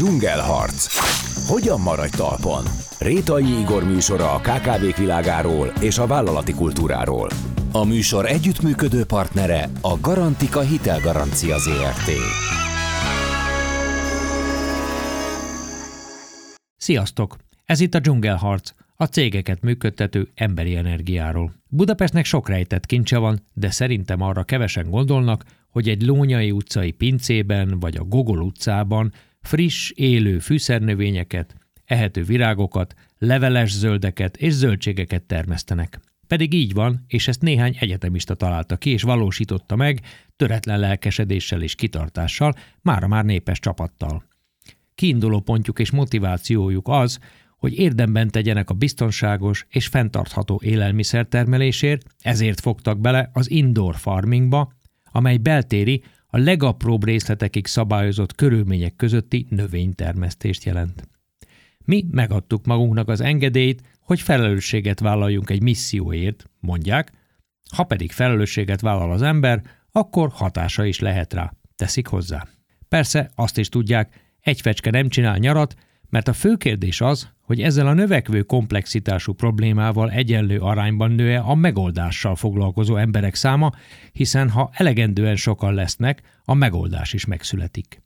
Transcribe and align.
Dzsungelharc. 0.00 0.86
Hogyan 1.48 1.80
maradj 1.80 2.16
talpon? 2.16 2.64
Rétai 2.98 3.60
Igor 3.60 3.84
műsora 3.84 4.32
a 4.32 4.38
KKV 4.38 4.98
világáról 4.98 5.72
és 5.80 5.98
a 5.98 6.06
vállalati 6.06 6.54
kultúráról. 6.54 7.28
A 7.72 7.84
műsor 7.84 8.26
együttműködő 8.26 9.04
partnere 9.04 9.68
a 9.80 10.00
Garantika 10.00 10.60
Hitelgarancia 10.60 11.58
ZRT. 11.58 12.10
Sziasztok! 16.76 17.36
Ez 17.64 17.80
itt 17.80 17.94
a 17.94 17.98
Dzsungelharc, 17.98 18.70
a 18.96 19.04
cégeket 19.04 19.62
működtető 19.62 20.28
emberi 20.34 20.76
energiáról. 20.76 21.52
Budapestnek 21.68 22.24
sok 22.24 22.48
rejtett 22.48 22.86
kincse 22.86 23.18
van, 23.18 23.46
de 23.52 23.70
szerintem 23.70 24.20
arra 24.20 24.44
kevesen 24.44 24.90
gondolnak, 24.90 25.44
hogy 25.70 25.88
egy 25.88 26.02
Lónyai 26.02 26.50
utcai 26.50 26.90
pincében 26.90 27.78
vagy 27.80 27.96
a 27.96 28.04
Gogol 28.04 28.40
utcában 28.40 29.12
friss, 29.40 29.90
élő 29.90 30.38
fűszernövényeket, 30.38 31.54
ehető 31.84 32.22
virágokat, 32.22 32.94
leveles 33.18 33.72
zöldeket 33.72 34.36
és 34.36 34.52
zöldségeket 34.52 35.22
termesztenek. 35.22 36.00
Pedig 36.26 36.54
így 36.54 36.72
van, 36.72 37.04
és 37.06 37.28
ezt 37.28 37.42
néhány 37.42 37.76
egyetemista 37.80 38.34
találta 38.34 38.76
ki 38.76 38.90
és 38.90 39.02
valósította 39.02 39.76
meg, 39.76 40.00
töretlen 40.36 40.78
lelkesedéssel 40.78 41.62
és 41.62 41.74
kitartással, 41.74 42.54
mára 42.82 43.06
már 43.06 43.24
népes 43.24 43.58
csapattal. 43.58 44.24
Kiinduló 44.94 45.40
pontjuk 45.40 45.78
és 45.78 45.90
motivációjuk 45.90 46.88
az, 46.88 47.18
hogy 47.56 47.78
érdemben 47.78 48.28
tegyenek 48.28 48.70
a 48.70 48.74
biztonságos 48.74 49.66
és 49.68 49.86
fenntartható 49.86 50.60
élelmiszertermelésért, 50.64 52.02
ezért 52.20 52.60
fogtak 52.60 53.00
bele 53.00 53.30
az 53.32 53.50
indoor 53.50 53.96
farmingba, 53.96 54.72
amely 55.12 55.36
beltéri, 55.36 56.02
a 56.30 56.38
legapróbb 56.38 57.04
részletekig 57.04 57.66
szabályozott 57.66 58.34
körülmények 58.34 58.96
közötti 58.96 59.46
növénytermesztést 59.48 60.64
jelent. 60.64 61.08
Mi 61.84 62.06
megadtuk 62.10 62.66
magunknak 62.66 63.08
az 63.08 63.20
engedélyt, 63.20 63.82
hogy 64.00 64.20
felelősséget 64.20 65.00
vállaljunk 65.00 65.50
egy 65.50 65.62
misszióért, 65.62 66.50
mondják, 66.60 67.12
ha 67.76 67.84
pedig 67.84 68.12
felelősséget 68.12 68.80
vállal 68.80 69.12
az 69.12 69.22
ember, 69.22 69.62
akkor 69.92 70.30
hatása 70.32 70.84
is 70.84 70.98
lehet 70.98 71.32
rá, 71.32 71.52
teszik 71.76 72.06
hozzá. 72.06 72.46
Persze 72.88 73.30
azt 73.34 73.58
is 73.58 73.68
tudják, 73.68 74.20
egy 74.40 74.60
fecske 74.60 74.90
nem 74.90 75.08
csinál 75.08 75.36
nyarat, 75.36 75.74
mert 76.10 76.28
a 76.28 76.32
fő 76.32 76.54
kérdés 76.54 77.00
az, 77.00 77.28
hogy 77.40 77.60
ezzel 77.60 77.86
a 77.86 77.92
növekvő 77.92 78.42
komplexitású 78.42 79.32
problémával 79.32 80.10
egyenlő 80.10 80.58
arányban 80.58 81.10
nő 81.10 81.36
a 81.36 81.54
megoldással 81.54 82.36
foglalkozó 82.36 82.96
emberek 82.96 83.34
száma, 83.34 83.70
hiszen 84.12 84.50
ha 84.50 84.70
elegendően 84.72 85.36
sokan 85.36 85.74
lesznek, 85.74 86.22
a 86.44 86.54
megoldás 86.54 87.12
is 87.12 87.24
megszületik. 87.24 88.02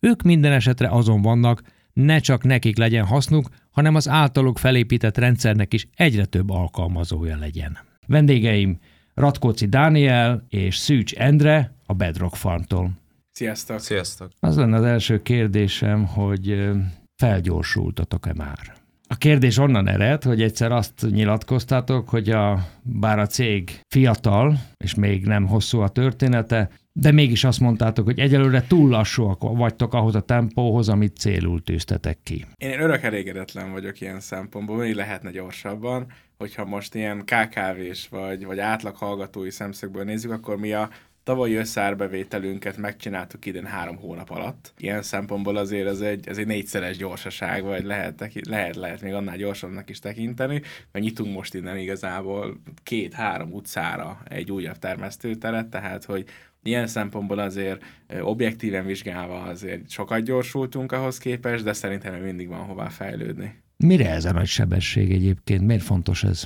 Ők 0.00 0.22
minden 0.22 0.52
esetre 0.52 0.88
azon 0.88 1.22
vannak, 1.22 1.62
ne 1.92 2.18
csak 2.18 2.44
nekik 2.44 2.76
legyen 2.76 3.04
hasznuk, 3.04 3.48
hanem 3.70 3.94
az 3.94 4.08
általuk 4.08 4.58
felépített 4.58 5.18
rendszernek 5.18 5.72
is 5.72 5.88
egyre 5.96 6.24
több 6.24 6.50
alkalmazója 6.50 7.36
legyen. 7.36 7.78
Vendégeim 8.06 8.78
Ratkóci 9.14 9.66
Dániel 9.66 10.44
és 10.48 10.76
Szűcs 10.76 11.14
Endre 11.14 11.74
a 11.86 11.92
Bedrock 11.92 12.34
Farmtól. 12.34 12.90
Sziasztok! 13.30 13.80
Sziasztok! 13.80 14.30
Az 14.40 14.56
lenne 14.56 14.76
az 14.76 14.84
első 14.84 15.22
kérdésem, 15.22 16.06
hogy 16.06 16.70
felgyorsultatok-e 17.16 18.32
már? 18.36 18.82
A 19.08 19.16
kérdés 19.16 19.58
onnan 19.58 19.88
ered, 19.88 20.22
hogy 20.22 20.42
egyszer 20.42 20.72
azt 20.72 21.06
nyilatkoztátok, 21.10 22.08
hogy 22.08 22.30
a, 22.30 22.66
bár 22.82 23.18
a 23.18 23.26
cég 23.26 23.80
fiatal, 23.88 24.58
és 24.76 24.94
még 24.94 25.24
nem 25.24 25.46
hosszú 25.46 25.80
a 25.80 25.88
története, 25.88 26.70
de 26.92 27.12
mégis 27.12 27.44
azt 27.44 27.60
mondtátok, 27.60 28.04
hogy 28.04 28.18
egyelőre 28.18 28.64
túl 28.66 28.88
lassúak 28.88 29.42
vagytok 29.42 29.94
ahhoz 29.94 30.14
a 30.14 30.20
tempóhoz, 30.20 30.88
amit 30.88 31.16
célul 31.16 31.62
tűztetek 31.62 32.18
ki. 32.22 32.46
Én 32.56 32.80
örök 32.80 33.02
elégedetlen 33.02 33.72
vagyok 33.72 34.00
ilyen 34.00 34.20
szempontból, 34.20 34.76
mindig 34.76 34.94
lehetne 34.94 35.30
gyorsabban, 35.30 36.06
hogyha 36.38 36.64
most 36.64 36.94
ilyen 36.94 37.24
KKV-s 37.24 38.08
vagy, 38.08 38.44
vagy 38.44 38.58
átlag 38.58 38.96
hallgatói 38.96 39.50
szemszögből 39.50 40.04
nézzük, 40.04 40.30
akkor 40.30 40.56
mi 40.56 40.72
a 40.72 40.88
tavalyi 41.24 41.54
összárbevételünket 41.54 42.76
megcsináltuk 42.76 43.46
idén 43.46 43.64
három 43.64 43.96
hónap 43.96 44.30
alatt. 44.30 44.72
Ilyen 44.78 45.02
szempontból 45.02 45.56
azért 45.56 45.88
ez 45.88 46.00
egy, 46.00 46.28
ez 46.28 46.38
egy 46.38 46.46
négyszeres 46.46 46.96
gyorsaság, 46.96 47.62
vagy 47.62 47.84
lehet, 47.84 48.30
lehet, 48.48 48.76
lehet 48.76 49.02
még 49.02 49.12
annál 49.12 49.36
gyorsabbnak 49.36 49.90
is 49.90 49.98
tekinteni, 49.98 50.62
mert 50.92 51.04
nyitunk 51.04 51.34
most 51.34 51.54
innen 51.54 51.76
igazából 51.76 52.60
két-három 52.82 53.52
utcára 53.52 54.20
egy 54.24 54.50
újabb 54.50 54.78
termesztőteret, 54.78 55.66
tehát 55.66 56.04
hogy 56.04 56.24
ilyen 56.62 56.86
szempontból 56.86 57.38
azért 57.38 57.84
objektíven 58.20 58.86
vizsgálva 58.86 59.42
azért 59.42 59.90
sokat 59.90 60.22
gyorsultunk 60.24 60.92
ahhoz 60.92 61.18
képest, 61.18 61.64
de 61.64 61.72
szerintem 61.72 62.14
mindig 62.14 62.48
van 62.48 62.60
hová 62.60 62.88
fejlődni. 62.88 63.62
Mire 63.76 64.10
ez 64.10 64.24
a 64.24 64.32
nagy 64.32 64.46
sebesség 64.46 65.12
egyébként? 65.12 65.66
Miért 65.66 65.82
fontos 65.82 66.24
ez? 66.24 66.44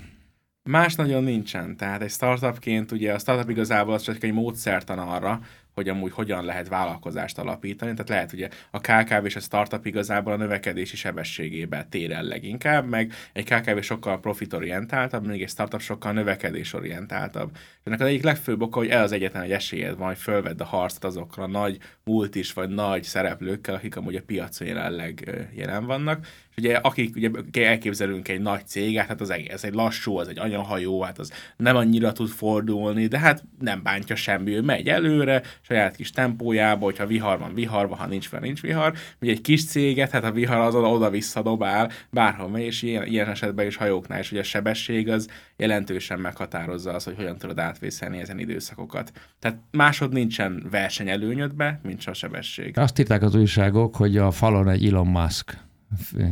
Más 0.62 0.94
nagyon 0.94 1.22
nincsen. 1.22 1.76
Tehát 1.76 2.02
egy 2.02 2.10
startupként 2.10 2.92
ugye 2.92 3.12
a 3.12 3.18
startup 3.18 3.50
igazából 3.50 3.94
az 3.94 4.02
csak 4.02 4.22
egy 4.22 4.32
módszertan 4.32 4.98
arra, 4.98 5.40
hogy 5.78 5.88
amúgy 5.88 6.12
hogyan 6.12 6.44
lehet 6.44 6.68
vállalkozást 6.68 7.38
alapítani. 7.38 7.90
Tehát 7.90 8.08
lehet 8.08 8.32
ugye 8.32 8.48
a 8.70 8.80
KKV 8.80 9.24
és 9.24 9.36
a 9.36 9.40
startup 9.40 9.86
igazából 9.86 10.32
a 10.32 10.36
növekedési 10.36 10.96
sebességébe 10.96 11.86
tér 11.90 12.12
el 12.12 12.22
leginkább, 12.22 12.88
meg 12.88 13.12
egy 13.32 13.44
KKV 13.44 13.78
sokkal 13.78 14.20
profitorientáltabb, 14.20 15.26
még 15.26 15.42
egy 15.42 15.48
startup 15.48 15.80
sokkal 15.80 16.12
növekedésorientáltabb. 16.12 17.50
És 17.54 17.60
ennek 17.84 18.00
az 18.00 18.06
egyik 18.06 18.22
legfőbb 18.22 18.62
oka, 18.62 18.78
hogy 18.78 18.88
el 18.88 19.02
az 19.02 19.12
egyetlen 19.12 19.42
egy 19.42 19.52
esélyed 19.52 19.96
van, 19.96 20.06
hogy 20.06 20.18
fölvedd 20.18 20.60
a 20.60 20.64
harcot 20.64 21.04
azokra 21.04 21.46
nagy 21.46 21.78
multis 22.04 22.52
vagy 22.52 22.68
nagy 22.68 23.02
szereplőkkel, 23.02 23.74
akik 23.74 23.96
amúgy 23.96 24.16
a 24.16 24.22
piacon 24.22 24.68
jelenleg 24.68 25.30
jelen 25.54 25.86
vannak, 25.86 26.26
ugye 26.58 26.76
akik 26.76 27.16
ugye 27.16 27.30
elképzelünk 27.52 28.28
egy 28.28 28.40
nagy 28.40 28.66
céget, 28.66 29.06
hát 29.06 29.20
az 29.20 29.30
egész 29.30 29.62
egy 29.62 29.74
lassú, 29.74 30.16
az 30.16 30.28
egy 30.28 30.38
anyahajó, 30.38 31.02
hát 31.02 31.18
az 31.18 31.32
nem 31.56 31.76
annyira 31.76 32.12
tud 32.12 32.28
fordulni, 32.28 33.06
de 33.06 33.18
hát 33.18 33.44
nem 33.58 33.82
bántja 33.82 34.16
semmi, 34.16 34.54
ő 34.54 34.60
megy 34.60 34.88
előre, 34.88 35.42
saját 35.60 35.96
kis 35.96 36.10
tempójába, 36.10 36.84
hogyha 36.84 37.06
vihar 37.06 37.38
van, 37.38 37.54
vihar 37.54 37.88
van, 37.88 37.98
ha 37.98 38.06
nincs 38.06 38.28
van, 38.28 38.40
nincs 38.40 38.60
vihar. 38.60 38.94
Ugye 39.20 39.30
egy 39.30 39.40
kis 39.40 39.64
céget, 39.64 40.10
hát 40.10 40.24
a 40.24 40.32
vihar 40.32 40.58
az 40.58 40.74
oda-vissza 40.74 41.42
dobál, 41.42 41.90
bárhol 42.10 42.48
megy, 42.48 42.62
és 42.62 42.82
ilyen, 42.82 43.06
ilyen 43.06 43.28
esetben 43.28 43.66
is 43.66 43.76
hajóknál 43.76 44.20
is 44.20 44.30
ugye 44.30 44.40
a 44.40 44.44
sebesség 44.44 45.08
az 45.08 45.28
jelentősen 45.56 46.20
meghatározza 46.20 46.92
az, 46.92 47.04
hogy 47.04 47.16
hogyan 47.16 47.38
tudod 47.38 47.58
átvészelni 47.58 48.18
ezen 48.18 48.38
időszakokat. 48.38 49.12
Tehát 49.38 49.58
másod 49.70 50.12
nincsen 50.12 50.66
versenyelőnyödbe, 50.70 51.80
mint 51.82 52.04
a 52.04 52.14
sebesség. 52.14 52.78
Azt 52.78 52.98
írták 52.98 53.22
az 53.22 53.34
újságok, 53.34 53.96
hogy 53.96 54.16
a 54.16 54.30
falon 54.30 54.68
egy 54.68 54.86
Elon 54.86 55.06
Musk 55.06 55.66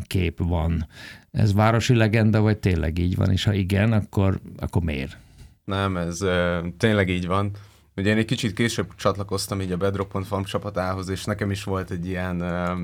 kép 0.06 0.38
van. 0.42 0.86
Ez 1.32 1.54
városi 1.54 1.94
legenda, 1.94 2.40
vagy 2.40 2.58
tényleg 2.58 2.98
így 2.98 3.16
van? 3.16 3.30
És 3.30 3.44
ha 3.44 3.52
igen, 3.52 3.92
akkor, 3.92 4.40
akkor 4.58 4.82
miért? 4.82 5.16
Nem, 5.64 5.96
ez 5.96 6.22
uh, 6.22 6.66
tényleg 6.78 7.08
így 7.08 7.26
van. 7.26 7.50
Ugye 7.96 8.10
én 8.10 8.16
egy 8.16 8.24
kicsit 8.24 8.52
később 8.52 8.94
csatlakoztam 8.96 9.60
így 9.60 9.72
a 9.72 9.76
Bedrock.farm 9.76 10.42
csapatához, 10.42 11.08
és 11.08 11.24
nekem 11.24 11.50
is 11.50 11.64
volt 11.64 11.90
egy 11.90 12.06
ilyen 12.06 12.40
uh, 12.42 12.78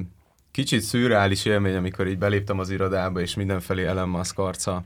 kicsit 0.51 0.81
szürreális 0.81 1.45
élmény, 1.45 1.77
amikor 1.77 2.07
így 2.07 2.19
beléptem 2.19 2.59
az 2.59 2.71
irodába, 2.71 3.21
és 3.21 3.35
mindenfelé 3.35 3.85
Elon 3.85 4.09
Musk 4.09 4.39
arca 4.39 4.85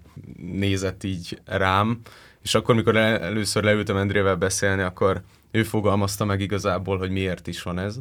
nézett 0.53 1.05
így 1.05 1.41
rám, 1.45 2.01
és 2.43 2.55
akkor, 2.55 2.75
mikor 2.75 2.97
először 2.97 3.63
leültem 3.63 3.97
Endrével 3.97 4.37
beszélni, 4.37 4.83
akkor 4.83 5.23
ő 5.51 5.63
fogalmazta 5.63 6.25
meg 6.25 6.41
igazából, 6.41 6.99
hogy 6.99 7.11
miért 7.11 7.47
is 7.47 7.63
van 7.63 7.79
ez 7.79 7.99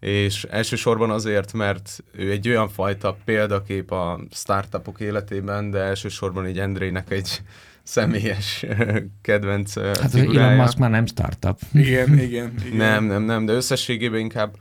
és 0.00 0.44
elsősorban 0.44 1.10
azért, 1.10 1.52
mert 1.52 2.04
ő 2.12 2.30
egy 2.30 2.48
olyan 2.48 2.68
fajta 2.68 3.16
példakép 3.24 3.90
a 3.90 4.20
startupok 4.30 5.00
életében, 5.00 5.70
de 5.70 5.78
elsősorban 5.78 6.44
egy 6.44 6.58
Endrének 6.58 7.10
egy 7.18 7.42
személyes 7.82 8.66
kedvenc 9.22 9.74
Hát 9.74 10.10
figurája. 10.10 10.46
Elon 10.46 10.56
Musk 10.56 10.78
már 10.78 10.90
nem 10.90 11.06
startup. 11.06 11.58
Igen, 11.74 12.18
igen, 12.18 12.54
igen. 12.64 12.76
Nem, 12.76 13.04
nem, 13.04 13.22
nem, 13.22 13.44
de 13.44 13.52
összességében 13.52 14.20
inkább 14.20 14.56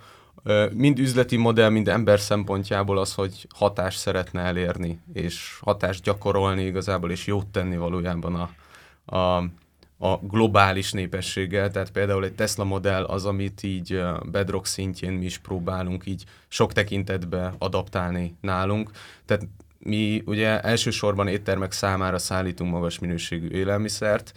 mind 0.74 1.00
üzleti 1.00 1.38
modell, 1.38 1.70
mind 1.70 1.88
ember 1.88 2.20
szempontjából 2.20 2.98
az, 2.98 3.14
hogy 3.14 3.48
hatást 3.56 4.00
szeretne 4.00 4.42
elérni, 4.42 5.00
és 5.14 5.58
hatást 5.62 6.04
gyakorolni 6.04 6.66
igazából, 6.66 7.12
és 7.12 7.26
jót 7.26 7.48
tenni 7.48 7.78
valójában 7.78 8.36
a, 8.36 8.50
a 9.18 9.44
a 9.98 10.16
globális 10.16 10.92
népességgel, 10.92 11.72
tehát 11.72 11.92
például 11.92 12.26
egy 12.26 12.36
Tesla 12.36 12.64
modell 12.64 13.04
az, 13.04 13.26
amit 13.26 13.64
így 13.64 14.02
bedrock 14.32 14.66
szintjén 14.66 15.12
mi 15.12 15.26
is 15.26 15.38
próbálunk 15.38 16.06
így 16.06 16.24
sok 16.48 16.74
tekintetbe 16.74 17.54
adaptálni 17.58 18.36
nálunk. 18.42 18.92
Tehát 19.26 19.48
mi 19.80 20.24
ugye 20.26 20.62
elsősorban 20.62 21.28
éttermek 21.28 21.72
számára 21.72 22.18
szállítunk 22.18 22.72
magas 22.72 23.00
minőségű 23.00 23.48
élelmiszert, 23.48 24.34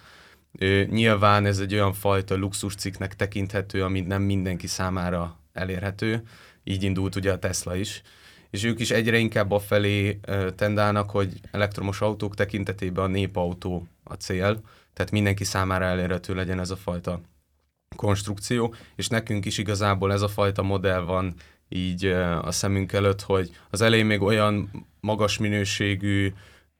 Nyilván 0.90 1.46
ez 1.46 1.58
egy 1.58 1.74
olyan 1.74 1.92
fajta 1.92 2.36
luxuscikknek 2.36 3.16
tekinthető, 3.16 3.82
ami 3.84 4.00
nem 4.00 4.22
mindenki 4.22 4.66
számára 4.66 5.38
elérhető. 5.52 6.22
Így 6.64 6.82
indult 6.82 7.16
ugye 7.16 7.32
a 7.32 7.38
Tesla 7.38 7.76
is. 7.76 8.02
És 8.50 8.64
ők 8.64 8.80
is 8.80 8.90
egyre 8.90 9.18
inkább 9.18 9.50
afelé 9.50 10.20
tendálnak, 10.56 11.10
hogy 11.10 11.40
elektromos 11.50 12.00
autók 12.00 12.34
tekintetében 12.34 13.04
a 13.04 13.08
népautó 13.08 13.86
a 14.04 14.14
cél, 14.14 14.60
tehát 14.98 15.12
mindenki 15.12 15.44
számára 15.44 15.84
elérhető 15.84 16.34
legyen 16.34 16.60
ez 16.60 16.70
a 16.70 16.76
fajta 16.76 17.20
konstrukció, 17.96 18.74
és 18.96 19.08
nekünk 19.08 19.44
is 19.44 19.58
igazából 19.58 20.12
ez 20.12 20.22
a 20.22 20.28
fajta 20.28 20.62
modell 20.62 21.00
van 21.00 21.34
így 21.68 22.04
a 22.42 22.50
szemünk 22.50 22.92
előtt, 22.92 23.22
hogy 23.22 23.50
az 23.70 23.80
elején 23.80 24.06
még 24.06 24.22
olyan 24.22 24.70
magas 25.00 25.38
minőségű 25.38 26.32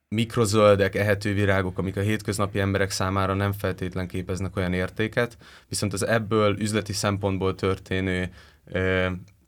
mikrozöldek, 0.07 0.95
ehető 0.95 1.33
virágok, 1.33 1.77
amik 1.77 1.97
a 1.97 2.01
hétköznapi 2.01 2.59
emberek 2.59 2.91
számára 2.91 3.33
nem 3.33 3.51
feltétlen 3.51 4.07
képeznek 4.07 4.55
olyan 4.55 4.73
értéket, 4.73 5.37
viszont 5.67 5.93
az 5.93 6.05
ebből 6.07 6.59
üzleti 6.59 6.93
szempontból 6.93 7.55
történő 7.55 8.31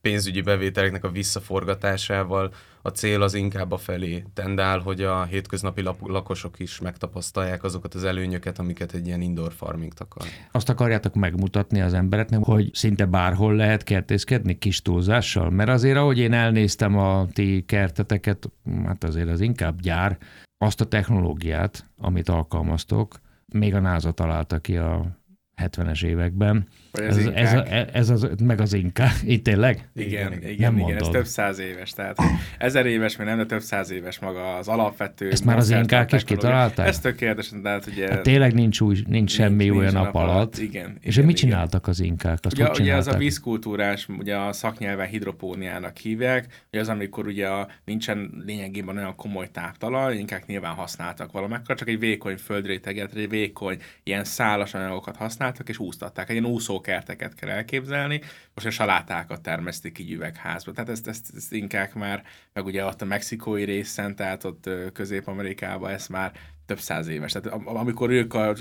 pénzügyi 0.01 0.41
bevételeknek 0.41 1.03
a 1.03 1.11
visszaforgatásával 1.11 2.53
a 2.81 2.89
cél 2.89 3.21
az 3.21 3.33
inkább 3.33 3.71
a 3.71 3.77
felé 3.77 4.23
tendál, 4.33 4.79
hogy 4.79 5.01
a 5.01 5.23
hétköznapi 5.23 5.83
lakosok 5.99 6.59
is 6.59 6.79
megtapasztalják 6.79 7.63
azokat 7.63 7.93
az 7.93 8.03
előnyöket, 8.03 8.59
amiket 8.59 8.93
egy 8.93 9.07
ilyen 9.07 9.21
indoor 9.21 9.53
farming 9.53 9.91
akar. 9.97 10.27
Azt 10.51 10.69
akarjátok 10.69 11.13
megmutatni 11.15 11.81
az 11.81 11.93
embereknek, 11.93 12.43
hogy 12.43 12.69
szinte 12.73 13.05
bárhol 13.05 13.55
lehet 13.55 13.83
kertészkedni 13.83 14.57
kis 14.57 14.81
túlzással? 14.81 15.49
Mert 15.49 15.69
azért, 15.69 15.97
ahogy 15.97 16.17
én 16.17 16.33
elnéztem 16.33 16.97
a 16.97 17.27
ti 17.33 17.63
kerteteket, 17.67 18.49
hát 18.85 19.03
azért 19.03 19.29
az 19.29 19.41
inkább 19.41 19.79
gyár, 19.79 20.17
azt 20.57 20.81
a 20.81 20.85
technológiát, 20.85 21.85
amit 21.97 22.29
alkalmaztok, 22.29 23.19
még 23.53 23.75
a 23.75 23.79
NASA 23.79 24.11
találta 24.11 24.59
ki 24.59 24.77
a 24.77 25.19
70-es 25.61 26.03
években. 26.03 26.67
Ez, 26.91 27.17
ez, 27.17 27.25
ez, 27.25 27.53
a, 27.53 27.65
ez 27.93 28.09
az, 28.09 28.27
meg 28.43 28.61
az 28.61 28.73
inká. 28.73 29.11
Itt 29.23 29.43
tényleg? 29.43 29.89
Igen, 29.95 30.33
igen, 30.33 30.49
igen, 30.49 30.77
igen 30.79 30.97
ez 30.97 31.07
több 31.07 31.25
száz 31.25 31.59
éves. 31.59 31.91
Tehát 31.91 32.17
ezer 32.57 32.85
éves, 32.85 33.15
még 33.15 33.27
nem, 33.27 33.37
de 33.37 33.45
több 33.45 33.61
száz 33.61 33.91
éves 33.91 34.19
maga 34.19 34.55
az 34.55 34.67
alapvető. 34.67 35.31
Ezt 35.31 35.45
már 35.45 35.57
az 35.57 35.69
inkák 35.69 36.11
is 36.11 36.23
kitalálták? 36.23 36.87
Ez 36.87 36.99
tökéletesen, 36.99 37.61
tehát 37.61 37.85
ugye... 37.85 38.09
Hát 38.09 38.21
tényleg 38.21 38.53
nincs, 38.53 38.81
új, 38.81 39.03
nincs 39.07 39.31
semmi 39.31 39.63
nincs, 39.63 39.77
olyan 39.77 39.93
nap 39.93 40.15
alatt. 40.15 40.29
alatt. 40.29 40.57
Igen, 40.57 40.97
És 41.01 41.15
igen, 41.15 41.25
mit 41.25 41.35
csináltak 41.35 41.81
igen. 41.81 41.89
az 41.89 41.99
inkák? 41.99 42.37
Azt 42.41 42.55
ugye, 42.55 42.69
ugye 42.69 42.95
az 42.95 43.07
a 43.07 43.17
vízkultúrás, 43.17 44.07
ugye 44.07 44.35
a 44.35 44.53
szaknyelven 44.53 45.07
hidropóniának 45.07 45.97
hívják, 45.97 46.65
ugye 46.71 46.81
az, 46.81 46.89
amikor 46.89 47.25
ugye 47.27 47.47
a, 47.47 47.67
nincsen 47.85 48.43
lényegében 48.45 48.97
olyan 48.97 49.15
komoly 49.15 49.47
táptalaj, 49.51 50.17
inkák 50.17 50.45
nyilván 50.45 50.73
használtak 50.73 51.31
valamekkor, 51.31 51.75
csak 51.75 51.87
egy 51.87 51.99
vékony 51.99 52.37
földréteget, 52.37 53.13
egy 53.13 53.29
vékony 53.29 53.77
ilyen 54.03 54.23
szálas 54.23 54.73
anyagokat 54.73 55.15
használtak, 55.15 55.69
és 55.69 55.77
úsztatták. 55.77 56.29
Egy 56.29 56.35
ilyen 56.35 56.51
úszó 56.51 56.80
kerteket 56.81 57.35
kell 57.35 57.49
elképzelni, 57.49 58.21
most 58.53 58.67
a 58.67 58.71
salátákat 58.71 59.41
termesztik 59.41 59.99
így 59.99 60.11
üvegházba. 60.11 60.71
Tehát 60.71 60.89
ezt, 60.89 61.07
ezt, 61.07 61.31
ezt 61.35 61.53
inkább 61.53 61.89
már, 61.93 62.23
meg 62.53 62.65
ugye 62.65 62.85
ott 62.85 63.01
a 63.01 63.05
mexikói 63.05 63.63
részen, 63.63 64.15
tehát 64.15 64.43
ott 64.43 64.69
Közép-Amerikában 64.93 65.91
ez 65.91 66.07
már 66.07 66.31
több 66.65 66.79
száz 66.79 67.07
éves. 67.07 67.31
Tehát 67.31 67.59
amikor 67.65 68.09
ők 68.09 68.33
a, 68.33 68.53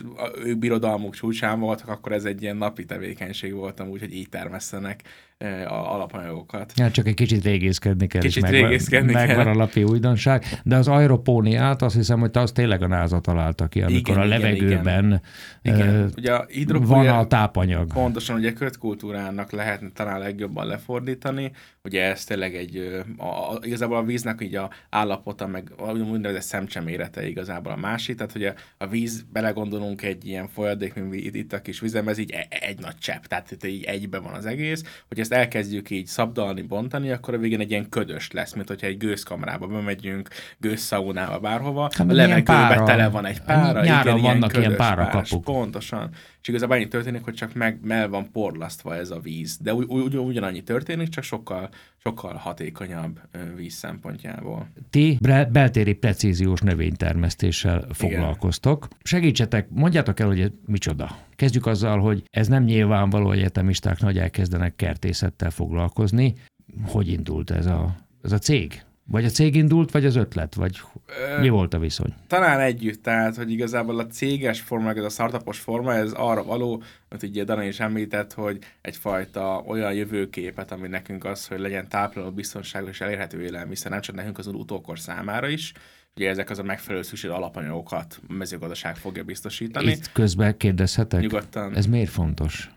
ők 0.44 0.58
birodalmuk 0.58 1.14
csúcsán 1.14 1.60
voltak, 1.60 1.88
akkor 1.88 2.12
ez 2.12 2.24
egy 2.24 2.42
ilyen 2.42 2.56
napi 2.56 2.84
tevékenység 2.84 3.54
volt 3.54 3.80
amúgy, 3.80 4.00
hogy 4.00 4.14
így 4.14 4.28
termesztenek 4.28 5.02
a 5.44 5.94
alapanyagokat. 5.94 6.72
Ja, 6.76 6.90
csak 6.90 7.06
egy 7.06 7.14
kicsit 7.14 7.44
régészkedni 7.44 8.06
kell, 8.06 8.20
kicsit 8.20 8.44
és 8.44 8.50
régészkedni 8.50 9.12
megvan, 9.12 9.26
kell. 9.26 9.36
megvan 9.36 9.54
a 9.54 9.58
lapi 9.58 9.82
újdonság, 9.82 10.44
de 10.64 10.76
az 10.76 10.88
aeropóniát 10.88 11.82
azt 11.82 11.94
hiszem, 11.94 12.20
hogy 12.20 12.30
te 12.30 12.40
az 12.40 12.52
tényleg 12.52 12.82
a 12.82 12.86
NASA 12.86 13.20
találta 13.20 13.66
ki, 13.66 13.82
amikor 13.82 14.14
igen, 14.14 14.18
a 14.18 14.24
levegőben 14.24 15.22
igen, 15.62 15.78
igen. 15.78 16.04
Uh, 16.04 16.10
ugye 16.16 16.32
a 16.32 16.46
van 16.80 17.08
a 17.08 17.26
tápanyag. 17.26 17.92
Pontosan, 17.92 18.36
ugye 18.36 18.52
kötkultúrának 18.52 19.50
lehetne 19.50 19.88
talán 19.94 20.18
legjobban 20.18 20.66
lefordítani, 20.66 21.50
ugye 21.84 22.02
ez 22.02 22.24
tényleg 22.24 22.54
egy, 22.54 23.02
a, 23.16 23.24
a, 23.24 23.58
igazából 23.62 23.96
a 23.96 24.02
víznek 24.02 24.40
így 24.42 24.54
a 24.54 24.70
állapota, 24.90 25.46
meg 25.46 25.72
úgynevezett 26.10 26.42
szemcsemérete 26.42 27.28
igazából 27.28 27.72
a 27.72 27.76
másik, 27.76 28.16
tehát 28.16 28.32
hogy 28.32 28.44
a, 28.44 28.54
a 28.78 28.86
víz, 28.86 29.24
belegondolunk 29.32 30.02
egy 30.02 30.26
ilyen 30.26 30.48
folyadék, 30.48 30.94
mint 30.94 31.14
itt, 31.14 31.34
itt 31.34 31.52
a 31.52 31.60
kis 31.60 31.80
vizem, 31.80 32.08
ez 32.08 32.18
így 32.18 32.30
e, 32.30 32.46
egy 32.48 32.78
nagy 32.78 32.98
csepp, 32.98 33.24
tehát 33.24 33.50
itt 33.50 33.64
így 33.64 33.84
egybe 33.84 34.18
van 34.18 34.34
az 34.34 34.46
egész, 34.46 35.02
hogy 35.08 35.18
ezt 35.30 35.40
elkezdjük 35.40 35.90
így 35.90 36.06
szabdalni, 36.06 36.62
bontani, 36.62 37.10
akkor 37.10 37.34
a 37.34 37.38
végén 37.38 37.60
egy 37.60 37.70
ilyen 37.70 37.88
ködös 37.88 38.30
lesz, 38.30 38.54
mint 38.54 38.68
hogyha 38.68 38.86
egy 38.86 38.96
gőzkamrába 38.96 39.66
bemegyünk, 39.66 40.28
gőzszaunába, 40.58 41.38
bárhova, 41.38 41.82
hát, 41.82 42.10
a 42.10 42.12
levegőbe 42.12 42.82
tele 42.84 43.08
van 43.08 43.24
egy 43.24 43.40
pára, 43.40 43.82
Nyáron 43.84 44.18
igen, 44.18 44.32
vannak 44.32 44.52
ilyen, 44.52 44.64
ilyen 44.64 44.76
párakapuk. 44.76 45.44
Pontosan. 45.44 46.10
És 46.42 46.48
igazából 46.48 46.76
annyi 46.76 46.88
történik, 46.88 47.24
hogy 47.24 47.34
csak 47.34 47.54
meg 47.54 47.78
mel 47.82 48.08
van 48.08 48.30
porlasztva 48.32 48.96
ez 48.96 49.10
a 49.10 49.18
víz. 49.18 49.58
De 49.58 49.74
ugy, 49.74 49.84
ugy, 49.88 50.16
ugyanannyi 50.16 50.62
történik, 50.62 51.08
csak 51.08 51.24
sokkal, 51.24 51.68
sokkal 51.96 52.34
hatékonyabb 52.34 53.20
víz 53.56 53.74
szempontjából. 53.74 54.68
Ti 54.90 55.18
beltéri 55.50 55.92
precíziós 55.92 56.60
növénytermesztéssel 56.60 57.84
foglalkoztok. 57.92 58.84
Igen. 58.84 58.98
Segítsetek, 59.02 59.66
mondjátok 59.70 60.20
el, 60.20 60.26
hogy 60.26 60.40
ez 60.40 60.50
micsoda. 60.66 61.16
Kezdjük 61.40 61.66
azzal, 61.66 62.00
hogy 62.00 62.22
ez 62.30 62.48
nem 62.48 62.64
nyilvánvaló, 62.64 63.30
egyetemisták 63.30 64.00
nagy 64.00 64.18
elkezdenek 64.18 64.76
kertészettel 64.76 65.50
foglalkozni. 65.50 66.34
Hogy 66.86 67.08
indult 67.08 67.50
ez 67.50 67.66
a, 67.66 67.96
ez 68.22 68.32
a 68.32 68.38
cég? 68.38 68.82
Vagy 69.06 69.24
a 69.24 69.28
cég 69.28 69.54
indult, 69.54 69.90
vagy 69.90 70.04
az 70.04 70.16
ötlet, 70.16 70.54
vagy 70.54 70.80
mi 71.40 71.48
volt 71.48 71.74
a 71.74 71.78
viszony? 71.78 72.14
Talán 72.26 72.60
együtt, 72.60 73.02
tehát, 73.02 73.36
hogy 73.36 73.50
igazából 73.50 73.98
a 73.98 74.06
céges 74.06 74.60
forma, 74.60 74.90
ez 74.90 75.04
a 75.04 75.08
startupos 75.08 75.58
forma, 75.58 75.94
ez 75.94 76.12
arra 76.12 76.44
való, 76.44 76.82
mert 77.08 77.22
ugye 77.22 77.44
Dana 77.44 77.62
is 77.62 77.80
említett, 77.80 78.32
hogy 78.32 78.58
egyfajta 78.80 79.62
olyan 79.66 79.92
jövőképet, 79.94 80.72
ami 80.72 80.88
nekünk 80.88 81.24
az, 81.24 81.46
hogy 81.46 81.58
legyen 81.58 81.88
tápláló, 81.88 82.30
biztonságos 82.30 82.90
és 82.90 83.00
elérhető 83.00 83.42
élelmiszer, 83.42 83.90
nem 83.90 84.00
csak 84.00 84.14
nekünk 84.14 84.38
az 84.38 84.46
utókor 84.46 84.98
számára 84.98 85.48
is, 85.48 85.72
ugye 86.20 86.28
ezek 86.28 86.50
az 86.50 86.58
a 86.58 86.62
megfelelő 86.62 87.02
szükség 87.02 87.30
alapanyagokat 87.30 88.20
a 88.28 88.32
mezőgazdaság 88.32 88.96
fogja 88.96 89.24
biztosítani. 89.24 89.90
Itt 89.90 90.12
közben 90.12 90.56
kérdezhetek? 90.56 91.20
Nyugodtan. 91.20 91.76
Ez 91.76 91.86
miért 91.86 92.10
fontos? 92.10 92.70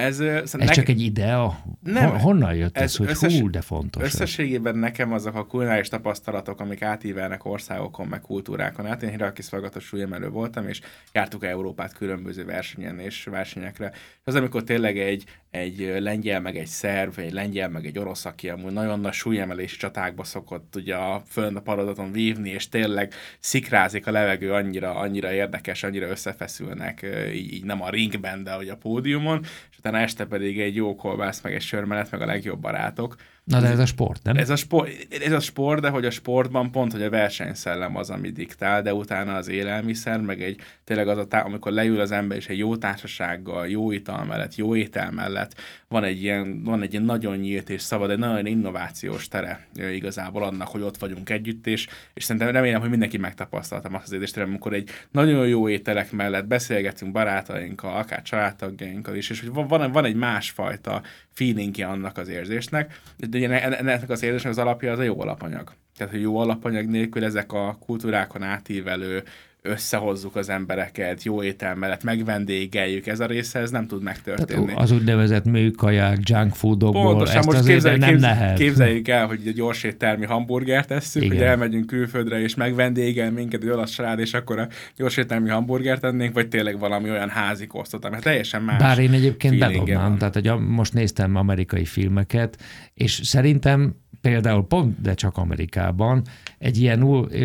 Ez, 0.00 0.20
ez 0.20 0.52
nek... 0.52 0.68
csak 0.68 0.88
egy 0.88 1.00
idea? 1.00 1.64
Nem, 1.82 2.18
Honnan 2.18 2.54
jött 2.54 2.76
ez, 2.76 2.82
ez 2.82 2.96
hogy 2.96 3.08
összes, 3.08 3.40
hú, 3.40 3.50
de 3.50 3.60
fontos? 3.60 4.02
Összességében 4.02 4.74
ez. 4.74 4.80
nekem 4.80 5.12
azok 5.12 5.34
a 5.34 5.46
kulináris 5.46 5.88
tapasztalatok, 5.88 6.60
amik 6.60 6.82
átívelnek 6.82 7.44
országokon, 7.44 8.06
meg 8.06 8.20
kultúrákon 8.20 8.86
át. 8.86 9.02
Én 9.02 9.10
Hirakis 9.10 9.48
Fagatos 9.48 9.84
súlyemelő 9.84 10.28
voltam, 10.28 10.68
és 10.68 10.80
jártuk 11.12 11.44
Európát 11.44 11.92
különböző 11.92 12.44
versenyen 12.44 12.98
és 12.98 13.24
versenyekre. 13.24 13.92
Az, 14.24 14.34
amikor 14.34 14.64
tényleg 14.64 14.98
egy, 14.98 15.24
egy 15.50 15.96
lengyel, 15.98 16.40
meg 16.40 16.56
egy 16.56 16.66
szerv, 16.66 17.18
egy 17.18 17.32
lengyel, 17.32 17.68
meg 17.68 17.86
egy 17.86 17.98
orosz, 17.98 18.24
aki 18.24 18.48
amúgy 18.48 18.72
nagyon 18.72 19.00
nagy 19.00 19.12
súlyemelési 19.12 19.76
csatákba 19.76 20.24
szokott 20.24 20.76
ugye 20.76 20.94
a 20.94 21.22
fönn 21.26 21.56
a 21.56 21.60
parodaton 21.60 22.12
vívni, 22.12 22.50
és 22.50 22.68
tényleg 22.68 23.12
szikrázik 23.40 24.06
a 24.06 24.10
levegő 24.10 24.52
annyira, 24.52 24.94
annyira 24.94 25.32
érdekes, 25.32 25.82
annyira 25.82 26.08
összefeszülnek, 26.08 27.06
így, 27.34 27.52
így 27.52 27.64
nem 27.64 27.82
a 27.82 27.90
ringben, 27.90 28.42
de 28.44 28.52
hogy 28.52 28.68
a 28.68 28.76
pódiumon, 28.76 29.44
utána 29.80 29.98
este 29.98 30.26
pedig 30.26 30.60
egy 30.60 30.74
jó 30.74 30.96
kolbász, 30.96 31.40
meg 31.40 31.54
egy 31.54 31.62
sörmelet, 31.62 32.10
meg 32.10 32.20
a 32.20 32.26
legjobb 32.26 32.60
barátok. 32.60 33.16
Na 33.50 33.60
de 33.60 33.68
ez 33.68 33.78
a 33.78 33.86
sport, 33.86 34.22
nem? 34.22 34.36
Ez 34.36 34.50
a 34.50 34.56
sport, 34.56 34.90
ez 35.24 35.32
a 35.32 35.40
sport, 35.40 35.80
de 35.80 35.88
hogy 35.88 36.04
a 36.04 36.10
sportban 36.10 36.70
pont, 36.70 36.92
hogy 36.92 37.02
a 37.02 37.10
versenyszellem 37.10 37.96
az, 37.96 38.10
ami 38.10 38.30
diktál, 38.30 38.82
de 38.82 38.94
utána 38.94 39.34
az 39.34 39.48
élelmiszer, 39.48 40.20
meg 40.20 40.42
egy 40.42 40.60
tényleg 40.84 41.08
az 41.08 41.18
a 41.18 41.26
tá- 41.26 41.44
amikor 41.44 41.72
leül 41.72 42.00
az 42.00 42.10
ember 42.10 42.36
és 42.36 42.48
egy 42.48 42.58
jó 42.58 42.76
társasággal, 42.76 43.68
jó 43.68 43.90
ital 43.90 44.24
mellett, 44.24 44.54
jó 44.54 44.76
étel 44.76 45.10
mellett, 45.10 45.54
van 45.88 46.04
egy 46.04 46.22
ilyen, 46.22 46.62
van 46.64 46.82
egy 46.82 46.92
ilyen 46.92 47.04
nagyon 47.04 47.36
nyílt 47.36 47.70
és 47.70 47.82
szabad, 47.82 48.10
egy 48.10 48.18
nagyon 48.18 48.46
innovációs 48.46 49.28
tere 49.28 49.66
igazából 49.74 50.42
annak, 50.42 50.68
hogy 50.68 50.82
ott 50.82 50.98
vagyunk 50.98 51.30
együtt, 51.30 51.66
és, 51.66 51.88
és 52.14 52.24
szerintem 52.24 52.52
remélem, 52.52 52.80
hogy 52.80 52.90
mindenki 52.90 53.16
megtapasztaltam 53.16 53.94
azt 53.94 54.04
az 54.04 54.12
édést, 54.12 54.36
amikor 54.36 54.72
egy 54.72 54.90
nagyon 55.10 55.48
jó 55.48 55.68
ételek 55.68 56.12
mellett 56.12 56.46
beszélgetünk 56.46 57.12
barátainkkal, 57.12 57.96
akár 57.96 58.22
családtagjainkkal 58.22 59.16
is, 59.16 59.30
és 59.30 59.40
hogy 59.40 59.68
van, 59.68 59.92
van 59.92 60.04
egy 60.04 60.16
másfajta 60.16 61.02
feelingje 61.32 61.86
annak 61.86 62.18
az 62.18 62.28
érzésnek, 62.28 63.00
de 63.16 63.26
ugye 63.46 63.76
ennek 63.78 64.10
az 64.10 64.22
érzésnek 64.22 64.52
az 64.52 64.58
alapja 64.58 64.92
az 64.92 64.98
a 64.98 65.02
jó 65.02 65.20
alapanyag. 65.20 65.72
Tehát, 65.96 66.12
hogy 66.12 66.22
jó 66.22 66.38
alapanyag 66.38 66.86
nélkül 66.86 67.24
ezek 67.24 67.52
a 67.52 67.76
kultúrákon 67.80 68.42
átívelő 68.42 69.22
összehozzuk 69.62 70.36
az 70.36 70.48
embereket, 70.48 71.22
jó 71.22 71.42
étel 71.42 71.74
mellett 71.74 72.02
megvendégeljük, 72.02 73.06
ez 73.06 73.20
a 73.20 73.26
része, 73.26 73.58
ez 73.58 73.70
nem 73.70 73.86
tud 73.86 74.02
megtörténni. 74.02 74.64
Tehát 74.64 74.80
az 74.80 74.92
úgynevezett 74.92 75.44
műkaják, 75.44 76.18
junk 76.28 76.54
foodokból, 76.54 77.02
Pontosan, 77.02 77.36
ezt 77.36 77.46
most 77.46 77.66
képzelj, 77.66 77.98
nem 77.98 78.10
képzel, 78.10 78.30
lehet. 78.30 78.58
Képzeljük 78.58 79.08
el, 79.08 79.26
hogy 79.26 79.40
egy 79.46 79.54
gyors 79.54 79.82
éttermi 79.82 80.26
hamburgert 80.26 80.88
tesszük, 80.88 81.26
hogy 81.26 81.42
elmegyünk 81.42 81.86
külföldre, 81.86 82.40
és 82.40 82.54
megvendégel 82.54 83.30
minket 83.30 83.62
egy 83.62 83.68
olasz 83.68 83.90
család, 83.90 84.18
és 84.18 84.34
akkor 84.34 84.58
a 84.58 84.68
gyors 84.96 85.16
éttermi 85.16 85.48
hamburgert 85.48 86.04
ennénk, 86.04 86.34
vagy 86.34 86.48
tényleg 86.48 86.78
valami 86.78 87.10
olyan 87.10 87.28
házi 87.28 87.66
kosztot, 87.66 88.04
ami 88.04 88.16
teljesen 88.20 88.62
más. 88.62 88.78
Bár 88.78 88.98
én 88.98 89.12
egyébként 89.12 89.58
bedobnám, 89.58 90.18
tehát 90.18 90.34
hogy 90.34 90.52
most 90.68 90.94
néztem 90.94 91.36
amerikai 91.36 91.84
filmeket, 91.84 92.56
és 92.94 93.20
szerintem 93.24 93.94
például 94.20 94.66
pont, 94.66 95.00
de 95.00 95.14
csak 95.14 95.36
Amerikában, 95.36 96.22
egy 96.58 96.80
ilyen 96.80 97.02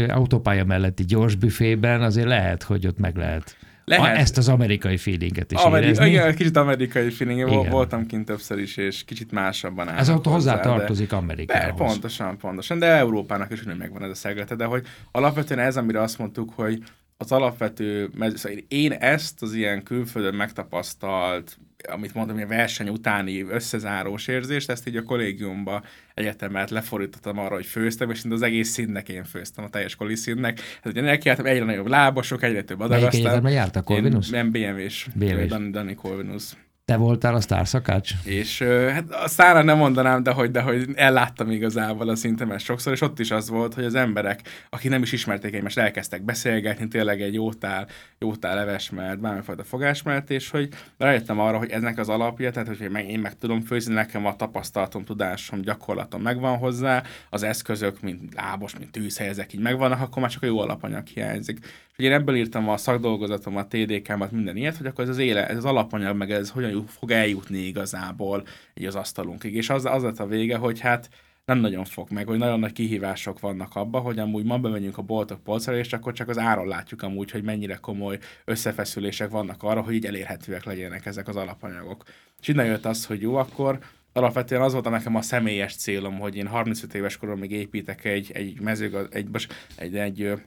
autópálya 0.10 0.66
melletti 0.66 1.04
gyors 1.04 1.36
büfében 1.36 2.02
azért 2.06 2.28
lehet, 2.28 2.64
hogy 2.64 2.88
ott 2.88 2.98
meg 2.98 3.16
lehet 3.16 3.58
lehet. 3.86 4.18
Ezt 4.18 4.38
az 4.38 4.48
amerikai 4.48 4.98
feelinget 4.98 5.52
is 5.52 5.60
Ameri- 5.60 5.86
érezni. 5.86 6.08
Igen, 6.08 6.36
kicsit 6.36 6.58
amerikai 6.58 7.10
feeling. 7.10 7.52
Igen. 7.52 7.70
Voltam 7.70 8.06
kint 8.06 8.26
többször 8.26 8.60
is, 8.60 8.78
és 8.78 9.04
kicsit 9.04 9.32
másabban 9.32 9.90
Ez 9.90 10.10
ott 10.10 10.26
hozzá 10.26 10.60
tartozik 10.60 11.14
Amerikához. 11.14 11.80
De, 11.80 11.86
pontosan, 11.86 12.38
pontosan. 12.38 12.80
De 12.80 12.86
Európának 12.86 13.52
is 13.52 13.64
megvan 13.78 14.04
ez 14.04 14.10
a 14.10 14.16
szeglete, 14.16 14.56
de 14.56 14.66
hogy 14.66 14.86
alapvetően 15.12 15.60
ez, 15.60 15.78
amire 15.78 16.02
azt 16.02 16.18
mondtuk, 16.18 16.52
hogy 16.56 16.84
az 17.18 17.32
alapvető, 17.32 18.10
szóval 18.14 18.60
én 18.68 18.92
ezt 18.92 19.42
az 19.42 19.54
ilyen 19.54 19.84
külföldön 19.84 20.36
megtapasztalt 20.36 21.58
amit 21.88 22.14
mondtam, 22.14 22.38
a 22.38 22.48
verseny 22.48 22.90
utáni 22.90 23.42
összezárós 23.42 24.28
érzést, 24.28 24.70
ezt 24.70 24.88
így 24.88 24.98
a 24.98 25.04
kollégiumba 25.04 25.84
egyetemet 26.14 26.70
lefordítottam 26.70 27.40
arra, 27.40 27.56
hogy 27.56 27.66
főztem, 27.66 28.10
és 28.10 28.24
az 28.30 28.42
egész 28.42 28.70
színnek 28.70 29.10
én 29.10 29.24
főztem, 29.24 29.64
a 29.64 29.70
teljes 29.70 29.96
koliszínnek. 29.96 30.60
Hát 30.60 30.86
ugye 30.86 31.02
nekiálltam 31.02 31.46
egyre 31.46 31.64
nagyobb 31.64 31.88
lábasok, 31.88 32.44
egyre 32.44 32.64
több 32.64 32.80
adag. 32.80 33.00
Melyik 33.00 33.14
egyetemre 33.14 33.50
jártál, 33.50 33.84
Corvinus? 33.84 34.30
Nem, 34.30 34.52
BMW-s. 34.52 35.08
BMW-s. 35.14 35.48
Dani, 35.48 35.70
Dani 35.70 35.96
Corvinus. 35.96 36.44
Te 36.86 36.96
voltál 36.96 37.36
a 37.36 37.42
sztárszakács? 37.42 38.12
És 38.24 38.62
hát 38.62 39.12
a 39.12 39.28
szára 39.28 39.64
nem 39.64 39.78
mondanám, 39.78 40.24
de 40.24 40.32
hogy, 40.32 40.52
de 40.52 40.62
hogy 40.62 40.90
elláttam 40.96 41.52
igazából 41.52 42.10
a 42.10 42.16
szintemet 42.16 42.60
sokszor, 42.60 42.94
és 42.94 43.02
ott 43.02 43.20
is 43.20 43.32
az 43.32 43.50
volt, 43.50 43.74
hogy 43.74 43.84
az 43.84 43.96
emberek, 43.96 44.42
akik 44.70 44.90
nem 44.90 45.02
is 45.02 45.12
ismerték 45.12 45.54
egymást, 45.54 45.78
elkezdtek 45.78 46.24
beszélgetni, 46.24 46.88
tényleg 46.88 47.22
egy 47.22 47.34
jótál, 47.34 47.88
jótál 48.20 48.56
leves 48.56 48.90
mert 48.90 49.20
bármifajta 49.20 49.64
fogás 49.64 50.02
mert, 50.04 50.30
és 50.30 50.50
hogy 50.50 50.70
rájöttem 50.98 51.40
arra, 51.40 51.58
hogy 51.58 51.70
eznek 51.70 51.98
az 51.98 52.10
alapja, 52.10 52.52
tehát 52.52 52.68
hogy 52.68 52.90
meg, 52.92 53.10
én 53.10 53.20
meg 53.20 53.38
tudom 53.38 53.62
főzni, 53.62 53.94
nekem 53.94 54.26
a 54.26 54.36
tapasztalatom, 54.36 55.04
tudásom, 55.04 55.62
gyakorlatom 55.62 56.22
megvan 56.22 56.58
hozzá, 56.58 57.04
az 57.30 57.44
eszközök, 57.44 58.02
mint 58.02 58.34
lábos, 58.34 58.78
mint 58.78 58.92
tűzhelyezek 58.92 59.54
így 59.54 59.62
megvannak, 59.62 60.02
akkor 60.02 60.22
már 60.22 60.32
csak 60.32 60.44
a 60.44 60.46
jó 60.46 60.60
alapanyag 60.60 61.08
hiányzik. 61.08 61.60
És 61.96 62.06
én 62.06 62.12
ebből 62.12 62.36
írtam 62.36 62.70
a 62.70 62.78
szakdolgozatom, 62.78 63.58
a 63.58 63.68
TDK-mat, 63.68 64.32
minden 64.32 64.56
ilyet, 64.56 64.78
hogy 64.78 64.86
akkor 64.86 65.04
ez 65.04 65.10
az, 65.10 65.18
éle, 65.18 65.48
ez 65.48 65.58
az 65.58 65.66
alapanyag, 65.66 66.18
meg 66.18 66.32
ez 66.32 66.50
hogyan 66.50 66.86
fog 66.86 67.12
eljutni 67.12 67.58
igazából 67.58 68.44
így 68.74 68.86
az 68.86 68.96
asztalunkig. 68.96 69.56
És 69.56 69.70
az, 69.70 69.86
az 69.86 70.04
lett 70.04 70.20
a 70.20 70.28
vége, 70.28 70.58
hogy 70.58 70.80
hát 70.80 71.10
nem 71.46 71.58
nagyon 71.58 71.86
fog 71.86 72.12
meg, 72.12 72.28
hogy 72.28 72.38
nagyon 72.38 72.60
nagy 72.60 72.72
kihívások 72.72 73.40
vannak 73.40 73.76
abban, 73.76 74.02
hogy 74.02 74.20
amúgy 74.20 74.44
ma 74.44 74.58
bemegyünk 74.58 74.98
a 74.98 75.02
boltok 75.02 75.44
polcra, 75.44 75.78
és 75.78 75.94
akkor 75.94 76.14
csak 76.14 76.30
az 76.30 76.38
áron 76.38 76.68
látjuk 76.68 77.02
amúgy, 77.02 77.32
hogy 77.32 77.44
mennyire 77.44 77.76
komoly 77.76 78.18
összefeszülések 78.46 79.30
vannak 79.30 79.64
arra, 79.64 79.82
hogy 79.82 79.94
így 79.94 80.06
elérhetőek 80.06 80.64
legyenek 80.64 81.06
ezek 81.06 81.28
az 81.28 81.36
alapanyagok. 81.36 82.04
És 82.42 82.48
innen 82.48 82.66
jött 82.66 82.86
az, 82.86 83.06
hogy 83.06 83.22
jó, 83.22 83.36
akkor 83.36 83.80
alapvetően 84.14 84.62
az 84.62 84.74
volt 84.74 84.90
nekem 84.90 85.16
a 85.16 85.22
személyes 85.22 85.76
célom, 85.76 86.20
hogy 86.20 86.36
én 86.36 86.48
35 86.48 86.94
éves 86.94 87.18
koromig 87.18 87.52
építek 87.52 88.06
egy, 88.06 88.32
egy 88.34 88.62
mezőgaz, 88.62 89.08
egy, 89.12 89.28
egy, 89.76 89.96
egy, 89.96 89.96
egy 89.96 90.42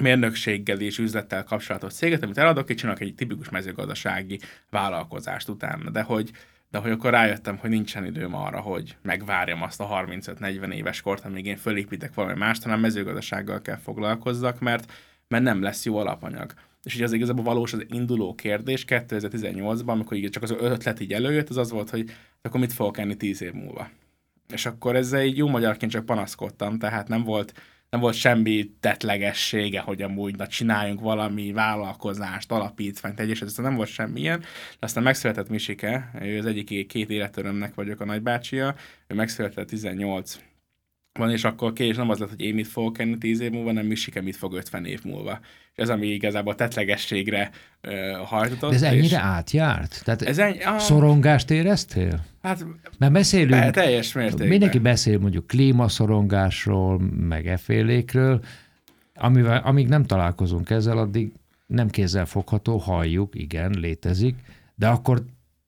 mérnökséggel 0.00 0.80
és 0.80 0.98
üzlettel 0.98 1.44
kapcsolatos 1.44 1.92
céget, 1.92 2.22
amit 2.22 2.38
eladok, 2.38 2.70
és 2.70 2.76
csinálok 2.76 3.00
egy 3.00 3.14
tipikus 3.14 3.48
mezőgazdasági 3.48 4.40
vállalkozást 4.70 5.48
utána. 5.48 5.90
De 5.90 6.02
hogy, 6.02 6.30
de 6.70 6.78
hogy 6.78 6.90
akkor 6.90 7.10
rájöttem, 7.10 7.56
hogy 7.56 7.70
nincsen 7.70 8.04
időm 8.04 8.34
arra, 8.34 8.60
hogy 8.60 8.96
megvárjam 9.02 9.62
azt 9.62 9.80
a 9.80 10.04
35-40 10.06 10.72
éves 10.72 11.00
kort, 11.00 11.24
amíg 11.24 11.46
én 11.46 11.56
fölépítek 11.56 12.14
valami 12.14 12.38
mást, 12.38 12.62
hanem 12.62 12.80
mezőgazdasággal 12.80 13.60
kell 13.60 13.76
foglalkozzak, 13.76 14.60
mert, 14.60 14.92
mert 15.28 15.42
nem 15.42 15.62
lesz 15.62 15.84
jó 15.84 15.96
alapanyag. 15.96 16.52
És 16.82 16.94
így 16.94 17.02
az 17.02 17.12
igazából 17.12 17.44
valós 17.44 17.72
az 17.72 17.86
induló 17.88 18.34
kérdés 18.34 18.84
2018-ban, 18.88 19.86
amikor 19.86 20.16
így 20.16 20.30
csak 20.30 20.42
az 20.42 20.50
ötlet 20.50 21.00
így 21.00 21.12
előjött, 21.12 21.48
az 21.48 21.56
az 21.56 21.70
volt, 21.70 21.90
hogy 21.90 22.10
akkor 22.42 22.60
mit 22.60 22.72
fogok 22.72 22.98
enni 22.98 23.16
10 23.16 23.42
év 23.42 23.52
múlva. 23.52 23.88
És 24.52 24.66
akkor 24.66 24.96
ezzel 24.96 25.22
így 25.22 25.36
jó 25.36 25.48
magyarként 25.48 25.92
csak 25.92 26.06
panaszkodtam, 26.06 26.78
tehát 26.78 27.08
nem 27.08 27.22
volt 27.22 27.52
nem 27.94 28.02
volt 28.02 28.14
semmi 28.14 28.70
tetlegessége, 28.80 29.80
hogy 29.80 30.02
amúgy 30.02 30.36
na, 30.36 30.46
csináljunk 30.46 31.00
valami 31.00 31.52
vállalkozást, 31.52 32.52
alapítványt, 32.52 33.20
egyesület, 33.20 33.48
aztán 33.48 33.64
nem 33.64 33.74
volt 33.74 33.88
semmi 33.88 34.20
ilyen. 34.20 34.40
De 34.40 34.46
aztán 34.78 35.02
megszületett 35.02 35.48
Misike, 35.48 36.10
ő 36.20 36.38
az 36.38 36.46
egyik 36.46 36.86
két 36.86 37.10
életörömnek 37.10 37.74
vagyok 37.74 38.00
a 38.00 38.04
nagybácsia, 38.04 38.74
ő 39.06 39.14
megszületett 39.14 39.68
18 39.68 40.40
van, 41.18 41.30
és 41.30 41.44
akkor 41.44 41.72
kés 41.72 41.96
nem 41.96 42.10
az 42.10 42.18
lett, 42.18 42.28
hogy 42.28 42.40
én 42.40 42.54
mit 42.54 42.68
fogok 42.68 42.98
enni 42.98 43.18
10 43.18 43.40
év 43.40 43.50
múlva, 43.50 43.72
nem 43.72 43.86
Misike 43.86 44.20
mit 44.20 44.36
fog 44.36 44.54
50 44.54 44.84
év 44.84 45.04
múlva. 45.04 45.40
Ez, 45.74 45.88
ami 45.88 46.06
igazából 46.06 46.52
a 46.52 46.56
tetlegességre 46.56 47.50
hajtott. 48.24 48.70
De 48.70 48.76
ez 48.76 48.82
ennyire 48.82 49.18
átjárt? 49.18 50.00
Tehát 50.04 50.22
ez 50.22 50.38
ennyi, 50.38 50.62
ah, 50.62 50.78
szorongást 50.78 51.50
éreztél? 51.50 52.24
Hát, 52.42 52.64
Mert 52.98 53.12
beszélünk, 53.12 53.50
be, 53.50 53.70
teljes 53.70 54.12
mértékben. 54.12 54.48
mindenki 54.48 54.78
beszél 54.78 55.18
mondjuk 55.18 55.46
klímaszorongásról, 55.46 57.00
meg 57.28 57.46
efélékről, 57.46 58.40
amivel, 59.14 59.62
amíg 59.64 59.88
nem 59.88 60.04
találkozunk 60.04 60.70
ezzel, 60.70 60.98
addig 60.98 61.32
nem 61.66 61.88
kézzel 61.88 62.26
fogható, 62.26 62.76
halljuk, 62.76 63.34
igen, 63.34 63.70
létezik, 63.80 64.34
de 64.74 64.86
akkor 64.86 65.24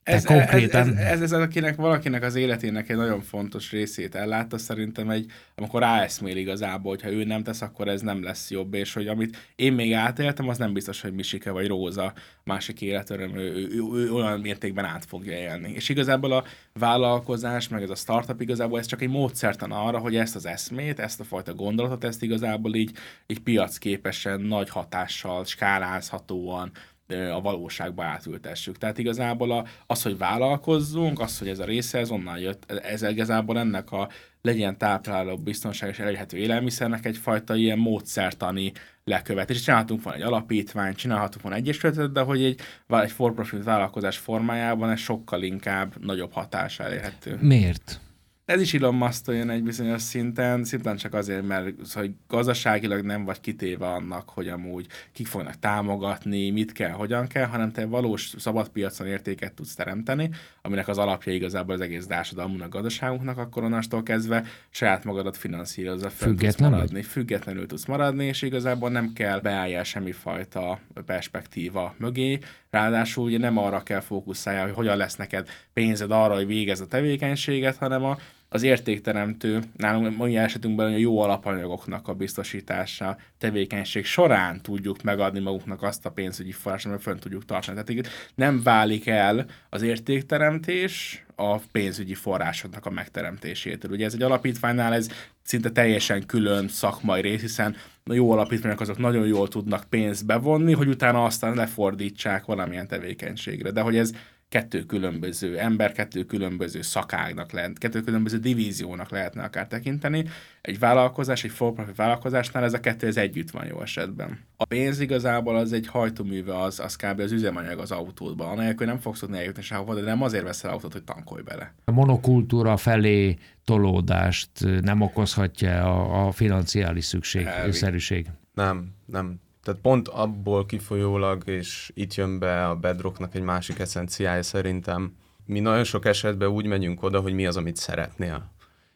ez, 0.06 0.24
konkrétan... 0.24 0.80
Ez, 0.80 0.94
ez, 0.96 1.20
ez, 1.20 1.32
ez, 1.32 1.40
akinek, 1.40 1.76
valakinek 1.76 2.22
az 2.22 2.34
életének 2.34 2.88
egy 2.88 2.96
nagyon 2.96 3.20
fontos 3.20 3.70
részét 3.70 4.14
ellátta, 4.14 4.58
szerintem 4.58 5.10
egy, 5.10 5.30
amikor 5.54 5.80
ráeszmél 5.80 6.36
igazából, 6.36 6.90
hogy 6.90 7.02
ha 7.02 7.10
ő 7.10 7.24
nem 7.24 7.42
tesz, 7.42 7.62
akkor 7.62 7.88
ez 7.88 8.00
nem 8.00 8.22
lesz 8.22 8.50
jobb, 8.50 8.74
és 8.74 8.92
hogy 8.92 9.08
amit 9.08 9.36
én 9.56 9.72
még 9.72 9.92
átéltem, 9.92 10.48
az 10.48 10.58
nem 10.58 10.72
biztos, 10.72 11.00
hogy 11.00 11.12
Misike 11.12 11.50
vagy 11.50 11.66
Róza 11.66 12.12
másik 12.44 12.80
életöröm, 12.80 13.36
ő, 13.36 13.54
ő, 13.54 13.68
ő, 13.70 13.94
ő, 13.94 14.12
olyan 14.12 14.40
mértékben 14.40 14.84
át 14.84 15.04
fogja 15.04 15.38
élni. 15.38 15.72
És 15.74 15.88
igazából 15.88 16.32
a 16.32 16.44
vállalkozás, 16.72 17.68
meg 17.68 17.82
ez 17.82 17.90
a 17.90 17.94
startup 17.94 18.40
igazából 18.40 18.78
ez 18.78 18.86
csak 18.86 19.02
egy 19.02 19.08
módszertan 19.08 19.72
arra, 19.72 19.98
hogy 19.98 20.16
ezt 20.16 20.36
az 20.36 20.46
eszmét, 20.46 20.98
ezt 20.98 21.20
a 21.20 21.24
fajta 21.24 21.54
gondolatot, 21.54 22.04
ezt 22.04 22.22
igazából 22.22 22.74
így, 22.74 22.90
így 23.26 23.40
piacképesen, 23.40 24.40
nagy 24.40 24.68
hatással, 24.68 25.44
skálázhatóan, 25.44 26.70
a 27.08 27.40
valóságba 27.40 28.04
átültessük. 28.04 28.78
Tehát 28.78 28.98
igazából 28.98 29.50
a, 29.50 29.64
az, 29.86 30.02
hogy 30.02 30.18
vállalkozzunk, 30.18 31.20
az, 31.20 31.38
hogy 31.38 31.48
ez 31.48 31.58
a 31.58 31.64
része, 31.64 31.98
ez 31.98 32.10
onnan 32.10 32.38
jött, 32.38 32.70
ez 32.70 33.02
igazából 33.02 33.58
ennek 33.58 33.92
a 33.92 34.08
legyen 34.42 34.78
tápláló, 34.78 35.36
biztonságos, 35.36 35.98
elérhető 35.98 36.36
élelmiszernek 36.36 37.04
egyfajta 37.04 37.54
ilyen 37.54 37.78
módszertani 37.78 38.72
lekövetés. 39.04 39.62
Csinálhatunk 39.62 40.02
volna 40.02 40.18
egy 40.18 40.24
alapítványt, 40.24 40.96
csinálhatunk 40.96 41.42
volna 41.42 41.58
egyesületet, 41.58 42.12
de 42.12 42.20
hogy 42.20 42.44
egy, 42.44 42.60
egy 42.86 43.10
for-profit 43.10 43.64
vállalkozás 43.64 44.16
formájában 44.16 44.90
ez 44.90 44.98
sokkal 44.98 45.42
inkább 45.42 46.04
nagyobb 46.04 46.32
hatása 46.32 46.84
elérhető. 46.84 47.38
Miért? 47.40 48.00
Ez 48.46 48.60
is 48.60 48.74
Elon 48.74 48.94
musk 48.94 49.26
jön 49.26 49.50
egy 49.50 49.62
bizonyos 49.62 50.02
szinten, 50.02 50.64
szintén 50.64 50.96
csak 50.96 51.14
azért, 51.14 51.46
mert 51.46 51.92
hogy 51.92 52.10
gazdaságilag 52.28 53.04
nem 53.04 53.24
vagy 53.24 53.40
kitéve 53.40 53.86
annak, 53.86 54.28
hogy 54.28 54.48
amúgy 54.48 54.86
kik 55.12 55.26
fognak 55.26 55.58
támogatni, 55.58 56.50
mit 56.50 56.72
kell, 56.72 56.90
hogyan 56.90 57.26
kell, 57.26 57.46
hanem 57.46 57.72
te 57.72 57.86
valós 57.86 58.34
szabadpiacon 58.38 59.06
értéket 59.06 59.52
tudsz 59.52 59.74
teremteni, 59.74 60.30
aminek 60.62 60.88
az 60.88 60.98
alapja 60.98 61.32
igazából 61.32 61.74
az 61.74 61.80
egész 61.80 62.06
társadalmunknak, 62.06 62.68
gazdaságunknak, 62.72 63.38
akkor 63.38 63.62
onnastól 63.62 64.02
kezdve 64.02 64.44
saját 64.70 65.04
magadat 65.04 65.36
finanszírozza, 65.36 66.10
Független 66.10 66.50
tudsz 66.50 66.60
maradni, 66.60 67.02
függetlenül 67.02 67.66
tudsz 67.66 67.86
maradni, 67.86 68.24
és 68.24 68.42
igazából 68.42 68.90
nem 68.90 69.12
kell 69.12 69.40
beálljál 69.40 69.84
semmifajta 69.84 70.80
perspektíva 71.06 71.94
mögé, 71.98 72.38
Ráadásul 72.76 73.24
ugye 73.24 73.38
nem 73.38 73.58
arra 73.58 73.82
kell 73.82 74.00
fókuszálja, 74.00 74.62
hogy 74.62 74.74
hogyan 74.74 74.96
lesz 74.96 75.16
neked 75.16 75.48
pénzed 75.72 76.10
arra, 76.10 76.34
hogy 76.34 76.46
végez 76.46 76.80
a 76.80 76.86
tevékenységet, 76.86 77.76
hanem 77.76 78.04
a 78.04 78.16
az 78.48 78.62
értékteremtő, 78.62 79.62
nálunk 79.76 80.16
mai 80.16 80.36
esetünkben 80.36 80.92
a 80.92 80.96
jó 80.96 81.20
alapanyagoknak 81.20 82.08
a 82.08 82.14
biztosítása 82.14 83.16
tevékenység 83.38 84.04
során 84.04 84.62
tudjuk 84.62 85.02
megadni 85.02 85.40
maguknak 85.40 85.82
azt 85.82 86.06
a 86.06 86.10
pénzügyi 86.10 86.52
forrást, 86.52 86.86
amit 86.86 87.02
fönn 87.02 87.18
tudjuk 87.18 87.44
tartani. 87.44 87.82
Tehát 87.82 88.08
nem 88.34 88.62
válik 88.62 89.06
el 89.06 89.46
az 89.70 89.82
értékteremtés 89.82 91.25
a 91.36 91.56
pénzügyi 91.72 92.14
forrásoknak 92.14 92.86
a 92.86 92.90
megteremtésétől. 92.90 93.90
Ugye 93.90 94.04
ez 94.04 94.14
egy 94.14 94.22
alapítványnál 94.22 94.94
ez 94.94 95.08
szinte 95.42 95.70
teljesen 95.70 96.26
külön 96.26 96.68
szakmai 96.68 97.20
rész, 97.20 97.40
hiszen 97.40 97.76
a 98.04 98.12
jó 98.12 98.30
alapítványok 98.30 98.80
azok 98.80 98.98
nagyon 98.98 99.26
jól 99.26 99.48
tudnak 99.48 99.84
pénzt 99.88 100.26
bevonni, 100.26 100.72
hogy 100.72 100.88
utána 100.88 101.24
aztán 101.24 101.54
lefordítsák 101.54 102.44
valamilyen 102.44 102.86
tevékenységre. 102.86 103.70
De 103.70 103.80
hogy 103.80 103.96
ez 103.96 104.12
kettő 104.48 104.82
különböző 104.82 105.58
ember, 105.58 105.92
kettő 105.92 106.24
különböző 106.24 106.82
szakágnak 106.82 107.52
lehet, 107.52 107.78
kettő 107.78 108.00
különböző 108.00 108.38
divíziónak 108.38 109.10
lehetne 109.10 109.42
akár 109.42 109.66
tekinteni. 109.66 110.24
Egy 110.60 110.78
vállalkozás, 110.78 111.44
egy 111.44 111.50
for 111.50 111.94
vállalkozásnál 111.96 112.64
ez 112.64 112.72
a 112.72 112.80
kettő 112.80 113.06
ez 113.06 113.16
együtt 113.16 113.50
van 113.50 113.66
jó 113.66 113.82
esetben. 113.82 114.38
A 114.56 114.64
pénz 114.64 115.00
igazából 115.00 115.56
az 115.56 115.72
egy 115.72 115.86
hajtóműve, 115.86 116.60
az, 116.60 116.80
az 116.80 116.96
kb. 116.96 117.20
az 117.20 117.32
üzemanyag 117.32 117.78
az 117.78 117.90
autódban, 117.90 118.48
anélkül 118.58 118.86
nem 118.86 118.98
fogsz 118.98 119.18
tudni 119.18 119.38
eljutni 119.38 119.62
sehova, 119.62 119.94
de 119.94 120.00
nem 120.00 120.22
azért 120.22 120.44
veszel 120.44 120.70
autót, 120.70 120.92
hogy 120.92 121.04
tankolj 121.04 121.42
bele. 121.42 121.74
A 121.84 121.90
monokultúra 121.90 122.76
felé 122.76 123.36
tolódást 123.64 124.50
nem 124.80 125.00
okozhatja 125.00 125.82
a, 125.82 126.26
a 126.26 126.32
financiális 126.32 127.04
szükségszerűség. 127.04 128.26
Nem, 128.54 128.94
nem. 129.06 129.40
Tehát 129.66 129.80
pont 129.80 130.08
abból 130.08 130.66
kifolyólag, 130.66 131.42
és 131.46 131.90
itt 131.94 132.14
jön 132.14 132.38
be 132.38 132.66
a 132.66 132.74
bedrocknak 132.74 133.34
egy 133.34 133.42
másik 133.42 133.78
eszenciája 133.78 134.42
szerintem, 134.42 135.12
mi 135.46 135.60
nagyon 135.60 135.84
sok 135.84 136.04
esetben 136.04 136.48
úgy 136.48 136.66
megyünk 136.66 137.02
oda, 137.02 137.20
hogy 137.20 137.32
mi 137.32 137.46
az, 137.46 137.56
amit 137.56 137.76
szeretnél. 137.76 138.50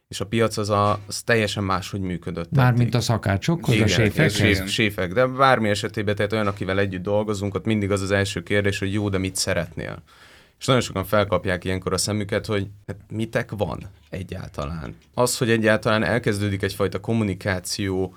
És 0.08 0.20
a 0.20 0.26
piac 0.26 0.56
az, 0.56 0.70
a, 0.70 0.98
az 1.06 1.22
teljesen 1.22 1.64
máshogy 1.64 2.00
működött. 2.00 2.50
Mármint 2.50 2.94
a 2.94 3.00
szakácsok, 3.00 3.68
a 3.68 3.86
séfek? 3.86 4.30
Séf, 4.30 4.68
séfek, 4.68 5.12
de 5.12 5.26
bármi 5.26 5.68
esetében, 5.68 6.14
tehát 6.14 6.32
olyan, 6.32 6.46
akivel 6.46 6.78
együtt 6.78 7.02
dolgozunk, 7.02 7.54
ott 7.54 7.64
mindig 7.64 7.90
az 7.90 8.00
az 8.00 8.10
első 8.10 8.42
kérdés, 8.42 8.78
hogy 8.78 8.92
jó, 8.92 9.08
de 9.08 9.18
mit 9.18 9.36
szeretnél? 9.36 10.02
És 10.58 10.66
nagyon 10.66 10.82
sokan 10.82 11.04
felkapják 11.04 11.64
ilyenkor 11.64 11.92
a 11.92 11.98
szemüket, 11.98 12.46
hogy 12.46 12.68
hát 12.86 12.96
mitek 13.12 13.50
van 13.56 13.78
egyáltalán. 14.10 14.96
Az, 15.14 15.38
hogy 15.38 15.50
egyáltalán 15.50 16.02
elkezdődik 16.02 16.62
egyfajta 16.62 17.00
kommunikáció 17.00 18.16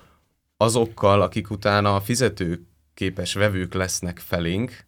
azokkal, 0.63 1.22
akik 1.22 1.50
utána 1.50 1.96
a 1.96 2.01
fizetőképes 2.01 3.34
vevők 3.34 3.74
lesznek 3.74 4.20
felénk, 4.20 4.86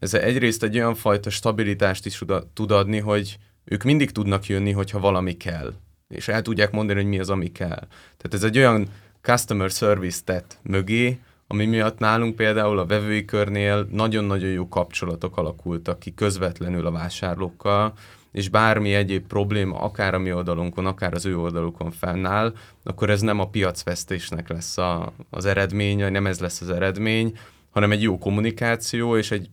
ez 0.00 0.14
egyrészt 0.14 0.62
egy 0.62 0.76
olyan 0.76 0.94
fajta 0.94 1.30
stabilitást 1.30 2.06
is 2.06 2.22
tud 2.54 2.70
adni, 2.70 2.98
hogy 2.98 3.38
ők 3.64 3.82
mindig 3.82 4.10
tudnak 4.10 4.46
jönni, 4.46 4.72
hogyha 4.72 4.98
valami 4.98 5.36
kell. 5.36 5.72
És 6.08 6.28
el 6.28 6.42
tudják 6.42 6.70
mondani, 6.70 7.00
hogy 7.00 7.08
mi 7.08 7.18
az, 7.18 7.30
ami 7.30 7.52
kell. 7.52 7.86
Tehát 8.16 8.34
ez 8.34 8.42
egy 8.42 8.58
olyan 8.58 8.88
customer 9.20 9.70
service 9.70 10.20
tett 10.24 10.58
mögé, 10.62 11.18
ami 11.46 11.64
miatt 11.64 11.98
nálunk 11.98 12.36
például 12.36 12.78
a 12.78 12.86
vevői 12.86 13.24
körnél 13.24 13.88
nagyon-nagyon 13.90 14.50
jó 14.50 14.68
kapcsolatok 14.68 15.36
alakultak 15.36 15.98
ki 15.98 16.14
közvetlenül 16.14 16.86
a 16.86 16.90
vásárlókkal, 16.90 17.92
és 18.34 18.48
bármi 18.48 18.94
egyéb 18.94 19.26
probléma, 19.26 19.78
akár 19.78 20.14
a 20.14 20.18
mi 20.18 20.32
oldalunkon, 20.32 20.86
akár 20.86 21.14
az 21.14 21.26
ő 21.26 21.38
oldalukon 21.38 21.90
fennáll, 21.90 22.54
akkor 22.82 23.10
ez 23.10 23.20
nem 23.20 23.40
a 23.40 23.48
piacvesztésnek 23.48 24.48
lesz 24.48 24.78
a, 24.78 25.12
az 25.30 25.44
eredmény, 25.44 26.10
nem 26.12 26.26
ez 26.26 26.40
lesz 26.40 26.60
az 26.60 26.70
eredmény, 26.70 27.32
hanem 27.70 27.92
egy 27.92 28.02
jó 28.02 28.18
kommunikáció 28.18 29.16
és 29.16 29.30
egy 29.30 29.50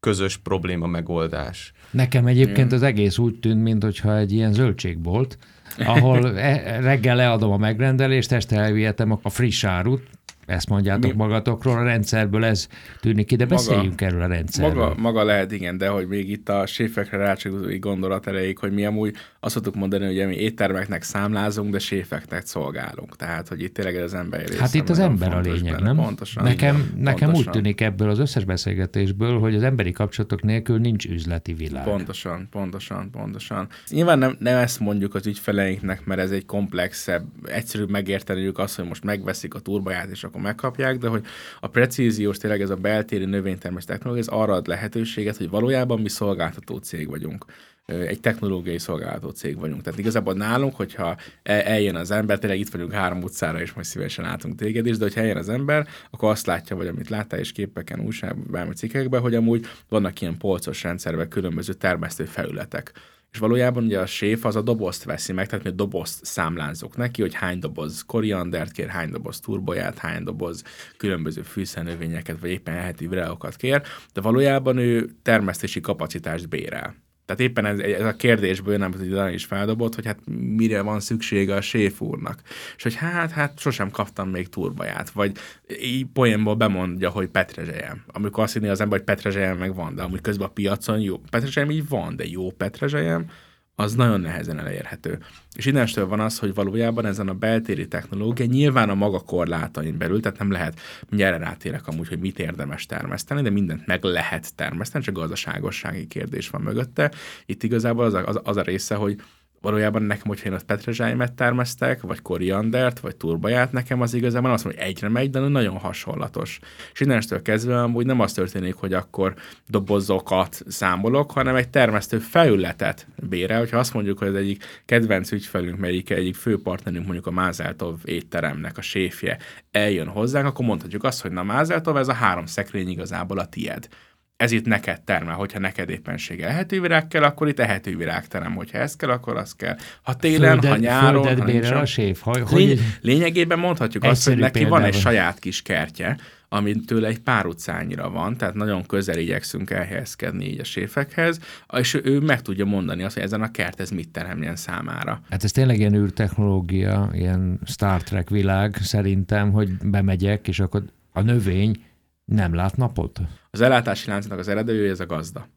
közös 0.00 0.36
probléma 0.36 0.86
megoldás. 0.86 1.72
Nekem 1.90 2.26
egyébként 2.26 2.72
az 2.72 2.82
egész 2.82 3.18
úgy 3.18 3.38
tűnt, 3.38 3.62
mintha 3.62 4.16
egy 4.16 4.32
ilyen 4.32 4.52
zöldségbolt, 4.52 5.38
ahol 5.78 6.38
e, 6.38 6.80
reggel 6.80 7.16
leadom 7.16 7.52
a 7.52 7.56
megrendelést, 7.56 8.32
este 8.32 8.56
elvihetem 8.56 9.18
a 9.22 9.30
friss 9.30 9.64
árut, 9.64 10.02
ezt 10.46 10.68
mondjátok 10.68 11.10
Mi? 11.10 11.16
magatokról, 11.16 11.78
a 11.78 11.82
rendszerből 11.82 12.44
ez 12.44 12.68
tűnik 13.00 13.26
ki, 13.26 13.36
de 13.36 13.46
beszéljünk 13.46 14.00
maga, 14.00 14.04
erről 14.04 14.22
a 14.22 14.26
rendszerről. 14.26 14.74
Maga, 14.74 15.00
maga 15.00 15.24
lehet, 15.24 15.52
igen, 15.52 15.78
de 15.78 15.88
hogy 15.88 16.06
még 16.06 16.30
itt 16.30 16.48
a 16.48 16.66
séfekre 16.66 17.16
rácsogózói 17.16 17.78
gondolat 17.78 18.26
elejéig, 18.26 18.58
hogy 18.58 18.72
mi 18.72 18.84
amúgy 18.84 19.14
azt 19.40 19.54
szoktuk 19.54 19.74
mondani, 19.74 20.04
hogy 20.06 20.26
mi 20.26 20.34
éttermeknek 20.34 21.02
számlázunk, 21.02 21.70
de 21.70 21.78
séfeknek 21.78 22.46
szolgálunk. 22.46 23.16
Tehát, 23.16 23.48
hogy 23.48 23.62
itt 23.62 23.74
tényleg 23.74 23.96
az 23.96 24.14
ember 24.14 24.46
része 24.46 24.60
Hát 24.60 24.74
itt 24.74 24.88
az 24.88 24.98
ember 24.98 25.34
a 25.34 25.40
lényeg, 25.40 25.72
benne. 25.72 25.86
nem? 25.86 25.96
Pontosan. 25.96 26.42
Nekem, 26.44 26.76
igen, 26.76 26.92
nekem 27.02 27.30
pontosan. 27.30 27.52
úgy 27.54 27.60
tűnik 27.60 27.80
ebből 27.80 28.10
az 28.10 28.18
összes 28.18 28.44
beszélgetésből, 28.44 29.38
hogy 29.38 29.54
az 29.54 29.62
emberi 29.62 29.92
kapcsolatok 29.92 30.42
nélkül 30.42 30.78
nincs 30.78 31.06
üzleti 31.06 31.54
világ. 31.54 31.84
Pontosan, 31.84 32.48
pontosan, 32.50 33.10
pontosan. 33.10 33.68
Nyilván 33.88 34.18
nem, 34.18 34.36
nem 34.38 34.56
ezt 34.56 34.80
mondjuk 34.80 35.14
az 35.14 35.26
ügyfeleinknek, 35.26 36.04
mert 36.04 36.20
ez 36.20 36.30
egy 36.30 36.46
komplexebb, 36.46 37.24
egyszerűbb 37.44 37.90
megérteniük 37.90 38.58
azt, 38.58 38.76
hogy 38.76 38.84
most 38.84 39.04
megveszik 39.04 39.54
a 39.54 39.58
turbaját, 39.58 40.10
és 40.10 40.24
akkor 40.24 40.35
akkor 40.36 40.48
megkapják, 40.48 40.98
de 40.98 41.08
hogy 41.08 41.24
a 41.60 41.68
precíziós, 41.68 42.36
tényleg 42.36 42.60
ez 42.60 42.70
a 42.70 42.76
beltéri 42.76 43.24
növénytermés 43.24 43.84
technológia, 43.84 44.22
ez 44.22 44.28
arra 44.28 44.52
ad 44.52 44.66
lehetőséget, 44.66 45.36
hogy 45.36 45.50
valójában 45.50 46.00
mi 46.00 46.08
szolgáltató 46.08 46.76
cég 46.76 47.08
vagyunk 47.08 47.44
egy 47.86 48.20
technológiai 48.20 48.78
szolgáltató 48.78 49.28
cég 49.28 49.58
vagyunk. 49.58 49.82
Tehát 49.82 49.98
igazából 49.98 50.34
nálunk, 50.34 50.76
hogyha 50.76 51.16
eljön 51.42 51.94
az 51.94 52.10
ember, 52.10 52.38
tényleg 52.38 52.58
itt 52.58 52.68
vagyunk 52.68 52.92
három 52.92 53.22
utcára, 53.22 53.60
és 53.60 53.72
majd 53.72 53.86
szívesen 53.86 54.24
látunk 54.24 54.54
téged 54.58 54.86
is, 54.86 54.96
de 54.96 55.04
hogyha 55.04 55.20
eljön 55.20 55.36
az 55.36 55.48
ember, 55.48 55.86
akkor 56.10 56.30
azt 56.30 56.46
látja, 56.46 56.76
vagy 56.76 56.86
amit 56.86 57.08
láttál 57.08 57.40
is 57.40 57.52
képeken, 57.52 58.00
újságban, 58.00 58.46
bármi 58.50 58.74
cikkekben, 58.74 59.20
hogy 59.20 59.34
amúgy 59.34 59.66
vannak 59.88 60.20
ilyen 60.20 60.38
polcos 60.38 60.82
rendszerben 60.82 61.28
különböző 61.28 61.72
termesztő 61.72 62.24
felületek 62.24 62.92
és 63.36 63.42
valójában 63.42 63.84
ugye 63.84 63.98
a 64.00 64.06
séf 64.06 64.44
az 64.44 64.56
a 64.56 64.62
dobozt 64.62 65.04
veszi 65.04 65.32
meg, 65.32 65.46
tehát 65.46 65.64
mi 65.64 65.70
a 65.70 65.74
dobozt 65.74 66.24
számlázok 66.24 66.96
neki, 66.96 67.20
hogy 67.20 67.34
hány 67.34 67.58
doboz 67.58 68.02
koriandert 68.06 68.72
kér, 68.72 68.88
hány 68.88 69.10
doboz 69.10 69.40
turboját, 69.40 69.98
hány 69.98 70.24
doboz 70.24 70.62
különböző 70.96 71.42
fűszernövényeket, 71.42 72.40
vagy 72.40 72.50
éppen 72.50 72.74
eheti 72.74 73.06
virágokat 73.06 73.56
kér, 73.56 73.82
de 74.12 74.20
valójában 74.20 74.76
ő 74.76 75.10
termesztési 75.22 75.80
kapacitást 75.80 76.48
bérel. 76.48 77.05
Tehát 77.26 77.40
éppen 77.42 77.66
ez, 77.66 77.78
ez 77.78 78.04
a 78.04 78.16
kérdésből 78.16 78.76
nem 78.76 78.92
hogy 78.92 79.08
Dani 79.08 79.32
is 79.32 79.44
feldobott, 79.44 79.94
hogy 79.94 80.06
hát 80.06 80.18
mire 80.56 80.80
van 80.80 81.00
szüksége 81.00 81.54
a 81.54 81.60
séf 81.60 82.00
úrnak. 82.00 82.40
És 82.76 82.82
hogy 82.82 82.94
hát, 82.94 83.30
hát 83.30 83.58
sosem 83.58 83.90
kaptam 83.90 84.28
még 84.28 84.48
turbaját, 84.48 85.10
vagy 85.10 85.32
így 85.80 86.06
poénból 86.12 86.54
bemondja, 86.54 87.10
hogy 87.10 87.28
petrezselyem. 87.28 88.02
Amikor 88.06 88.42
azt 88.42 88.52
hinni 88.52 88.68
az 88.68 88.80
ember, 88.80 88.98
hogy 88.98 89.06
petrezselyem 89.06 89.58
meg 89.58 89.74
van, 89.74 89.94
de 89.94 90.02
amúgy 90.02 90.20
közben 90.20 90.46
a 90.46 90.50
piacon 90.50 91.00
jó 91.00 91.20
petrezselyem 91.30 91.70
így 91.70 91.88
van, 91.88 92.16
de 92.16 92.24
jó 92.26 92.50
petrezselyem, 92.50 93.30
az 93.78 93.94
nagyon 93.94 94.20
nehezen 94.20 94.58
elérhető. 94.58 95.18
És 95.54 95.66
innentől 95.66 96.06
van 96.06 96.20
az, 96.20 96.38
hogy 96.38 96.54
valójában 96.54 97.06
ezen 97.06 97.28
a 97.28 97.34
beltéri 97.34 97.88
technológia 97.88 98.46
nyilván 98.46 98.90
a 98.90 98.94
maga 98.94 99.20
korlátain 99.20 99.98
belül, 99.98 100.20
tehát 100.20 100.38
nem 100.38 100.50
lehet, 100.50 100.80
mindjárt 101.08 101.38
rátérek 101.38 101.86
amúgy, 101.86 102.08
hogy 102.08 102.18
mit 102.18 102.38
érdemes 102.38 102.86
termeszteni, 102.86 103.42
de 103.42 103.50
mindent 103.50 103.86
meg 103.86 104.04
lehet 104.04 104.54
termeszteni, 104.54 105.04
csak 105.04 105.14
gazdaságossági 105.14 106.06
kérdés 106.06 106.48
van 106.48 106.60
mögötte. 106.60 107.12
Itt 107.46 107.62
igazából 107.62 108.04
az 108.04 108.14
a, 108.14 108.26
az, 108.26 108.40
az 108.42 108.56
a 108.56 108.62
része, 108.62 108.94
hogy 108.94 109.20
valójában 109.66 110.02
nekem, 110.02 110.26
hogyha 110.26 110.48
én 110.48 110.54
ott 110.54 110.64
petrezsájmet 110.64 111.32
termesztek, 111.32 112.00
vagy 112.00 112.22
koriandert, 112.22 112.98
vagy 112.98 113.16
turbaját, 113.16 113.72
nekem 113.72 114.00
az 114.00 114.14
igazából 114.14 114.50
azt 114.50 114.64
mondom, 114.64 114.82
hogy 114.82 114.90
egyre 114.90 115.08
megy, 115.08 115.30
de 115.30 115.38
nagyon 115.38 115.76
hasonlatos. 115.76 116.58
És 116.92 117.00
innentől 117.00 117.42
kezdve 117.42 117.82
amúgy 117.82 118.06
nem 118.06 118.20
az 118.20 118.32
történik, 118.32 118.74
hogy 118.74 118.92
akkor 118.92 119.34
dobozokat 119.68 120.62
számolok, 120.66 121.30
hanem 121.30 121.54
egy 121.54 121.68
termesztő 121.68 122.18
felületet 122.18 123.06
bére. 123.28 123.56
Hogyha 123.56 123.78
azt 123.78 123.94
mondjuk, 123.94 124.18
hogy 124.18 124.28
az 124.28 124.34
egyik 124.34 124.64
kedvenc 124.84 125.32
ügyfelünk, 125.32 125.78
melyik 125.78 126.10
egyik 126.10 126.34
főpartnerünk, 126.34 127.04
mondjuk 127.04 127.26
a 127.26 127.30
Mázeltov 127.30 127.98
étteremnek 128.04 128.78
a 128.78 128.82
séfje 128.82 129.38
eljön 129.70 130.08
hozzánk, 130.08 130.46
akkor 130.46 130.64
mondhatjuk 130.64 131.04
azt, 131.04 131.22
hogy 131.22 131.30
na 131.30 131.42
Mázeltov, 131.42 131.96
ez 131.96 132.08
a 132.08 132.12
három 132.12 132.46
szekrény 132.46 132.88
igazából 132.88 133.38
a 133.38 133.46
tied 133.46 133.88
ez 134.36 134.52
itt 134.52 134.66
neked 134.66 135.00
termel, 135.02 135.34
hogyha 135.34 135.58
neked 135.58 135.90
éppensége 135.90 136.48
ehetővirág 136.48 137.08
kell, 137.08 137.22
akkor 137.22 137.48
itt 137.48 137.60
ehetővirág 137.60 138.26
terem, 138.26 138.54
hogyha 138.54 138.78
ez 138.78 138.96
kell, 138.96 139.10
akkor 139.10 139.36
az 139.36 139.54
kell. 139.54 139.76
Ha 140.02 140.14
télen, 140.14 140.50
földet, 140.50 140.70
ha 140.70 140.76
nyáron, 140.76 141.38
ha 141.38 141.44
nincs, 141.44 141.70
a 141.70 141.86
séf. 141.86 142.20
Ha, 142.20 142.46
hogy 142.46 142.58
lény, 142.58 142.78
lényegében 143.00 143.58
mondhatjuk 143.58 144.04
azt, 144.04 144.28
hogy 144.28 144.36
neki 144.36 144.64
van 144.64 144.82
egy 144.82 144.94
saját 144.94 145.38
kis 145.38 145.62
kertje, 145.62 146.16
amit 146.48 146.86
tőle 146.86 147.08
egy 147.08 147.18
pár 147.18 147.46
utcányira 147.46 148.10
van, 148.10 148.36
tehát 148.36 148.54
nagyon 148.54 148.86
közel 148.86 149.18
igyekszünk 149.18 149.70
elhelyezkedni 149.70 150.44
így 150.44 150.60
a 150.60 150.64
séfekhez, 150.64 151.38
és 151.78 152.00
ő 152.04 152.20
meg 152.20 152.42
tudja 152.42 152.64
mondani 152.64 153.02
azt, 153.02 153.14
hogy 153.14 153.22
ezen 153.22 153.42
a 153.42 153.50
kert 153.50 153.80
ez 153.80 153.90
mit 153.90 154.08
teremjen 154.08 154.56
számára. 154.56 155.20
Hát 155.30 155.44
ez 155.44 155.50
tényleg 155.50 155.78
ilyen 155.78 155.94
űrtechnológia, 155.94 157.10
ilyen 157.12 157.60
Star 157.64 158.02
Trek 158.02 158.30
világ 158.30 158.76
szerintem, 158.80 159.52
hogy 159.52 159.70
bemegyek, 159.82 160.48
és 160.48 160.60
akkor 160.60 160.82
a 161.12 161.20
növény 161.20 161.84
nem 162.24 162.54
lát 162.54 162.76
napot? 162.76 163.20
Az 163.56 163.62
ellátási 163.62 164.10
láncnak 164.10 164.38
az 164.38 164.48
eredője 164.48 164.90
ez 164.90 165.00
a 165.00 165.06
gazda. 165.06 165.48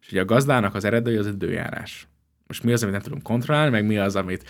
És 0.00 0.10
ugye 0.10 0.20
a 0.20 0.24
gazdának 0.24 0.74
az 0.74 0.84
eredője 0.84 1.18
az 1.18 1.26
időjárás. 1.26 2.08
Most 2.46 2.62
mi 2.62 2.72
az, 2.72 2.82
amit 2.82 2.94
nem 2.94 3.02
tudunk 3.02 3.22
kontrollálni, 3.22 3.70
meg 3.70 3.86
mi 3.86 3.98
az, 3.98 4.16
amit 4.16 4.44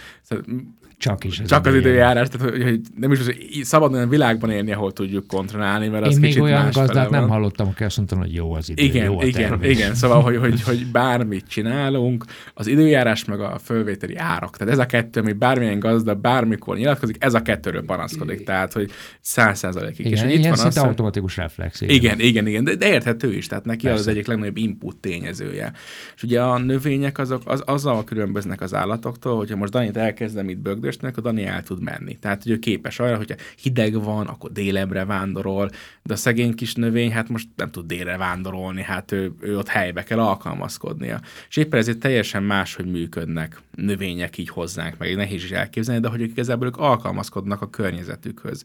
csak 0.98 1.24
is. 1.24 1.38
Ez 1.38 1.48
Csak 1.48 1.66
az 1.66 1.74
időjárás, 1.74 2.28
tehát 2.28 2.62
hogy 2.62 2.80
nem 2.96 3.12
is 3.12 3.20
az, 3.20 3.26
hogy 3.26 3.60
szabad 3.62 3.94
olyan 3.94 4.08
világban 4.08 4.50
élni, 4.50 4.72
ahol 4.72 4.92
tudjuk 4.92 5.26
kontrollálni, 5.26 5.88
mert 5.88 6.06
az 6.06 6.14
Én 6.14 6.20
még 6.20 6.40
olyan 6.40 6.70
gazdát 6.72 7.10
nem 7.10 7.28
hallottam, 7.28 7.68
aki 7.68 7.84
azt 7.84 7.96
mondta, 7.96 8.16
hogy 8.16 8.34
jó 8.34 8.52
az 8.52 8.70
idő, 8.70 8.82
igen, 8.82 9.04
jó 9.04 9.20
a 9.20 9.24
igen, 9.24 9.48
termés. 9.48 9.70
igen, 9.70 9.94
szóval, 9.94 10.22
hogy, 10.22 10.36
hogy, 10.36 10.62
hogy 10.68 10.86
bármit 10.86 11.46
csinálunk, 11.48 12.24
az 12.54 12.66
időjárás 12.66 13.24
meg 13.24 13.40
a 13.40 13.58
fölvételi 13.64 14.16
árak. 14.16 14.56
Tehát 14.56 14.72
ez 14.72 14.78
a 14.78 14.86
kettő, 14.86 15.20
ami 15.20 15.32
bármilyen 15.32 15.78
gazda 15.78 16.14
bármikor 16.14 16.76
nyilatkozik, 16.76 17.16
ez 17.18 17.34
a 17.34 17.42
kettőről 17.42 17.84
panaszkodik. 17.84 18.44
Tehát, 18.44 18.72
hogy 18.72 18.90
száz 19.20 19.58
százalékig. 19.58 20.06
Igen, 20.06 20.28
és 20.28 20.38
itt 20.38 20.44
van 20.46 20.66
az, 20.66 20.78
automatikus 20.78 21.36
reflex. 21.36 21.80
Igen, 21.80 21.94
igen, 21.94 22.20
igen, 22.20 22.46
igen 22.46 22.64
de, 22.64 22.74
de 22.74 22.88
érthető 22.88 23.34
is. 23.34 23.46
Tehát 23.46 23.64
neki 23.64 23.86
Persze. 23.86 24.00
az 24.00 24.06
egyik 24.06 24.26
legnagyobb 24.26 24.56
input 24.56 24.96
tényezője. 24.96 25.72
És 26.16 26.22
ugye 26.22 26.42
a 26.42 26.58
növények 26.58 27.18
azok 27.18 27.42
az, 27.44 27.62
azzal 27.66 28.04
különböznek 28.04 28.60
az 28.60 28.74
állatoktól, 28.74 29.36
hogyha 29.36 29.56
most 29.56 29.72
Danit 29.72 29.96
elkezdem 29.96 30.48
itt 30.48 30.58
bögdösni, 30.86 31.08
akkor 31.08 31.22
Dani 31.22 31.44
el 31.44 31.62
tud 31.62 31.82
menni. 31.82 32.16
Tehát, 32.16 32.42
hogy 32.42 32.52
ő 32.52 32.58
képes 32.58 32.98
arra, 32.98 33.16
hogyha 33.16 33.34
hideg 33.62 34.02
van, 34.02 34.26
akkor 34.26 34.52
délebre 34.52 35.04
vándorol, 35.04 35.70
de 36.02 36.12
a 36.12 36.16
szegény 36.16 36.54
kis 36.54 36.74
növény, 36.74 37.12
hát 37.12 37.28
most 37.28 37.48
nem 37.56 37.70
tud 37.70 37.86
délre 37.86 38.16
vándorolni, 38.16 38.82
hát 38.82 39.12
ő, 39.12 39.32
ő 39.40 39.58
ott 39.58 39.68
helybe 39.68 40.02
kell 40.02 40.20
alkalmazkodnia. 40.20 41.20
És 41.48 41.56
éppen 41.56 41.78
ezért 41.78 41.98
teljesen 41.98 42.42
más, 42.42 42.74
hogy 42.74 42.86
működnek 42.86 43.60
növények 43.74 44.38
így 44.38 44.48
hozzánk, 44.48 44.98
meg 44.98 45.16
nehéz 45.16 45.44
is 45.44 45.50
elképzelni, 45.50 46.00
de 46.00 46.08
hogy 46.08 46.20
ők 46.20 46.30
igazából 46.30 46.66
ők 46.66 46.76
alkalmazkodnak 46.76 47.62
a 47.62 47.70
környezetükhöz. 47.70 48.64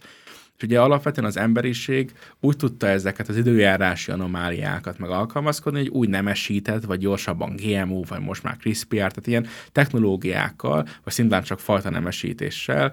És 0.62 0.68
ugye 0.68 0.82
alapvetően 0.82 1.28
az 1.28 1.38
emberiség 1.38 2.12
úgy 2.40 2.56
tudta 2.56 2.88
ezeket 2.88 3.28
az 3.28 3.38
időjárási 3.38 4.12
anomáliákat 4.12 4.98
meg 5.00 5.10
alkalmazkodni, 5.10 5.80
hogy 5.80 5.88
úgy 5.88 6.10
nemesített, 6.10 6.84
vagy 6.84 7.00
gyorsabban 7.00 7.56
GMO, 7.56 8.02
vagy 8.08 8.20
most 8.20 8.44
már 8.44 8.58
CRISPR, 8.58 8.96
tehát 8.96 9.28
ilyen 9.28 9.48
technológiákkal, 9.72 10.88
vagy 11.04 11.14
szintén 11.14 11.42
csak 11.42 11.60
fajta 11.60 11.90
nemesítéssel 11.90 12.92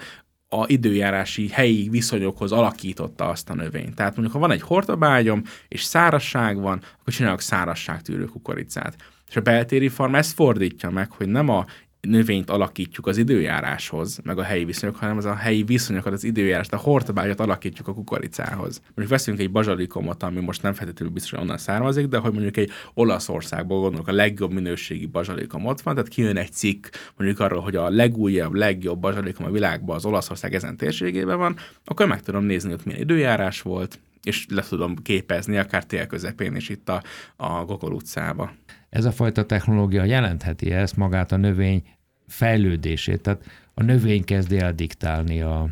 a 0.49 0.65
időjárási 0.67 1.49
helyi 1.49 1.89
viszonyokhoz 1.89 2.53
alakította 2.53 3.29
azt 3.29 3.51
a 3.51 3.55
növényt. 3.55 3.95
Tehát 3.95 4.13
mondjuk, 4.13 4.35
ha 4.35 4.41
van 4.41 4.51
egy 4.51 4.63
hortobágyom, 4.63 5.43
és 5.69 5.83
szárasság 5.83 6.61
van, 6.61 6.83
akkor 7.01 7.13
csinálok 7.13 7.41
szárasságtűrő 7.41 8.25
kukoricát. 8.25 8.97
És 9.29 9.37
a 9.37 9.41
beltéri 9.41 9.89
farm 9.89 10.15
ezt 10.15 10.33
fordítja 10.33 10.91
meg, 10.91 11.11
hogy 11.11 11.29
nem 11.29 11.49
a 11.49 11.67
növényt 12.01 12.51
alakítjuk 12.51 13.07
az 13.07 13.17
időjáráshoz, 13.17 14.19
meg 14.23 14.39
a 14.39 14.43
helyi 14.43 14.65
viszonyok, 14.65 14.97
hanem 14.97 15.17
az 15.17 15.25
a 15.25 15.35
helyi 15.35 15.63
viszonyokat, 15.63 16.13
az 16.13 16.25
időjárást, 16.25 16.73
a 16.73 16.77
hortobágyat 16.77 17.41
alakítjuk 17.41 17.89
a 17.89 17.95
kukoricához. 17.95 18.81
Mondjuk 18.85 19.09
veszünk 19.09 19.39
egy 19.39 19.51
bazsalikomot, 19.51 20.23
ami 20.23 20.41
most 20.41 20.63
nem 20.63 20.73
feltétlenül 20.73 21.15
biztos, 21.15 21.31
hogy 21.31 21.41
onnan 21.41 21.59
származik, 21.59 22.07
de 22.07 22.19
hogy 22.19 22.33
mondjuk 22.33 22.57
egy 22.57 22.71
Olaszországból 22.95 23.81
gondolok, 23.81 24.09
a 24.09 24.13
legjobb 24.13 24.53
minőségi 24.53 25.07
bazsalikom 25.07 25.67
ott 25.67 25.81
van, 25.81 25.95
tehát 25.95 26.09
kijön 26.11 26.37
egy 26.37 26.53
cikk 26.53 26.87
mondjuk 27.17 27.41
arról, 27.41 27.61
hogy 27.61 27.77
a 27.77 27.91
legújabb, 27.91 28.55
legjobb 28.55 29.01
bazsalikom 29.01 29.47
a 29.47 29.51
világban 29.51 29.97
az 29.97 30.05
Olaszország 30.05 30.55
ezen 30.55 30.77
térségében 30.77 31.39
van, 31.39 31.57
akkor 31.85 32.07
meg 32.07 32.23
tudom 32.23 32.45
nézni, 32.45 32.71
hogy 32.71 32.81
milyen 32.85 33.01
időjárás 33.01 33.63
volt, 33.63 33.99
és 34.23 34.47
le 34.49 34.63
tudom 34.63 34.97
képezni 34.97 35.57
akár 35.57 35.85
tél 35.85 36.07
közepén 36.07 36.57
is 36.57 36.69
itt 36.69 36.89
a, 36.89 37.03
a 37.37 37.65
Gogol 37.65 37.93
utcába. 37.93 38.53
Ez 38.91 39.05
a 39.05 39.13
fajta 39.13 39.47
technológia 39.47 40.05
jelentheti 40.05 40.73
ezt 40.73 40.97
magát 40.97 41.33
a 41.33 41.37
növény 41.37 41.83
fejlődését, 42.27 43.21
tehát 43.21 43.45
a 43.75 43.83
növény 43.83 44.25
kezdi 44.25 44.59
el 44.59 44.73
diktálni 44.73 45.41
a, 45.41 45.69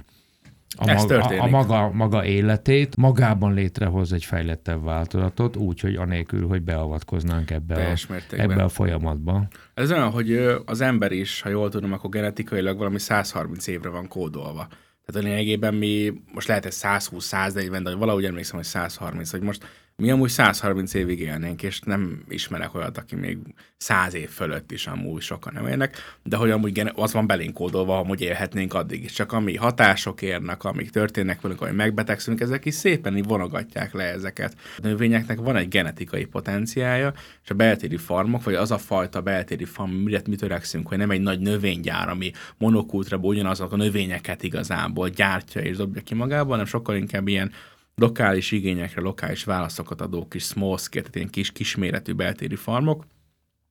a, 0.79 0.89
Ez 0.89 1.03
maga, 1.03 1.25
a, 1.25 1.43
a 1.43 1.47
maga, 1.47 1.91
maga 1.93 2.25
életét, 2.25 2.97
magában 2.97 3.55
létrehoz 3.55 4.13
egy 4.13 4.25
fejlettebb 4.25 4.85
változatot, 4.85 5.57
úgy, 5.57 5.81
hogy 5.81 5.95
anélkül, 5.95 6.47
hogy 6.47 6.63
beavatkoznánk 6.63 7.51
ebbe, 7.51 7.75
a, 7.75 7.95
mértékben. 8.09 8.51
ebbe 8.51 8.63
a 8.63 8.69
folyamatba. 8.69 9.49
Ez 9.75 9.93
olyan, 9.93 10.11
hogy 10.11 10.33
az 10.65 10.81
ember 10.81 11.13
is, 11.13 11.41
ha 11.41 11.49
jól 11.49 11.69
tudom, 11.69 11.93
akkor 11.93 12.11
genetikailag 12.11 12.79
valami 12.79 12.99
130 12.99 13.67
évre 13.67 13.89
van 13.89 14.09
kódolva. 14.09 14.67
Tehát 15.07 15.25
a 15.25 15.29
lényegében 15.29 15.75
mi, 15.75 16.13
most 16.33 16.49
lehet 16.49 16.67
ez 16.67 16.81
120-140, 16.83 17.81
de 17.83 17.95
valahogy 17.95 18.25
emlékszem, 18.25 18.57
hogy 18.57 18.67
130, 18.67 19.31
hogy 19.31 19.41
most 19.41 19.65
mi 20.03 20.11
amúgy 20.11 20.29
130 20.29 20.95
évig 20.95 21.21
élnénk, 21.21 21.63
és 21.63 21.81
nem 21.81 22.25
ismerek 22.29 22.75
olyat, 22.75 22.99
aki 22.99 23.15
még 23.15 23.39
100 23.77 24.15
év 24.15 24.29
fölött 24.29 24.73
is 24.73 24.87
amúgy 24.87 25.23
sokan 25.23 25.53
nem 25.53 25.67
élnek, 25.67 26.19
de 26.23 26.37
hogy 26.37 26.51
amúgy 26.51 26.93
az 26.95 27.13
van 27.13 27.27
belénk 27.27 27.55
kódolva, 27.55 27.97
hogy 27.97 28.21
élhetnénk 28.21 28.75
addig 28.75 29.05
is. 29.05 29.13
Csak 29.13 29.33
ami 29.33 29.57
hatások 29.57 30.23
érnek, 30.23 30.65
amik 30.65 30.91
történnek 30.91 31.41
velünk, 31.41 31.61
hogy 31.61 31.73
megbetegszünk, 31.73 32.41
ezek 32.41 32.65
is 32.65 32.75
szépen 32.75 33.17
így 33.17 33.25
vonogatják 33.25 33.93
le 33.93 34.05
ezeket. 34.05 34.55
A 34.77 34.81
növényeknek 34.83 35.39
van 35.39 35.57
egy 35.57 35.69
genetikai 35.69 36.25
potenciája, 36.25 37.13
és 37.43 37.51
a 37.51 37.55
beltéri 37.55 37.97
farmok, 37.97 38.43
vagy 38.43 38.55
az 38.55 38.71
a 38.71 38.79
fajta 38.79 39.21
beltéri 39.21 39.65
farm, 39.65 39.91
mire 39.91 40.21
mi 40.29 40.37
törekszünk, 40.37 40.89
hogy 40.89 40.99
nem 40.99 41.11
egy 41.11 41.21
nagy 41.21 41.41
növénygyár, 41.41 42.09
ami 42.09 42.31
monokultúrában 42.57 43.31
ugyanazok 43.31 43.73
a 43.73 43.77
növényeket 43.77 44.43
igazából 44.43 45.09
gyártja 45.09 45.61
és 45.61 45.77
dobja 45.77 46.03
ki 46.03 46.15
magába, 46.15 46.51
hanem 46.51 46.67
sokkal 46.67 46.97
inkább 46.97 47.29
ilyen 47.29 47.53
lokális 48.01 48.53
igényekre, 48.53 49.01
lokális 49.01 49.45
válaszokat 49.45 50.01
adó 50.01 50.29
kis 50.29 50.45
small 50.45 50.77
scale, 50.77 51.01
tehát 51.01 51.17
ilyen 51.17 51.31
kis 51.31 51.53
kisméretű 51.53 52.13
beltéri 52.13 52.57
farmok, 52.57 53.05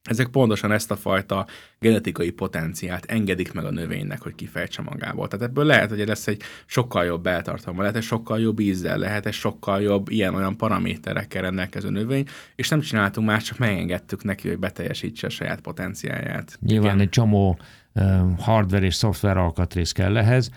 ezek 0.09 0.27
pontosan 0.27 0.71
ezt 0.71 0.91
a 0.91 0.95
fajta 0.95 1.45
genetikai 1.79 2.31
potenciált 2.31 3.05
engedik 3.05 3.53
meg 3.53 3.65
a 3.65 3.71
növénynek, 3.71 4.21
hogy 4.21 4.35
kifejtse 4.35 4.81
magából. 4.81 5.27
Tehát 5.27 5.45
ebből 5.45 5.65
lehet, 5.65 5.89
hogy 5.89 6.07
lesz 6.07 6.27
egy 6.27 6.41
sokkal 6.65 7.05
jobb 7.05 7.23
beltartalma, 7.23 7.81
lehet 7.81 7.95
egy 7.95 8.03
sokkal 8.03 8.39
jobb 8.39 8.59
ízzel, 8.59 8.97
lehet 8.97 9.25
egy 9.25 9.33
sokkal 9.33 9.81
jobb 9.81 10.09
ilyen-olyan 10.09 10.57
paraméterekkel 10.57 11.41
rendelkező 11.41 11.89
növény, 11.89 12.25
és 12.55 12.69
nem 12.69 12.79
csináltunk 12.79 13.27
más, 13.27 13.43
csak 13.43 13.57
megengedtük 13.57 14.23
neki, 14.23 14.47
hogy 14.47 14.59
beteljesítse 14.59 15.27
a 15.27 15.29
saját 15.29 15.61
potenciáját. 15.61 16.57
Nyilván 16.61 16.93
Igen. 16.93 16.99
egy 16.99 17.09
csomó 17.09 17.59
um, 17.93 18.37
hardware 18.37 18.85
és 18.85 18.95
szoftver 18.95 19.37
alkatrész 19.37 19.91
kell 19.91 20.17
ehhez. 20.17 20.49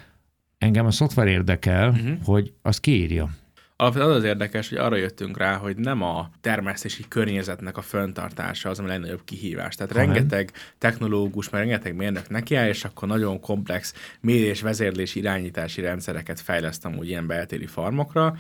Engem 0.59 0.87
a 0.87 0.91
szoftver 0.91 1.27
érdekel, 1.27 1.89
uh-huh. 1.89 2.25
hogy 2.25 2.53
az 2.63 2.81
kiírja. 2.81 3.31
Alapvetően 3.81 4.11
az 4.11 4.17
az 4.17 4.25
érdekes, 4.25 4.69
hogy 4.69 4.79
arra 4.79 4.97
jöttünk 4.97 5.39
rá, 5.39 5.57
hogy 5.57 5.77
nem 5.77 6.03
a 6.03 6.31
termesztési 6.41 7.05
környezetnek 7.09 7.77
a 7.77 7.83
föntartása 7.83 8.69
az, 8.69 8.79
ami 8.79 8.89
a 8.89 8.91
legnagyobb 8.91 9.25
kihívás. 9.25 9.75
Tehát 9.75 9.93
Hanem? 9.93 10.07
rengeteg 10.13 10.53
technológus, 10.79 11.51
meg 11.51 11.61
rengeteg 11.61 11.97
mérnök 11.97 12.29
nekiáll, 12.29 12.69
és 12.69 12.85
akkor 12.85 13.09
nagyon 13.09 13.41
komplex 13.41 13.95
mérés, 14.21 14.61
vezérlés, 14.61 15.15
irányítási 15.15 15.81
rendszereket 15.81 16.41
fejlesztem 16.41 16.97
úgy 16.97 17.09
ilyen 17.09 17.27
beltéri 17.27 17.67
farmokra, 17.67 18.35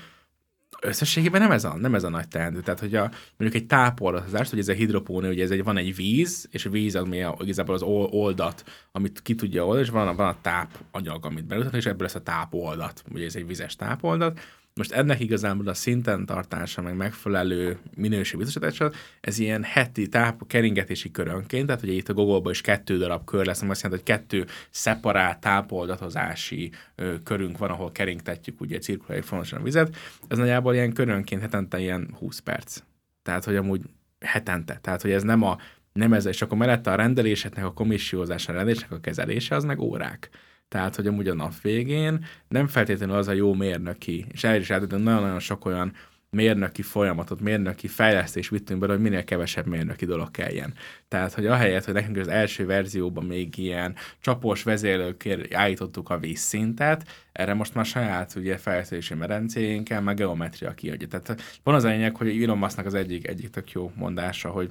összességében 0.81 1.41
nem 1.41 1.51
ez 1.51 1.65
a, 1.65 1.77
nem 1.77 1.95
ez 1.95 2.05
a 2.05 2.09
nagy 2.09 2.29
teendő. 2.29 2.61
Tehát, 2.61 2.81
hogy 2.81 2.95
a, 2.95 3.11
mondjuk 3.37 3.63
egy 3.63 3.67
tápoldatást, 3.67 4.51
hogy 4.51 4.59
ez 4.59 4.69
a 4.69 4.73
hidropónia, 4.73 5.31
ugye 5.31 5.43
ez 5.43 5.51
egy, 5.51 5.65
van 5.65 5.77
egy 5.77 5.95
víz, 5.95 6.49
és 6.51 6.67
a 6.67 6.71
víz 6.71 6.95
az 6.95 7.07
mi 7.07 7.23
a, 7.23 7.37
igazából 7.41 7.75
az 7.75 7.83
ol- 7.83 8.13
oldat, 8.13 8.65
amit 8.93 9.23
ki 9.23 9.35
tudja 9.35 9.65
oldani, 9.65 9.85
és 9.85 9.91
van 9.91 10.09
a, 10.09 10.15
van 10.15 10.29
a 10.29 10.41
tápanyag, 10.41 11.25
amit 11.25 11.47
beültet, 11.47 11.75
és 11.75 11.87
ebből 11.87 12.03
lesz 12.03 12.15
a 12.15 12.23
tápoldat. 12.23 13.03
Ugye 13.13 13.25
ez 13.25 13.37
egy 13.37 13.47
vizes 13.47 13.77
tápoldat. 13.77 14.41
Most 14.79 14.93
ennek 14.93 15.21
igazából 15.21 15.69
a 15.69 15.75
szinten 15.75 16.27
tartása, 16.27 16.83
meg 16.83 16.97
megfelelő 16.97 17.79
minőség 17.97 18.39
biztosítása, 18.39 18.93
ez 19.21 19.39
ilyen 19.39 19.63
heti 19.63 20.09
táp 20.09 20.47
keringetési 20.47 21.11
körönként, 21.11 21.67
tehát 21.67 21.83
ugye 21.83 21.93
itt 21.93 22.09
a 22.09 22.13
Google-ban 22.13 22.53
is 22.53 22.61
kettő 22.61 22.99
darab 22.99 23.25
kör 23.25 23.47
lesz, 23.47 23.63
ami 23.63 23.71
azt 23.71 23.83
jelenti, 23.83 24.05
hogy 24.05 24.17
kettő 24.17 24.47
szeparát 24.71 25.41
tápoldatozási 25.41 26.73
ö, 26.95 27.15
körünk 27.23 27.59
van, 27.59 27.71
ahol 27.71 27.93
keringtetjük 27.93 28.61
ugye 28.61 28.79
cirkuláljuk 28.79 29.27
fontosan 29.27 29.61
a 29.61 29.63
vizet. 29.63 29.97
Ez 30.29 30.39
nagyjából 30.39 30.75
ilyen 30.75 30.93
körönként 30.93 31.41
hetente 31.41 31.79
ilyen 31.79 32.15
20 32.19 32.39
perc. 32.39 32.83
Tehát, 33.23 33.45
hogy 33.45 33.57
amúgy 33.57 33.83
hetente. 34.21 34.79
Tehát, 34.83 35.03
hogy 35.03 35.11
ez 35.11 35.23
nem 35.23 35.43
a 35.43 35.59
nem 35.93 36.13
ez, 36.13 36.27
és 36.27 36.43
akkor 36.43 36.59
mellette 36.59 36.91
a 36.91 36.95
rendeléseknek, 36.95 37.65
a 37.65 37.73
komissiózása, 37.73 38.53
a 38.53 38.55
rendelésnek 38.55 38.93
a 38.93 39.01
kezelése, 39.01 39.55
az 39.55 39.65
meg 39.65 39.81
órák. 39.81 40.29
Tehát, 40.69 40.97
hogy 40.97 41.07
amúgy 41.07 41.29
a 41.29 41.35
nap 41.35 41.61
végén 41.61 42.25
nem 42.49 42.67
feltétlenül 42.67 43.15
az 43.15 43.29
a 43.29 43.33
jó 43.33 43.55
mérnöki, 43.55 44.27
és 44.33 44.45
el 44.45 44.57
is 44.57 44.71
átadom 44.71 45.03
nagyon-nagyon 45.03 45.41
sok 45.41 45.65
olyan 45.65 45.93
mérnöki 46.31 46.83
folyamatot, 46.83 47.41
mérnöki 47.41 47.87
fejlesztés 47.87 48.49
vittünk 48.49 48.81
bele, 48.81 48.93
hogy 48.93 49.03
minél 49.03 49.25
kevesebb 49.25 49.67
mérnöki 49.67 50.05
dolog 50.05 50.31
kelljen. 50.31 50.75
Tehát, 51.09 51.35
hogy 51.35 51.47
ahelyett, 51.47 51.85
hogy 51.85 51.95
nekünk 51.95 52.17
az 52.17 52.29
első 52.29 52.67
verzióban 52.67 53.25
még 53.25 53.59
ilyen 53.59 53.95
csapos 54.21 54.63
vezérlőkért 54.63 55.55
állítottuk 55.55 56.11
a 56.11 56.19
vízszintet, 56.19 57.29
erre 57.33 57.55
most 57.55 57.75
már 57.75 57.85
saját 57.85 58.35
ugye 58.37 58.57
fejlesztési 58.57 59.15
merencénkkel, 59.15 60.01
meg 60.01 60.17
geometria 60.17 60.75
kiadja. 60.75 61.09
Tehát 61.09 61.43
van 61.63 61.75
az 61.75 61.85
a 61.85 61.89
lényeg, 61.89 62.17
hogy 62.17 62.43
Elon 62.43 62.59
Musknak 62.59 62.87
az 62.87 62.95
egyik, 62.95 63.29
egyik 63.29 63.51
tök 63.51 63.73
jó 63.73 63.93
mondása, 63.95 64.49
hogy 64.49 64.71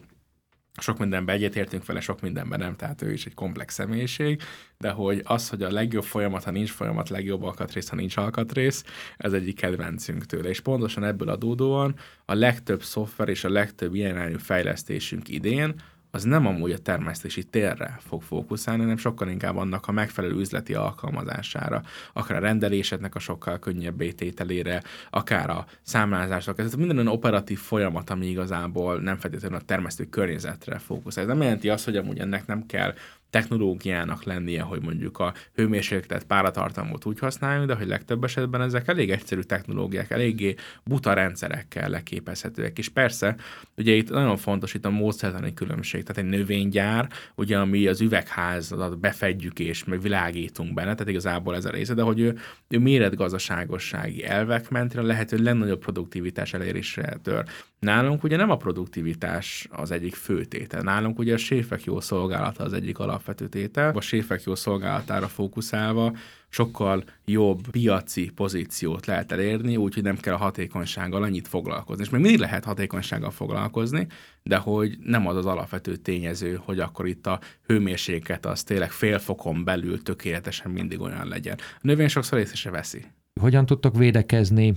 sok 0.78 0.98
mindenben 0.98 1.36
egyetértünk 1.36 1.86
vele, 1.86 2.00
sok 2.00 2.22
mindenben 2.22 2.60
nem, 2.60 2.76
tehát 2.76 3.02
ő 3.02 3.12
is 3.12 3.26
egy 3.26 3.34
komplex 3.34 3.74
személyiség, 3.74 4.42
de 4.78 4.90
hogy 4.90 5.22
az, 5.24 5.50
hogy 5.50 5.64
a 5.64 5.72
legjobb 5.72 6.04
folyamat, 6.04 6.44
ha 6.44 6.52
nincs 6.52 6.72
folyamat, 6.72 7.10
legjobb 7.10 7.44
alkatrész, 7.44 7.90
ha 7.90 7.96
nincs 7.96 8.18
alkatrész, 8.18 8.84
ez 9.18 9.34
egyik 9.34 9.56
kedvencünk 9.56 10.26
tőle. 10.26 10.50
És 10.50 10.60
pontosan 10.60 11.04
ebből 11.04 11.30
adódóan 11.30 11.96
a 12.26 12.34
legtöbb 12.34 12.84
szoftver 12.84 13.30
és 13.30 13.44
a 13.44 13.50
legtöbb 13.50 13.96
ilyen 13.96 14.38
fejlesztésünk 14.38 15.28
idén 15.28 15.76
az 16.12 16.24
nem 16.24 16.46
amúgy 16.46 16.72
a 16.72 16.78
termesztési 16.78 17.44
térre 17.44 18.00
fog 18.08 18.22
fókuszálni, 18.22 18.82
hanem 18.82 18.98
sokkal 18.98 19.30
inkább 19.30 19.56
annak 19.56 19.88
a 19.88 19.92
megfelelő 19.92 20.36
üzleti 20.36 20.74
alkalmazására, 20.74 21.82
akár 22.14 22.38
a 22.38 22.42
rendeléseknek 22.42 23.16
a 23.16 23.20
sokkal 23.20 23.60
könnyebb 23.60 24.16
tételére, 24.16 24.84
akár 25.10 25.50
a 25.50 25.66
számlázások. 25.82 26.60
Ez 26.60 26.74
minden 26.74 26.98
olyan 26.98 27.08
operatív 27.08 27.60
folyamat, 27.60 28.10
ami 28.10 28.26
igazából 28.26 29.00
nem 29.00 29.18
feltétlenül 29.18 29.58
a 29.58 29.62
termesztő 29.62 30.06
környezetre 30.06 30.78
fókuszál. 30.78 31.24
Ez 31.24 31.30
nem 31.30 31.42
jelenti 31.42 31.70
azt, 31.70 31.86
hogy 31.86 31.98
amúgy 31.98 32.20
ennek 32.20 32.46
nem 32.46 32.66
kell 32.66 32.94
technológiának 33.30 34.24
lennie, 34.24 34.62
hogy 34.62 34.82
mondjuk 34.82 35.20
a 35.20 35.34
hőmérsékletet, 35.54 36.24
páratartalmot 36.24 37.06
úgy 37.06 37.20
használjuk, 37.20 37.66
de 37.66 37.76
hogy 37.76 37.88
legtöbb 37.88 38.24
esetben 38.24 38.62
ezek 38.62 38.88
elég 38.88 39.12
egyszerű 39.12 39.42
technológiák, 39.42 40.10
eléggé 40.10 40.56
buta 40.84 41.14
rendszerekkel 41.14 41.90
leképezhetőek. 41.90 42.78
És 42.78 42.90
persze, 42.90 43.36
ugye 43.78 43.94
itt 43.94 44.10
nagyon 44.10 44.38
fontos 44.38 44.74
itt 44.74 44.86
a 44.86 44.90
módszertani 44.90 45.54
különbség, 45.54 46.04
tehát 46.04 46.24
egy 46.24 46.38
növénygyár, 46.38 47.10
ugye 47.36 47.58
ami 47.58 47.88
az 47.88 48.02
üvegházat 48.02 49.00
befedjük 49.00 49.60
és 49.60 49.84
meg 49.84 50.02
világítunk 50.02 50.74
benne, 50.74 50.94
tehát 50.94 51.10
igazából 51.10 51.56
ez 51.56 51.66
a 51.66 51.70
része, 51.70 51.94
de 51.94 52.02
hogy 52.02 52.20
ő, 52.20 52.38
ő 52.68 52.80
méretgazdaságossági 52.80 54.26
elvek 54.26 54.70
mentén 54.70 55.00
a 55.00 55.04
lehető 55.04 55.38
legnagyobb 55.38 55.80
produktivitás 55.80 56.54
elérésre 56.54 57.18
tör. 57.24 57.46
Nálunk 57.80 58.24
ugye 58.24 58.38
nem 58.38 58.50
a 58.50 58.58
produktivitás 58.58 59.68
az 59.72 59.92
egyik 59.92 60.16
fő 60.16 60.46
tétel. 60.46 60.82
Nálunk 60.82 61.20
ugye 61.20 61.34
a 61.34 61.38
séfek 61.38 61.84
jó 61.84 62.00
szolgálata 62.00 62.64
az 62.64 62.74
egyik 62.74 63.00
alapvető 63.00 63.48
tétel. 63.48 63.96
A 63.96 64.02
séfek 64.02 64.44
jó 64.44 64.56
szolgálatára 64.56 65.28
fókuszálva 65.28 66.14
sokkal 66.50 67.04
jobb 67.26 67.68
piaci 67.72 68.32
pozíciót 68.36 69.06
lehet 69.06 69.32
elérni, 69.32 69.78
úgyhogy 69.78 70.04
nem 70.04 70.18
kell 70.18 70.34
a 70.34 70.38
hatékonysággal 70.38 71.24
annyit 71.24 71.48
foglalkozni. 71.48 72.04
És 72.04 72.10
még 72.10 72.22
mindig 72.22 72.40
lehet 72.40 72.64
hatékonysággal 72.64 73.32
foglalkozni, 73.32 74.08
de 74.44 74.58
hogy 74.58 74.98
nem 75.04 75.28
az 75.28 75.36
az 75.36 75.46
alapvető 75.46 75.96
tényező, 75.96 76.60
hogy 76.64 76.80
akkor 76.80 77.08
itt 77.08 77.28
a 77.28 77.40
hőmérséklet 77.66 78.46
az 78.46 78.64
tényleg 78.64 78.92
fél 78.92 79.20
fokon 79.20 79.64
belül 79.64 80.04
tökéletesen 80.04 80.72
mindig 80.72 81.02
olyan 81.02 81.28
legyen. 81.28 81.58
A 81.60 81.80
növény 81.82 82.08
sokszor 82.08 82.40
észre 82.40 82.56
se 82.56 82.70
veszi. 82.70 83.06
Hogyan 83.40 83.66
tudtok 83.66 83.98
védekezni 83.98 84.74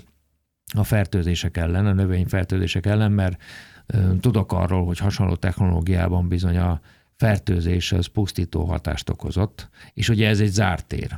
a 0.73 0.85
fertőzések 0.85 1.57
ellen, 1.57 1.87
a 1.87 1.93
növényfertőzések 1.93 2.87
ellen, 2.87 3.13
mert 3.13 3.43
tudok 4.21 4.53
arról, 4.53 4.85
hogy 4.85 4.99
hasonló 4.99 5.35
technológiában 5.35 6.29
bizony 6.29 6.57
a 6.57 6.81
fertőzés 7.17 7.93
az 7.93 8.07
pusztító 8.07 8.65
hatást 8.65 9.11
okozott, 9.11 9.69
és 9.95 10.09
ugye 10.09 10.29
ez 10.29 10.41
egy 10.41 10.51
zárt 10.51 10.87
tér. 10.87 11.09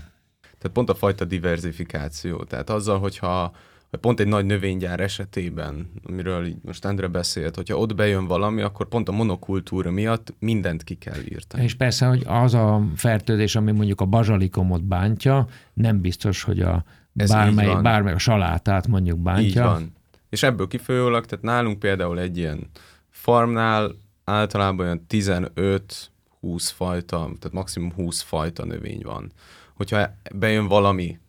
Tehát 0.40 0.72
pont 0.72 0.90
a 0.90 0.94
fajta 0.94 1.24
diversifikáció. 1.24 2.44
Tehát 2.44 2.70
azzal, 2.70 2.98
hogyha 2.98 3.52
hogy 3.90 4.00
pont 4.00 4.20
egy 4.20 4.26
nagy 4.26 4.46
növénygyár 4.46 5.00
esetében, 5.00 5.90
amiről 6.04 6.46
így 6.46 6.56
most 6.62 6.84
Endre 6.84 7.06
beszélt, 7.06 7.56
hogyha 7.56 7.78
ott 7.78 7.94
bejön 7.94 8.26
valami, 8.26 8.62
akkor 8.62 8.88
pont 8.88 9.08
a 9.08 9.12
monokultúra 9.12 9.90
miatt 9.90 10.34
mindent 10.38 10.84
ki 10.84 10.94
kell 10.94 11.20
írtani. 11.30 11.62
És 11.62 11.74
persze, 11.74 12.06
hogy 12.06 12.22
az 12.26 12.54
a 12.54 12.82
fertőzés, 12.96 13.56
ami 13.56 13.72
mondjuk 13.72 14.00
a 14.00 14.04
bazsalikomot 14.04 14.84
bántja, 14.84 15.46
nem 15.72 16.00
biztos, 16.00 16.42
hogy 16.42 16.60
a 16.60 16.84
Ez 17.16 17.30
bármely, 17.30 17.80
bármely 17.82 18.12
a 18.12 18.18
salátát 18.18 18.86
mondjuk 18.86 19.18
bántja. 19.18 19.44
Így 19.46 19.58
van. 19.58 19.92
És 20.28 20.42
ebből 20.42 20.66
kifolyólag, 20.66 21.26
tehát 21.26 21.44
nálunk 21.44 21.78
például 21.78 22.18
egy 22.18 22.36
ilyen 22.36 22.70
farmnál 23.10 23.90
általában 24.24 24.86
olyan 24.86 25.06
15-20 25.08 26.70
fajta, 26.74 27.16
tehát 27.16 27.52
maximum 27.52 27.92
20 27.92 28.20
fajta 28.20 28.64
növény 28.64 29.00
van. 29.02 29.32
Hogyha 29.74 30.14
bejön 30.34 30.66
valami 30.68 31.20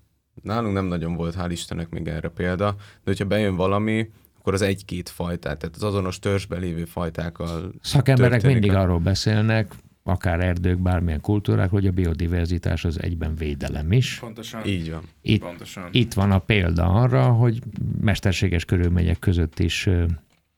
Nálunk 0.42 0.74
nem 0.74 0.86
nagyon 0.86 1.16
volt, 1.16 1.36
hál' 1.40 1.48
Istennek 1.50 1.90
még 1.90 2.08
erre 2.08 2.28
példa, 2.30 2.72
de 2.78 3.02
hogyha 3.04 3.26
bejön 3.26 3.56
valami, 3.56 4.10
akkor 4.40 4.54
az 4.54 4.62
egy-két 4.62 5.10
fajtát, 5.10 5.58
tehát 5.58 5.76
az 5.76 5.84
azonos 5.84 6.20
törzsben 6.20 6.60
lévő 6.60 6.86
fajtákkal 6.86 7.72
Szakemberek 7.82 8.44
mindig 8.44 8.74
a- 8.74 8.80
arról 8.80 9.00
beszélnek, 9.00 9.74
akár 10.04 10.40
erdők, 10.40 10.80
bármilyen 10.80 11.22
kultúrák, 11.22 11.70
hogy 11.70 11.88
a 11.88 11.92
biodiverzitás 11.92 12.86
az 12.86 13.02
egyben 13.02 13.36
védelem 13.36 13.92
is. 13.92 14.20
Pontosan. 14.20 14.66
Így 14.66 14.92
van. 14.92 15.04
Itt, 15.22 15.42
Pontosan. 15.42 15.88
itt 15.92 16.14
van 16.14 16.32
a 16.32 16.40
példa 16.40 16.86
arra, 16.86 17.32
hogy 17.32 17.62
mesterséges 18.02 18.66
körülmények 18.66 19.20
között 19.20 19.60
is 19.60 19.90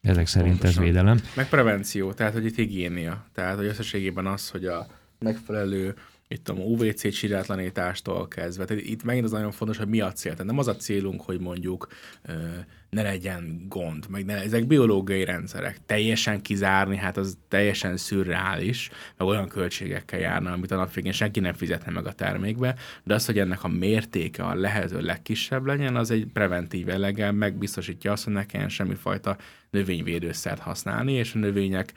ezek 0.01 0.27
szerint 0.27 0.53
ez 0.53 0.59
Pontosan. 0.59 0.83
védelem. 0.83 1.19
Meg 1.35 1.49
prevenció, 1.49 2.13
tehát 2.13 2.33
hogy 2.33 2.45
itt 2.45 2.55
higiénia. 2.55 3.25
Tehát, 3.33 3.55
hogy 3.55 3.65
összességében 3.65 4.25
az, 4.25 4.49
hogy 4.49 4.65
a 4.65 4.87
megfelelő 5.19 5.95
itt 6.27 6.49
a 6.49 6.53
UVC 6.53 7.13
csirátlanítástól 7.13 8.27
kezdve. 8.27 8.65
Tehát 8.65 8.83
itt 8.83 9.03
megint 9.03 9.25
az 9.25 9.31
nagyon 9.31 9.51
fontos, 9.51 9.77
hogy 9.77 9.87
mi 9.87 10.01
a 10.01 10.11
cél. 10.11 10.31
Tehát 10.31 10.47
nem 10.47 10.57
az 10.57 10.67
a 10.67 10.75
célunk, 10.75 11.21
hogy 11.21 11.39
mondjuk 11.39 11.87
ne 12.89 13.01
legyen 13.01 13.65
gond, 13.69 14.05
meg 14.09 14.25
ne, 14.25 14.41
ezek 14.41 14.67
biológiai 14.67 15.25
rendszerek. 15.25 15.79
Teljesen 15.85 16.41
kizárni, 16.41 16.97
hát 16.97 17.17
az 17.17 17.37
teljesen 17.47 17.97
szürreális, 17.97 18.89
meg 19.17 19.27
olyan 19.27 19.47
költségekkel 19.47 20.19
járna, 20.19 20.51
amit 20.51 20.71
a 20.71 20.75
nap 20.75 20.93
végén 20.93 21.11
senki 21.11 21.39
nem 21.39 21.53
fizetne 21.53 21.91
meg 21.91 22.05
a 22.05 22.13
termékbe, 22.13 22.75
de 23.03 23.13
az, 23.13 23.25
hogy 23.25 23.39
ennek 23.39 23.63
a 23.63 23.67
mértéke 23.67 24.43
a 24.43 24.55
lehető 24.55 25.01
legkisebb 25.01 25.65
legyen, 25.65 25.95
az 25.95 26.11
egy 26.11 26.25
preventív 26.33 26.87
jelleggel 26.87 27.31
megbiztosítja 27.31 28.11
azt, 28.11 28.23
hogy 28.23 28.33
ne 28.33 28.45
kelljen 28.45 28.69
semmifajta 28.69 29.37
növényvédőszert 29.69 30.61
használni, 30.61 31.13
és 31.13 31.33
a 31.33 31.39
növények 31.39 31.93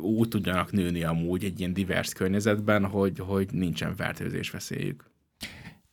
úgy 0.00 0.28
tudjanak 0.28 0.72
nőni 0.72 1.02
amúgy 1.02 1.44
egy 1.44 1.58
ilyen 1.58 1.72
divers 1.72 2.12
környezetben, 2.12 2.84
hogy, 2.86 3.18
hogy 3.18 3.48
nincsen 3.52 3.94
fertőzés 3.94 4.50
veszélyük. 4.50 5.04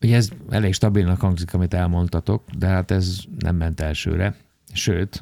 Ugye 0.02 0.16
ez 0.16 0.30
elég 0.50 0.74
stabilnak 0.74 1.20
hangzik, 1.20 1.54
amit 1.54 1.74
elmondtatok, 1.74 2.50
de 2.58 2.68
hát 2.68 2.92
ez 2.92 3.20
nem 3.39 3.56
ment 3.56 3.80
elsőre. 3.80 4.36
Sőt, 4.74 5.22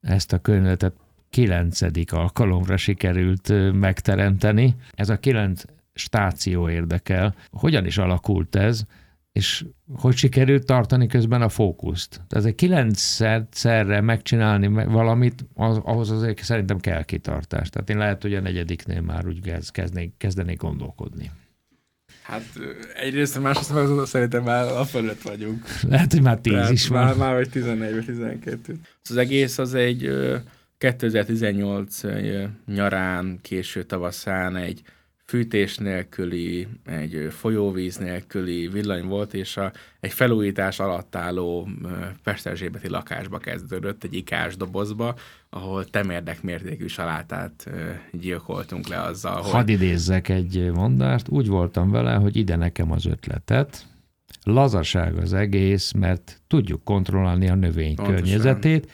ezt 0.00 0.32
a 0.32 0.38
környezetet 0.38 0.94
kilencedik 1.30 2.12
alkalomra 2.12 2.76
sikerült 2.76 3.72
megteremteni. 3.72 4.76
Ez 4.94 5.08
a 5.08 5.18
kilenc 5.18 5.64
stáció 5.94 6.68
érdekel. 6.68 7.34
Hogyan 7.50 7.86
is 7.86 7.98
alakult 7.98 8.56
ez, 8.56 8.86
és 9.32 9.64
hogy 9.94 10.16
sikerült 10.16 10.66
tartani 10.66 11.06
közben 11.06 11.42
a 11.42 11.48
fókuszt? 11.48 12.20
Tehát 12.28 12.44
egy 12.44 12.54
kilencszerre 12.54 14.00
megcsinálni 14.00 14.66
me- 14.66 14.86
valamit, 14.86 15.44
az, 15.54 15.80
ahhoz 15.82 16.10
azért 16.10 16.42
szerintem 16.42 16.78
kell 16.78 17.02
kitartás. 17.04 17.68
Tehát 17.70 17.90
én 17.90 17.98
lehet, 17.98 18.22
hogy 18.22 18.34
a 18.34 18.40
negyediknél 18.40 19.00
már 19.00 19.26
úgy 19.26 19.40
kezd- 19.40 19.70
kezdnék, 19.70 20.12
kezdenék 20.16 20.56
gondolkodni. 20.58 21.30
Hát 22.22 22.42
egyrészt, 22.94 23.40
másrészt 23.40 23.72
meg 23.74 24.06
szerintem 24.06 24.42
már 24.42 24.66
a 24.66 24.84
fölött 24.84 25.22
vagyunk. 25.22 25.64
Lehet, 25.88 26.12
hogy 26.12 26.22
már 26.22 26.38
tíz 26.38 26.52
Tehát 26.52 26.70
is 26.70 26.88
már, 26.88 27.06
van. 27.08 27.16
már 27.16 27.34
vagy 27.34 27.48
11 27.50 27.94
vagy 27.94 28.04
12. 28.04 28.80
Az 29.02 29.16
egész 29.16 29.58
az 29.58 29.74
egy 29.74 30.04
ö, 30.04 30.36
2018 30.78 32.04
ö, 32.04 32.44
nyarán, 32.66 33.38
késő 33.42 33.82
tavaszán 33.82 34.56
egy 34.56 34.82
fűtés 35.32 35.78
nélküli, 35.78 36.68
egy 36.84 37.28
folyóvíz 37.30 37.96
nélküli 37.96 38.68
villany 38.68 39.06
volt, 39.06 39.34
és 39.34 39.56
a, 39.56 39.72
egy 40.00 40.12
felújítás 40.12 40.80
alatt 40.80 41.16
álló 41.16 41.68
Pesterzsébeti 42.22 42.88
lakásba 42.88 43.38
kezdődött, 43.38 44.04
egy 44.04 44.14
ikás 44.14 44.56
dobozba, 44.56 45.14
ahol 45.50 45.84
temérdek 45.84 46.42
mértékű 46.42 46.86
salátát 46.86 47.70
gyilkoltunk 48.12 48.88
le 48.88 49.00
azzal, 49.00 49.40
hogy 49.42 49.50
Hadd 49.50 49.68
idézzek 49.68 50.28
egy 50.28 50.70
mondást, 50.74 51.28
úgy 51.28 51.48
voltam 51.48 51.90
vele, 51.90 52.14
hogy 52.14 52.36
ide 52.36 52.56
nekem 52.56 52.92
az 52.92 53.06
ötletet, 53.06 53.86
lazaság 54.44 55.16
az 55.16 55.32
egész, 55.32 55.92
mert 55.92 56.42
tudjuk 56.46 56.84
kontrollálni 56.84 57.48
a 57.48 57.54
növény 57.54 57.94
Pontosan. 57.94 58.22
környezetét, 58.22 58.90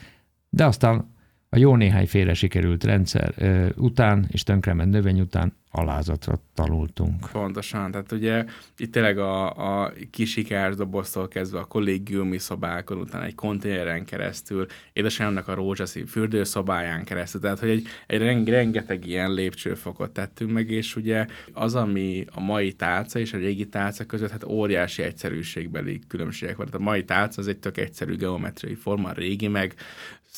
de 0.49 0.65
aztán 0.65 1.17
a 1.49 1.57
jó 1.57 1.75
néhány 1.75 2.07
félre 2.07 2.33
sikerült 2.33 2.83
rendszer 2.83 3.33
után 3.77 4.27
és 4.31 4.43
tönkrement 4.43 4.91
növény 4.91 5.19
után 5.19 5.53
alázatra 5.71 6.41
tanultunk. 6.53 7.31
Pontosan, 7.31 7.91
tehát 7.91 8.11
ugye 8.11 8.45
itt 8.77 8.91
tényleg 8.91 9.17
a, 9.17 9.83
a 9.83 9.93
kisikás 10.11 10.75
doboztól 10.75 11.27
kezdve 11.27 11.59
a 11.59 11.65
kollégiumi 11.65 12.37
szobákon, 12.37 12.97
utána 12.97 13.25
egy 13.25 13.35
konténeren 13.35 14.05
keresztül, 14.05 14.65
édesanyámnak 14.93 15.47
a 15.47 15.53
rózsaszín 15.53 16.05
fürdőszobáján 16.05 17.03
keresztül, 17.03 17.41
tehát 17.41 17.59
hogy 17.59 17.69
egy, 17.69 17.87
egy 18.07 18.19
reng, 18.19 18.47
rengeteg 18.47 19.05
ilyen 19.05 19.33
lépcsőfokot 19.33 20.11
tettünk 20.11 20.51
meg, 20.51 20.69
és 20.69 20.95
ugye 20.95 21.25
az, 21.53 21.75
ami 21.75 22.25
a 22.31 22.39
mai 22.39 22.73
tálca 22.73 23.19
és 23.19 23.33
a 23.33 23.37
régi 23.37 23.67
tálca 23.67 24.05
között, 24.05 24.31
hát 24.31 24.43
óriási 24.43 25.01
egyszerűségbeli 25.01 25.99
különbségek 26.07 26.55
van. 26.55 26.65
Tehát 26.65 26.81
a 26.81 26.83
mai 26.83 27.03
tálca 27.03 27.41
az 27.41 27.47
egy 27.47 27.59
tök 27.59 27.77
egyszerű 27.77 28.15
geometriai 28.15 28.75
forma, 28.75 29.09
a 29.09 29.13
régi 29.13 29.47
meg 29.47 29.75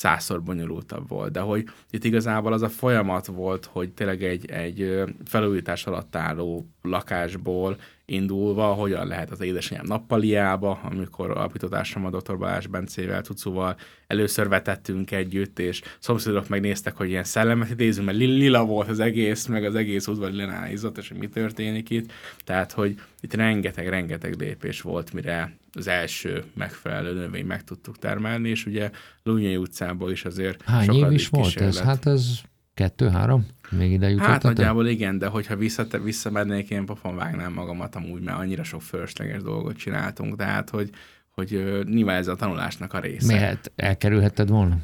százszor 0.01 0.43
bonyolultabb 0.43 1.07
volt, 1.07 1.31
de 1.31 1.39
hogy 1.39 1.69
itt 1.89 2.03
igazából 2.03 2.53
az 2.53 2.61
a 2.61 2.69
folyamat 2.69 3.25
volt, 3.25 3.65
hogy 3.65 3.91
tényleg 3.93 4.23
egy, 4.23 4.51
egy 4.51 5.03
felújítás 5.25 5.85
alatt 5.85 6.15
álló 6.15 6.65
lakásból 6.81 7.77
indulva, 8.05 8.65
hogyan 8.65 9.07
lehet 9.07 9.31
az 9.31 9.41
édesanyám 9.41 9.85
nappaliába, 9.85 10.79
amikor 10.83 11.31
alapítótársam 11.31 12.05
a 12.05 12.09
dr. 12.09 12.37
Balázs 12.37 12.67
Bencével, 12.67 13.21
Cucuval 13.21 13.75
először 14.07 14.47
vetettünk 14.47 15.11
együtt, 15.11 15.59
és 15.59 15.81
szomszédok 15.99 16.47
megnéztek, 16.47 16.95
hogy 16.95 17.09
ilyen 17.09 17.23
szellemet 17.23 17.69
idézünk, 17.69 18.05
mert 18.05 18.17
li- 18.17 18.25
lila 18.25 18.65
volt 18.65 18.89
az 18.89 18.99
egész, 18.99 19.45
meg 19.45 19.63
az 19.63 19.75
egész 19.75 20.07
udvar 20.07 20.31
lilán 20.31 20.71
izzott, 20.71 20.97
és 20.97 21.09
hogy 21.09 21.17
mi 21.17 21.27
történik 21.27 21.89
itt. 21.89 22.11
Tehát, 22.43 22.71
hogy 22.71 22.99
itt 23.21 23.33
rengeteg-rengeteg 23.33 24.35
lépés 24.39 24.81
volt, 24.81 25.13
mire 25.13 25.55
az 25.73 25.87
első 25.87 26.43
megfelelő 26.53 27.13
növény 27.13 27.45
meg 27.45 27.63
tudtuk 27.63 27.97
termelni, 27.97 28.49
és 28.49 28.65
ugye 28.65 28.91
Lúnyai 29.23 29.57
utcából 29.57 30.11
is 30.11 30.25
azért 30.25 30.61
Hány 30.61 30.81
év 30.81 30.93
sokadik 30.93 31.19
is 31.19 31.27
volt 31.27 31.45
ez? 31.45 31.51
kísérlet. 31.53 31.83
Hát 31.83 32.05
ez 32.05 32.39
kettő-három? 32.73 33.47
Még 33.77 33.91
ide 33.91 34.05
Hát 34.05 34.13
jutottatok? 34.15 34.43
nagyjából 34.43 34.87
igen, 34.87 35.17
de 35.17 35.27
hogyha 35.27 35.55
vissza, 35.55 35.85
visszamennék, 36.03 36.69
én 36.69 36.85
pofon 36.85 37.15
vágnám 37.15 37.53
magamat 37.53 37.95
amúgy, 37.95 38.21
mert 38.21 38.37
annyira 38.37 38.63
sok 38.63 38.81
fölösleges 38.81 39.41
dolgot 39.41 39.77
csináltunk, 39.77 40.35
tehát 40.35 40.69
hogy, 40.69 40.89
hogy 41.31 41.81
nyilván 41.89 42.15
ez 42.17 42.27
a 42.27 42.35
tanulásnak 42.35 42.93
a 42.93 42.99
része. 42.99 43.33
Miért 43.33 43.71
elkerülhetted 43.75 44.49
volna? 44.49 44.77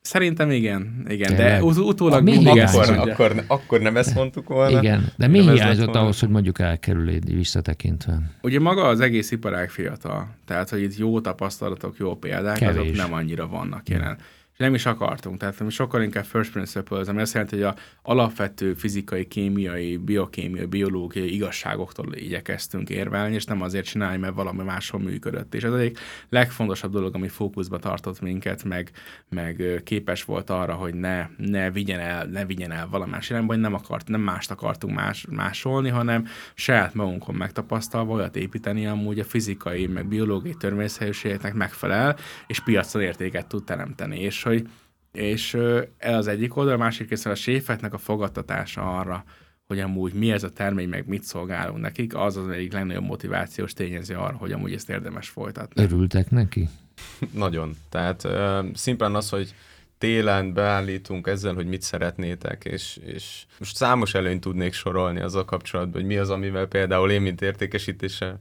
Szerintem 0.00 0.50
igen, 0.50 1.04
igen, 1.08 1.36
Tényleg? 1.36 1.58
de 1.58 1.64
ut- 1.64 1.76
utólag 1.78 2.22
Mi 2.22 2.30
mindig 2.30 2.52
hiányzott? 2.52 2.80
ezt 2.80 2.90
Akkor, 2.90 3.10
akkor, 3.10 3.44
akkor 3.46 3.80
nem 3.80 3.96
ezt 3.96 4.14
mondtuk 4.14 4.48
volna. 4.48 4.78
Igen, 4.78 5.12
de 5.16 5.26
mi 5.26 5.40
hiányzott 5.40 5.94
ahhoz, 5.94 6.20
hogy 6.20 6.28
mondjuk 6.28 6.58
elkerüléd 6.58 7.34
visszatekintve? 7.34 8.18
Ugye 8.42 8.60
maga 8.60 8.82
az 8.84 9.00
egész 9.00 9.30
iparág 9.30 9.70
fiatal, 9.70 10.34
tehát 10.44 10.68
hogy 10.70 10.82
itt 10.82 10.96
jó 10.96 11.20
tapasztalatok, 11.20 11.96
jó 11.98 12.14
példák, 12.16 12.58
Kevés. 12.58 12.80
azok 12.80 12.96
nem 12.96 13.12
annyira 13.12 13.46
vannak 13.46 13.88
jelen. 13.88 14.18
És 14.56 14.62
nem 14.62 14.74
is 14.74 14.86
akartunk, 14.86 15.38
tehát 15.38 15.60
mi 15.60 15.70
sokkal 15.70 16.02
inkább 16.02 16.24
first 16.24 16.52
principles, 16.52 17.06
ami 17.06 17.20
azt 17.20 17.32
jelenti, 17.32 17.54
hogy 17.54 17.64
a 17.64 17.74
alapvető 18.02 18.74
fizikai, 18.74 19.26
kémiai, 19.26 19.96
biokémiai, 19.96 20.64
biológiai 20.64 21.34
igazságoktól 21.34 22.14
igyekeztünk 22.14 22.90
érvelni, 22.90 23.34
és 23.34 23.44
nem 23.44 23.62
azért 23.62 23.84
csinálni, 23.84 24.16
mert 24.16 24.34
valami 24.34 24.62
máshol 24.62 25.00
működött. 25.00 25.54
És 25.54 25.62
ez 25.62 25.72
egyik 25.72 25.98
legfontosabb 26.28 26.92
dolog, 26.92 27.14
ami 27.14 27.28
fókuszba 27.28 27.78
tartott 27.78 28.20
minket, 28.20 28.64
meg, 28.64 28.90
meg 29.28 29.80
képes 29.84 30.24
volt 30.24 30.50
arra, 30.50 30.74
hogy 30.74 30.94
ne, 30.94 31.28
ne 31.36 31.70
vigyen 31.70 32.00
el, 32.00 32.26
ne 32.26 32.44
vigyen 32.44 32.72
el 32.72 32.88
valamás 32.88 33.30
irányba, 33.30 33.52
hogy 33.52 33.62
nem, 33.62 33.74
akart, 33.74 34.08
nem 34.08 34.20
mást 34.20 34.50
akartunk 34.50 34.94
más, 34.94 35.26
másolni, 35.30 35.88
hanem 35.88 36.26
saját 36.54 36.94
magunkon 36.94 37.34
megtapasztalva 37.34 38.12
olyat 38.12 38.36
építeni, 38.36 38.86
amúgy 38.86 39.18
a 39.18 39.24
fizikai, 39.24 39.86
meg 39.86 40.06
biológiai 40.06 40.54
törvényszerűségeknek 40.54 41.54
megfelel, 41.54 42.16
és 42.46 42.60
piacon 42.60 43.02
értéket 43.02 43.46
tud 43.46 43.64
teremteni. 43.64 44.20
És 44.20 44.45
hogy 44.46 44.68
és 45.12 45.54
ö, 45.54 45.82
ez 45.96 46.14
az 46.14 46.26
egyik 46.26 46.56
oldal, 46.56 46.74
a 46.74 46.76
másik 46.76 47.08
részről 47.08 47.32
a 47.32 47.36
séfeknek 47.36 47.92
a 47.92 47.98
fogadtatása 47.98 48.98
arra, 48.98 49.24
hogy 49.66 49.80
amúgy 49.80 50.12
mi 50.12 50.32
ez 50.32 50.42
a 50.42 50.50
termény, 50.50 50.88
meg 50.88 51.06
mit 51.06 51.22
szolgálunk 51.22 51.80
nekik, 51.80 52.14
az 52.14 52.36
az 52.36 52.48
egyik 52.48 52.72
legnagyobb 52.72 53.04
motivációs 53.04 53.72
tényező 53.72 54.14
arra, 54.14 54.36
hogy 54.36 54.52
amúgy 54.52 54.72
ezt 54.72 54.90
érdemes 54.90 55.28
folytatni. 55.28 55.82
Örültek 55.82 56.30
neki? 56.30 56.68
Nagyon. 57.32 57.76
Tehát 57.88 58.24
uh, 58.24 58.66
szimplán 58.74 59.14
az, 59.14 59.28
hogy 59.28 59.54
télen 59.98 60.52
beállítunk 60.52 61.26
ezzel, 61.26 61.54
hogy 61.54 61.66
mit 61.66 61.82
szeretnétek, 61.82 62.64
és, 62.64 62.98
és 63.04 63.44
most 63.58 63.76
számos 63.76 64.14
előnyt 64.14 64.40
tudnék 64.40 64.72
sorolni 64.72 65.20
azzal 65.20 65.44
kapcsolatban, 65.44 66.00
hogy 66.00 66.10
mi 66.10 66.16
az, 66.16 66.30
amivel 66.30 66.66
például 66.66 67.10
én, 67.10 67.22
mint 67.22 67.42
értékesítéssel 67.42 68.38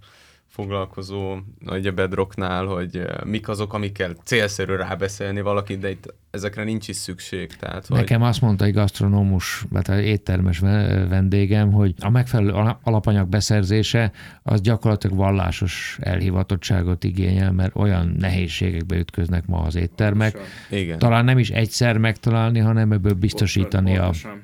foglalkozó, 0.55 1.37
nagy 1.59 1.87
a 1.87 1.91
bedrocknál, 1.91 2.65
hogy 2.65 2.97
uh, 2.97 3.23
mik 3.23 3.47
azok, 3.47 3.73
amikkel 3.73 4.15
célszerű 4.23 4.75
rábeszélni 4.75 5.41
valakit, 5.41 5.79
de 5.79 5.89
itt 5.89 6.13
ezekre 6.31 6.63
nincs 6.63 6.87
is 6.87 6.95
szükség. 6.95 7.55
Tehát, 7.55 7.87
hogy 7.87 7.97
Nekem 7.97 8.21
azt 8.21 8.41
mondta 8.41 8.65
egy 8.65 8.73
gasztronómus, 8.73 9.65
vagy 9.69 9.89
egy 9.89 10.05
éttermes 10.05 10.59
ve- 10.59 11.07
vendégem, 11.09 11.71
hogy 11.71 11.93
a 11.99 12.09
megfelelő 12.09 12.51
ala- 12.51 12.79
alapanyag 12.83 13.27
beszerzése 13.27 14.11
az 14.43 14.61
gyakorlatilag 14.61 15.17
vallásos 15.17 15.97
elhivatottságot 16.01 17.03
igényel, 17.03 17.51
mert 17.51 17.75
olyan 17.75 18.15
nehézségekbe 18.19 18.97
ütköznek 18.97 19.45
ma 19.45 19.61
az 19.61 19.75
éttermek. 19.75 20.31
Pontosan. 20.31 20.79
igen. 20.79 20.99
Talán 20.99 21.25
nem 21.25 21.37
is 21.37 21.49
egyszer 21.49 21.97
megtalálni, 21.97 22.59
hanem 22.59 22.91
ebből 22.91 23.13
biztosítani 23.13 23.97
a, 23.97 24.01
Pontosan. 24.01 24.41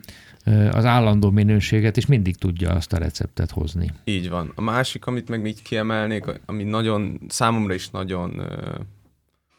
Az 0.72 0.86
állandó 0.86 1.30
minőséget, 1.30 1.98
és 1.98 2.06
mindig 2.06 2.36
tudja 2.36 2.70
azt 2.70 2.94
a 2.94 2.98
receptet 2.98 3.52
hozni. 3.52 3.94
Így 4.04 4.30
van. 4.30 4.52
A 4.56 4.62
másik, 4.62 5.06
amit 5.06 5.30
meg 5.30 5.46
így 5.46 5.62
kiemelnék, 5.62 6.26
ami 6.46 6.64
nagyon, 6.64 7.20
számomra 7.28 7.74
is 7.74 7.90
nagyon, 7.90 8.42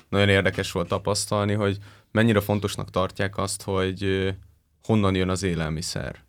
nagyon 0.09 0.29
érdekes 0.29 0.73
volt 0.73 0.89
tapasztalni, 0.89 1.53
hogy 1.53 1.79
mennyire 2.11 2.41
fontosnak 2.41 2.91
tartják 2.91 3.37
azt, 3.37 3.63
hogy 3.63 4.33
honnan 4.83 5.15
jön 5.15 5.29
az 5.29 5.43
élelmiszer. 5.43 6.25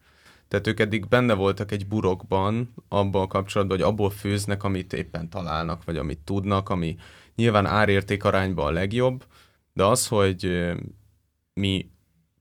Tehát 0.47 0.67
ők 0.67 0.79
eddig 0.79 1.07
benne 1.07 1.33
voltak 1.33 1.71
egy 1.71 1.87
burokban, 1.87 2.73
abban 2.87 3.21
a 3.21 3.27
kapcsolatban, 3.27 3.77
hogy 3.77 3.85
abból 3.85 4.09
főznek, 4.09 4.63
amit 4.63 4.93
éppen 4.93 5.29
találnak, 5.29 5.83
vagy 5.83 5.97
amit 5.97 6.19
tudnak, 6.19 6.69
ami 6.69 6.95
nyilván 7.35 7.65
árérték 7.65 8.23
arányban 8.23 8.65
a 8.65 8.71
legjobb, 8.71 9.25
de 9.73 9.83
az, 9.83 10.07
hogy 10.07 10.71
mi 11.53 11.89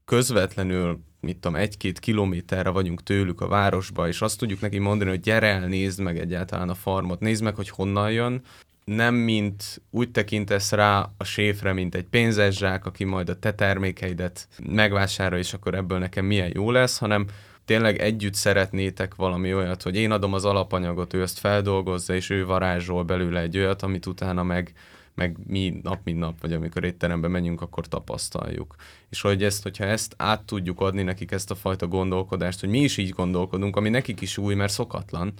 közvetlenül, 0.05 1.01
mit 1.23 1.37
tudom, 1.37 1.57
egy-két 1.57 1.99
kilométerre 1.99 2.71
vagyunk 2.71 3.03
tőlük 3.03 3.41
a 3.41 3.49
városba, 3.49 4.09
és 4.09 4.21
azt 4.21 4.39
tudjuk 4.39 4.61
neki 4.61 4.79
mondani, 4.79 5.11
hogy 5.11 5.21
gyere 5.21 5.47
el, 5.47 5.67
nézd 5.67 6.01
meg 6.01 6.19
egyáltalán 6.19 6.69
a 6.69 6.75
farmot, 6.75 7.21
nézd 7.21 7.43
meg, 7.43 7.55
hogy 7.55 7.69
honnan 7.69 8.11
jön, 8.13 8.43
nem 8.85 9.15
mint 9.15 9.83
úgy 9.91 10.11
tekintesz 10.11 10.73
rá 10.73 11.11
a 11.17 11.25
séfre, 11.25 11.73
mint 11.73 11.95
egy 11.95 12.05
pénzes 12.05 12.57
zsák, 12.57 12.87
aki 12.87 13.05
majd 13.05 13.29
a 13.29 13.39
te 13.39 13.55
termékeidet 13.55 14.49
megvásárol, 14.63 15.39
és 15.39 15.53
akkor 15.53 15.75
ebből 15.75 15.99
nekem 15.99 16.25
milyen 16.25 16.51
jó 16.55 16.71
lesz, 16.71 16.99
hanem 16.99 17.27
tényleg 17.65 17.99
együtt 17.99 18.35
szeretnétek 18.35 19.15
valami 19.15 19.55
olyat, 19.55 19.83
hogy 19.83 19.97
én 19.97 20.11
adom 20.11 20.33
az 20.33 20.45
alapanyagot, 20.45 21.15
ő 21.15 21.23
ezt 21.23 21.39
feldolgozza, 21.39 22.15
és 22.15 22.31
ő 22.31 22.45
varázsol 22.45 23.03
belőle 23.03 23.41
egy 23.41 23.59
olyat, 23.59 23.83
amit 23.83 24.07
utána 24.07 24.43
meg, 24.43 24.73
meg 25.15 25.37
mi 25.47 25.81
nap 25.83 26.01
mint 26.05 26.19
nap, 26.19 26.41
vagy 26.41 26.53
amikor 26.53 26.85
étterembe 26.85 27.29
menjünk, 27.29 27.61
akkor 27.61 27.89
tapasztaljuk. 27.89 28.75
És 29.09 29.21
hogy 29.21 29.45
ezt, 29.45 29.63
hogyha 29.63 29.85
ezt 29.85 30.15
át 30.17 30.43
tudjuk 30.45 30.81
adni 30.81 31.03
nekik 31.03 31.31
ezt 31.31 31.51
a 31.51 31.55
fajta 31.55 31.87
gondolkodást, 31.87 32.61
hogy 32.61 32.69
mi 32.69 32.81
is 32.81 32.97
így 32.97 33.11
gondolkodunk, 33.11 33.77
ami 33.77 33.89
nekik 33.89 34.21
is 34.21 34.39
új, 34.39 34.55
mert 34.55 34.73
szokatlan, 34.73 35.33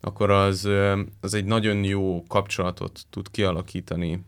akkor 0.00 0.30
az, 0.30 0.68
az 1.20 1.34
egy 1.34 1.44
nagyon 1.44 1.84
jó 1.84 2.22
kapcsolatot 2.22 3.06
tud 3.10 3.30
kialakítani 3.30 4.24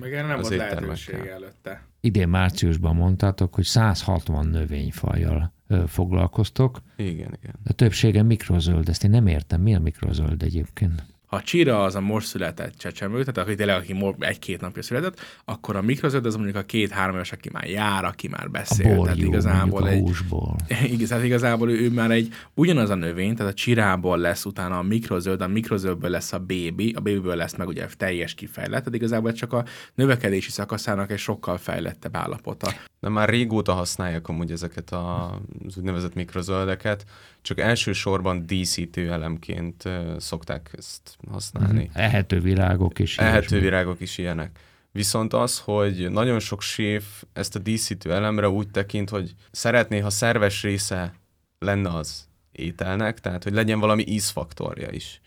Meg 0.00 0.14
erre 0.14 0.26
nem 0.26 0.40
volt 0.40 0.56
lehetőség 0.56 1.14
előtte. 1.14 1.86
Idén 2.00 2.28
márciusban 2.28 2.96
mondtátok, 2.96 3.54
hogy 3.54 3.64
160 3.64 4.46
növényfajjal 4.46 5.52
foglalkoztok. 5.86 6.80
Igen, 6.96 7.38
igen. 7.42 7.54
A 7.64 7.72
többsége 7.72 8.22
mikrozöld, 8.22 8.88
ezt 8.88 9.04
én 9.04 9.10
nem 9.10 9.26
értem. 9.26 9.60
Mi 9.60 9.74
a 9.74 9.80
mikrozöld 9.80 10.42
egyébként? 10.42 11.04
Ha 11.34 11.40
a 11.40 11.42
csira 11.42 11.82
az 11.82 11.94
a 11.94 12.00
most 12.00 12.26
született 12.26 12.76
csecsemő, 12.76 13.24
tehát 13.24 13.38
aki 13.38 13.54
tényleg 13.54 13.76
aki 13.76 14.14
egy-két 14.18 14.60
napja 14.60 14.82
született, 14.82 15.20
akkor 15.44 15.76
a 15.76 15.82
mikrozöld 15.82 16.26
az 16.26 16.34
mondjuk 16.34 16.56
a 16.56 16.62
két-három 16.62 17.14
éves, 17.14 17.32
aki 17.32 17.48
már 17.52 17.68
jár, 17.68 18.04
aki 18.04 18.28
már 18.28 18.50
beszél. 18.50 18.86
A 18.86 18.88
borjú, 18.88 19.04
tehát 19.04 19.18
igazából 19.18 19.88
egy, 19.88 20.00
húsból. 20.00 20.56
Igen, 20.92 21.08
tehát 21.08 21.24
igazából 21.24 21.70
ő, 21.70 21.80
ő, 21.80 21.90
már 21.90 22.10
egy 22.10 22.28
ugyanaz 22.54 22.90
a 22.90 22.94
növény, 22.94 23.34
tehát 23.34 23.52
a 23.52 23.54
csirából 23.54 24.18
lesz 24.18 24.44
utána 24.44 24.78
a 24.78 24.82
mikrozöld, 24.82 25.40
a 25.40 25.48
mikrozöldből 25.48 26.10
lesz 26.10 26.32
a 26.32 26.38
bébi, 26.38 26.92
a 26.92 27.00
bébiből 27.00 27.36
lesz 27.36 27.56
meg 27.56 27.68
ugye 27.68 27.86
teljes 27.96 28.34
kifejlett, 28.34 28.78
tehát 28.78 28.94
igazából 28.94 29.32
csak 29.32 29.52
a 29.52 29.64
növekedési 29.94 30.50
szakaszának 30.50 31.10
egy 31.10 31.18
sokkal 31.18 31.56
fejlettebb 31.56 32.16
állapota. 32.16 32.72
De 33.00 33.08
már 33.08 33.28
régóta 33.28 33.72
használják 33.72 34.28
amúgy 34.28 34.50
ezeket 34.50 34.90
az 34.90 35.76
úgynevezett 35.76 36.14
mikrozöldeket, 36.14 37.04
csak 37.44 37.60
elsősorban 37.60 38.46
díszítő 38.46 39.12
elemként 39.12 39.84
szokták 40.18 40.70
ezt 40.76 41.16
használni. 41.30 41.78
Mm-hmm. 41.78 42.02
Ehető 42.04 42.40
virágok 42.40 42.98
is. 42.98 43.18
Ehető 43.18 43.60
virágok 43.60 44.00
is 44.00 44.18
ilyenek. 44.18 44.58
Viszont 44.90 45.32
az, 45.32 45.58
hogy 45.58 46.10
nagyon 46.10 46.38
sok 46.38 46.62
séf 46.62 47.04
ezt 47.32 47.56
a 47.56 47.58
díszítő 47.58 48.12
elemre 48.12 48.48
úgy 48.48 48.68
tekint, 48.68 49.10
hogy 49.10 49.34
szeretné, 49.50 49.98
ha 49.98 50.10
szerves 50.10 50.62
része 50.62 51.14
lenne 51.58 51.88
az 51.88 52.28
ételnek, 52.52 53.20
tehát 53.20 53.42
hogy 53.42 53.52
legyen 53.52 53.80
valami 53.80 54.04
ízfaktorja 54.06 54.90
is. 54.90 55.20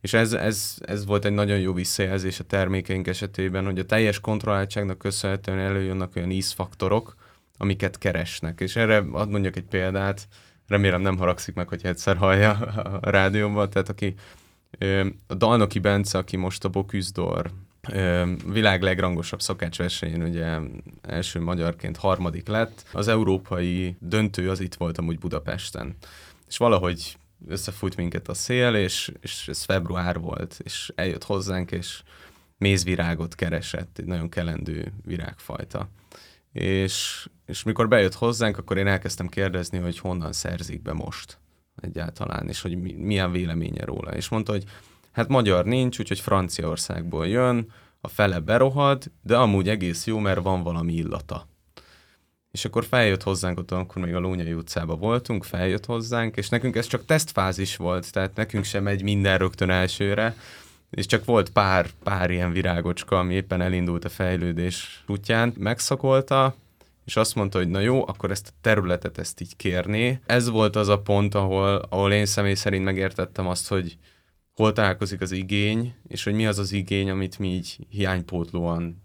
És 0.00 0.12
ez, 0.12 0.32
ez, 0.32 0.76
ez 0.80 1.06
volt 1.06 1.24
egy 1.24 1.32
nagyon 1.32 1.58
jó 1.58 1.72
visszajelzés 1.72 2.40
a 2.40 2.44
termékeink 2.44 3.06
esetében, 3.06 3.64
hogy 3.64 3.78
a 3.78 3.84
teljes 3.84 4.20
kontrolláltságnak 4.20 4.98
köszönhetően 4.98 5.58
előjönnek 5.58 6.16
olyan 6.16 6.30
ízfaktorok, 6.30 7.16
amiket 7.56 7.98
keresnek. 7.98 8.60
És 8.60 8.76
erre 8.76 8.96
ad 9.12 9.28
mondjak 9.28 9.56
egy 9.56 9.64
példát, 9.70 10.28
remélem 10.72 11.00
nem 11.00 11.16
haragszik 11.16 11.54
meg, 11.54 11.68
hogy 11.68 11.80
egyszer 11.84 12.16
hallja 12.16 12.50
a 13.00 13.10
rádióban, 13.10 13.70
tehát 13.70 13.88
aki 13.88 14.14
a 15.26 15.34
Dalnoki 15.34 15.78
Bence, 15.78 16.18
aki 16.18 16.36
most 16.36 16.64
a 16.64 16.68
Boküzdor 16.68 17.50
világ 18.46 18.82
legrangosabb 18.82 19.40
szakácsversenyén 19.40 20.22
ugye 20.22 20.58
első 21.02 21.40
magyarként 21.40 21.96
harmadik 21.96 22.48
lett. 22.48 22.84
Az 22.92 23.08
európai 23.08 23.96
döntő 23.98 24.50
az 24.50 24.60
itt 24.60 24.74
volt 24.74 24.98
amúgy 24.98 25.18
Budapesten. 25.18 25.96
És 26.48 26.56
valahogy 26.56 27.16
összefújt 27.48 27.96
minket 27.96 28.28
a 28.28 28.34
szél, 28.34 28.74
és, 28.74 29.12
és 29.20 29.48
ez 29.48 29.62
február 29.62 30.18
volt, 30.18 30.60
és 30.64 30.92
eljött 30.94 31.24
hozzánk, 31.24 31.70
és 31.70 32.02
mézvirágot 32.58 33.34
keresett, 33.34 33.98
egy 33.98 34.04
nagyon 34.04 34.28
kelendő 34.28 34.92
virágfajta. 35.04 35.88
És, 36.52 37.28
és 37.46 37.62
mikor 37.62 37.88
bejött 37.88 38.14
hozzánk, 38.14 38.58
akkor 38.58 38.76
én 38.76 38.86
elkezdtem 38.86 39.28
kérdezni, 39.28 39.78
hogy 39.78 39.98
honnan 39.98 40.32
szerzik 40.32 40.82
be 40.82 40.92
most 40.92 41.38
egyáltalán, 41.80 42.48
és 42.48 42.60
hogy 42.60 42.80
mi, 42.80 42.92
milyen 42.92 43.32
véleménye 43.32 43.84
róla. 43.84 44.14
És 44.14 44.28
mondta, 44.28 44.52
hogy 44.52 44.64
hát 45.12 45.28
magyar 45.28 45.64
nincs, 45.64 45.98
úgyhogy 45.98 46.20
Franciaországból 46.20 47.26
jön, 47.26 47.72
a 48.00 48.08
fele 48.08 48.38
berohad, 48.38 49.10
de 49.22 49.36
amúgy 49.36 49.68
egész 49.68 50.06
jó, 50.06 50.18
mert 50.18 50.42
van 50.42 50.62
valami 50.62 50.92
illata. 50.92 51.48
És 52.50 52.64
akkor 52.64 52.84
feljött 52.84 53.22
hozzánk, 53.22 53.58
ott 53.58 53.70
akkor 53.70 54.02
még 54.02 54.14
a 54.14 54.18
Lónyai 54.18 54.52
utcában 54.52 54.98
voltunk, 54.98 55.44
feljött 55.44 55.86
hozzánk, 55.86 56.36
és 56.36 56.48
nekünk 56.48 56.76
ez 56.76 56.86
csak 56.86 57.04
tesztfázis 57.04 57.76
volt, 57.76 58.12
tehát 58.12 58.34
nekünk 58.34 58.64
sem 58.64 58.82
megy 58.82 59.02
minden 59.02 59.38
rögtön 59.38 59.70
elsőre, 59.70 60.36
és 60.96 61.06
csak 61.06 61.24
volt 61.24 61.50
pár, 61.50 61.86
pár 62.02 62.30
ilyen 62.30 62.52
virágocska, 62.52 63.18
ami 63.18 63.34
éppen 63.34 63.60
elindult 63.60 64.04
a 64.04 64.08
fejlődés 64.08 65.04
útján, 65.06 65.52
megszakolta, 65.58 66.54
és 67.04 67.16
azt 67.16 67.34
mondta, 67.34 67.58
hogy 67.58 67.68
na 67.68 67.80
jó, 67.80 68.08
akkor 68.08 68.30
ezt 68.30 68.48
a 68.48 68.56
területet 68.60 69.18
ezt 69.18 69.40
így 69.40 69.56
kérné. 69.56 70.20
Ez 70.26 70.48
volt 70.48 70.76
az 70.76 70.88
a 70.88 71.00
pont, 71.00 71.34
ahol, 71.34 71.86
ahol 71.88 72.12
én 72.12 72.26
személy 72.26 72.54
szerint 72.54 72.84
megértettem 72.84 73.46
azt, 73.46 73.68
hogy 73.68 73.96
hol 74.54 74.72
találkozik 74.72 75.20
az 75.20 75.32
igény, 75.32 75.94
és 76.08 76.24
hogy 76.24 76.34
mi 76.34 76.46
az 76.46 76.58
az 76.58 76.72
igény, 76.72 77.10
amit 77.10 77.38
mi 77.38 77.48
így 77.48 77.86
hiánypótlóan 77.88 79.02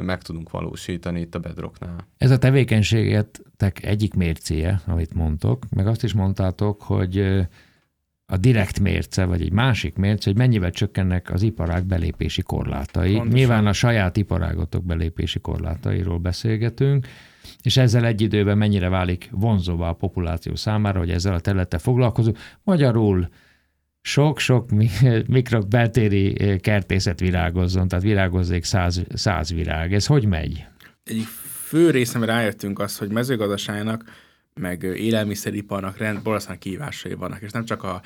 meg 0.00 0.22
tudunk 0.22 0.50
valósítani 0.50 1.20
itt 1.20 1.34
a 1.34 1.38
Bedrocknál. 1.38 2.08
Ez 2.16 2.30
a 2.30 2.38
tevékenységetek 2.38 3.84
egyik 3.84 4.14
mércéje, 4.14 4.80
amit 4.86 5.14
mondtok, 5.14 5.66
meg 5.70 5.86
azt 5.86 6.04
is 6.04 6.12
mondtátok, 6.12 6.82
hogy 6.82 7.46
a 8.32 8.36
direkt 8.36 8.80
mérce, 8.80 9.24
vagy 9.24 9.42
egy 9.42 9.52
másik 9.52 9.96
mérce, 9.96 10.30
hogy 10.30 10.38
mennyivel 10.38 10.70
csökkennek 10.70 11.30
az 11.32 11.42
iparág 11.42 11.86
belépési 11.86 12.42
korlátai. 12.42 13.12
Pontosan. 13.12 13.34
Nyilván 13.34 13.66
a 13.66 13.72
saját 13.72 14.16
iparágotok 14.16 14.84
belépési 14.84 15.40
korlátairól 15.40 16.18
beszélgetünk, 16.18 17.06
és 17.62 17.76
ezzel 17.76 18.04
egy 18.04 18.20
időben 18.20 18.58
mennyire 18.58 18.88
válik 18.88 19.28
vonzóvá 19.30 19.88
a 19.88 19.92
populáció 19.92 20.54
számára, 20.54 20.98
hogy 20.98 21.10
ezzel 21.10 21.34
a 21.34 21.40
területtel 21.40 21.78
foglalkozunk. 21.78 22.38
Magyarul 22.62 23.28
sok-sok 24.00 24.70
mikrok 25.26 25.68
beltéri 25.68 26.58
kertészet 26.60 27.20
virágozzon, 27.20 27.88
tehát 27.88 28.04
virágozzék 28.04 28.64
száz, 28.64 29.02
száz 29.14 29.52
virág. 29.52 29.94
Ez 29.94 30.06
hogy 30.06 30.24
megy? 30.24 30.64
Egy 31.04 31.26
fő 31.64 31.90
részem 31.90 32.24
rájöttünk 32.24 32.78
az, 32.78 32.98
hogy 32.98 33.08
mezőgazdaságnak 33.08 34.04
meg 34.60 34.82
élelmiszeriparnak 34.82 35.96
rend, 35.96 36.22
borzasztóan 36.22 36.58
kívásai 36.58 37.14
vannak, 37.14 37.40
és 37.40 37.50
nem 37.50 37.64
csak 37.64 37.82
a 37.82 38.02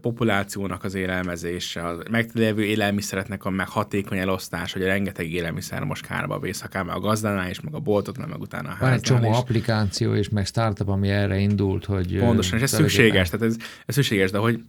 populációnak 0.00 0.84
az 0.84 0.94
élelmezése, 0.94 1.88
a 1.88 1.96
meglévő 2.10 2.64
élelmiszereknek 2.64 3.44
a 3.44 3.50
meg 3.50 3.68
hatékony 3.68 4.18
elosztás, 4.18 4.72
hogy 4.72 4.82
a 4.82 4.86
rengeteg 4.86 5.32
élelmiszer 5.32 5.82
most 5.84 6.06
kárba 6.06 6.38
vész, 6.38 6.62
akár 6.62 6.88
a 6.88 7.00
gazdánál 7.00 7.50
is, 7.50 7.60
meg 7.60 7.74
a 7.74 7.78
boltoknál, 7.78 8.26
meg 8.26 8.40
utána 8.40 8.68
a 8.68 8.76
Van 8.80 8.92
egy 8.92 9.00
csomó 9.00 9.30
is. 9.30 9.36
applikáció 9.36 10.14
és 10.14 10.28
meg 10.28 10.46
startup, 10.46 10.88
ami 10.88 11.08
erre 11.08 11.38
indult, 11.38 11.84
hogy... 11.84 12.18
Pontosan, 12.18 12.58
és 12.58 12.64
ez 12.64 12.70
szükséges, 12.70 13.30
tehát 13.30 13.46
ez, 13.46 13.56
ez 13.86 13.94
szükséges, 13.94 14.30
de 14.30 14.38
hogy 14.38 14.60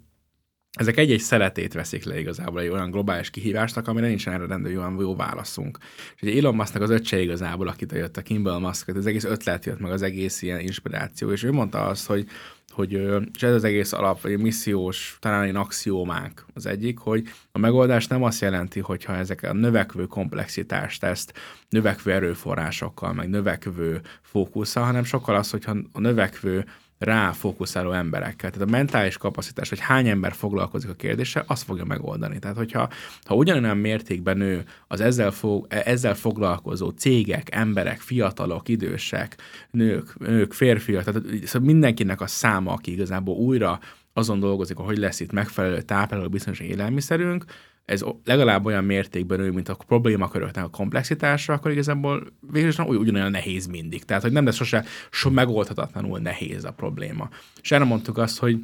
ezek 0.80 0.98
egy-egy 0.98 1.20
szeletét 1.20 1.74
veszik 1.74 2.04
le 2.04 2.20
igazából 2.20 2.62
egy 2.62 2.68
olyan 2.68 2.92
globális 2.92 3.30
kihívásnak, 3.30 3.88
amire 3.88 4.08
nincsen 4.08 4.34
erre 4.34 4.46
rendő 4.46 4.78
olyan 4.78 4.98
jó 5.00 5.16
válaszunk. 5.16 5.78
És 6.16 6.22
ugye 6.22 6.38
Elon 6.38 6.56
Musknak 6.56 6.82
az 6.82 6.90
öccse 6.90 7.22
igazából, 7.22 7.68
akit 7.68 7.92
jött 7.92 8.18
a 8.18 8.22
Kimball 8.22 8.60
Musk, 8.60 8.88
az 8.88 9.06
egész 9.06 9.24
ötlet 9.24 9.66
jött 9.66 9.80
meg, 9.80 9.92
az 9.92 10.02
egész 10.02 10.42
ilyen 10.42 10.60
inspiráció, 10.60 11.32
és 11.32 11.44
ő 11.44 11.52
mondta 11.52 11.86
azt, 11.86 12.06
hogy 12.06 12.28
hogy 12.74 12.92
és 13.34 13.44
ez 13.44 13.54
az 13.54 13.64
egész 13.64 13.94
alap, 13.94 14.22
vagy 14.22 14.40
missziós, 14.40 15.18
talán 15.20 15.44
egy 15.44 15.56
axiómánk 15.56 16.46
az 16.54 16.66
egyik, 16.66 16.98
hogy 16.98 17.28
a 17.52 17.60
megoldás 17.60 18.08
nem 18.08 18.24
azt 18.24 18.42
jelenti, 18.42 18.80
hogyha 18.80 19.16
ezek 19.16 19.44
a 19.44 19.54
növekvő 19.54 20.06
komplexitást 20.06 21.04
ezt 21.04 21.34
növekvő 21.70 22.12
erőforrásokkal, 22.12 23.14
meg 23.14 23.30
növekvő 23.30 24.02
fókusszal, 24.22 24.84
hanem 24.84 25.04
sokkal 25.04 25.36
az, 25.36 25.50
hogyha 25.50 25.76
a 25.92 26.00
növekvő 26.00 26.66
ráfókuszáló 27.04 27.92
emberekkel. 27.92 28.52
Tehát 28.52 28.68
a 28.68 28.72
mentális 28.72 29.18
kapacitás, 29.18 29.70
hogy 29.70 29.80
hány 29.80 30.08
ember 30.08 30.34
foglalkozik 30.34 30.90
a 30.90 30.94
kérdéssel, 30.94 31.44
azt 31.48 31.64
fogja 31.64 31.86
megoldani. 31.86 32.40
Tehát, 32.40 32.58
hogyha 32.58 32.90
ha 33.24 33.36
ugyanolyan 33.36 33.78
mértékben 33.78 34.38
nő 34.38 34.64
az 34.88 35.02
ezzel, 35.02 35.32
fog, 35.32 35.66
ezzel 35.70 36.16
foglalkozó 36.16 36.90
cégek, 36.90 37.56
emberek, 37.56 38.00
fiatalok, 38.00 38.70
idősek, 38.70 39.36
nők, 39.72 40.20
nők 40.20 40.54
férfiak, 40.54 41.04
tehát 41.04 41.24
szóval 41.46 41.68
mindenkinek 41.68 42.22
a 42.22 42.28
száma, 42.28 42.72
aki 42.72 42.92
igazából 42.92 43.36
újra 43.36 43.80
azon 44.14 44.40
dolgozik, 44.40 44.78
hogy 44.78 44.98
lesz 44.98 45.20
itt 45.20 45.32
megfelelő 45.32 45.82
tápláló 45.82 46.30
bizonyos 46.30 46.60
élelmiszerünk, 46.60 47.46
ez 47.86 48.04
legalább 48.24 48.66
olyan 48.66 48.84
mértékben 48.84 49.40
nő, 49.40 49.52
mint 49.52 49.70
a 49.70 49.76
problémaköröknek 49.76 50.64
a 50.64 50.70
komplexitása, 50.70 51.54
akkor 51.54 51.72
igazából 51.72 52.28
végül 52.52 52.72
ugyanolyan 52.86 53.32
nehéz 53.32 53.66
mindig. 53.66 54.04
Tehát, 54.04 54.22
hogy 54.22 54.32
nem 54.32 54.46
lesz 54.46 54.56
sose 54.56 54.86
so 55.12 55.30
megoldhatatlanul 55.30 56.20
nehéz 56.20 56.64
a 56.64 56.72
probléma. 56.72 57.30
És 57.62 57.72
erre 57.72 57.84
mondtuk 57.84 58.18
azt, 58.18 58.40
hogy 58.40 58.60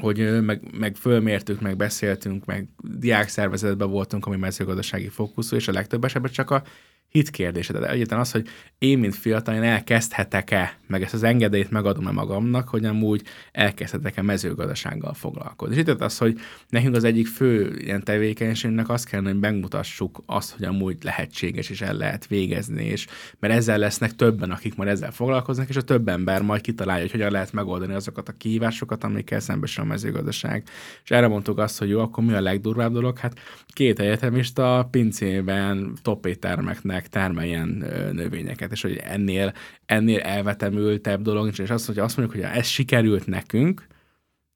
hogy 0.00 0.42
meg, 0.42 0.78
meg 0.78 0.96
fölmértük, 0.96 1.60
meg 1.60 1.76
beszéltünk, 1.76 2.44
meg 2.44 2.68
diákszervezetben 2.82 3.90
voltunk, 3.90 4.26
ami 4.26 4.36
mezőgazdasági 4.36 5.08
fókuszú, 5.08 5.56
és 5.56 5.68
a 5.68 5.72
legtöbb 5.72 6.04
esetben 6.04 6.32
csak 6.32 6.50
a 6.50 6.62
hit 7.08 7.30
kérdése. 7.30 7.72
Tehát 7.72 7.90
egyetlen 7.90 8.20
az, 8.20 8.30
hogy 8.30 8.48
én, 8.78 8.98
mint 8.98 9.14
fiatal, 9.14 9.54
én 9.54 9.62
elkezdhetek-e, 9.62 10.78
meg 10.86 11.02
ezt 11.02 11.14
az 11.14 11.22
engedélyt 11.22 11.70
megadom-e 11.70 12.10
magamnak, 12.10 12.68
hogy 12.68 12.84
amúgy 12.84 13.22
elkezdhetek-e 13.52 14.22
mezőgazdasággal 14.22 15.14
foglalkozni. 15.14 15.74
És 15.74 15.80
itt 15.80 16.00
az, 16.00 16.18
hogy 16.18 16.38
nekünk 16.68 16.94
az 16.94 17.04
egyik 17.04 17.26
fő 17.26 17.76
ilyen 17.78 18.04
tevékenységnek 18.04 18.88
azt 18.88 19.08
kellene, 19.08 19.30
hogy 19.30 19.38
megmutassuk 19.38 20.22
azt, 20.26 20.52
hogy 20.52 20.64
amúgy 20.64 20.96
lehetséges 21.02 21.70
és 21.70 21.80
el 21.80 21.94
lehet 21.94 22.26
végezni, 22.26 22.84
és 22.84 23.06
mert 23.38 23.54
ezzel 23.54 23.78
lesznek 23.78 24.16
többen, 24.16 24.50
akik 24.50 24.74
majd 24.74 24.88
ezzel 24.88 25.12
foglalkoznak, 25.12 25.68
és 25.68 25.76
a 25.76 25.82
több 25.82 26.08
ember 26.08 26.42
majd 26.42 26.60
kitalálja, 26.60 27.02
hogy 27.02 27.10
hogyan 27.10 27.32
lehet 27.32 27.52
megoldani 27.52 27.94
azokat 27.94 28.28
a 28.28 28.32
kihívásokat, 28.32 29.04
amikkel 29.04 29.40
szembesül 29.40 29.84
a 29.84 29.86
mezőgazdaság. 29.86 30.68
És 31.04 31.10
erre 31.10 31.28
mondtuk 31.28 31.58
azt, 31.58 31.78
hogy 31.78 31.88
jó, 31.88 32.00
akkor 32.00 32.24
mi 32.24 32.32
a 32.32 32.40
legdurvább 32.40 32.92
dolog? 32.92 33.18
Hát 33.18 33.40
két 33.66 34.00
egyetemista 34.00 34.88
pincében 34.90 35.92
top 36.02 36.26
termeknek 37.06 37.34
meg 37.34 37.48
termeljen 37.48 38.12
növényeket, 38.14 38.72
és 38.72 38.82
hogy 38.82 38.96
ennél, 38.96 39.52
ennél 39.86 40.20
elvetemültebb 40.20 41.22
dolog 41.22 41.44
nincs, 41.44 41.58
és 41.58 41.70
azt, 41.70 41.86
hogy 41.86 41.98
azt 41.98 42.16
mondjuk, 42.16 42.40
hogy 42.40 42.50
ez 42.58 42.66
sikerült 42.66 43.26
nekünk, 43.26 43.86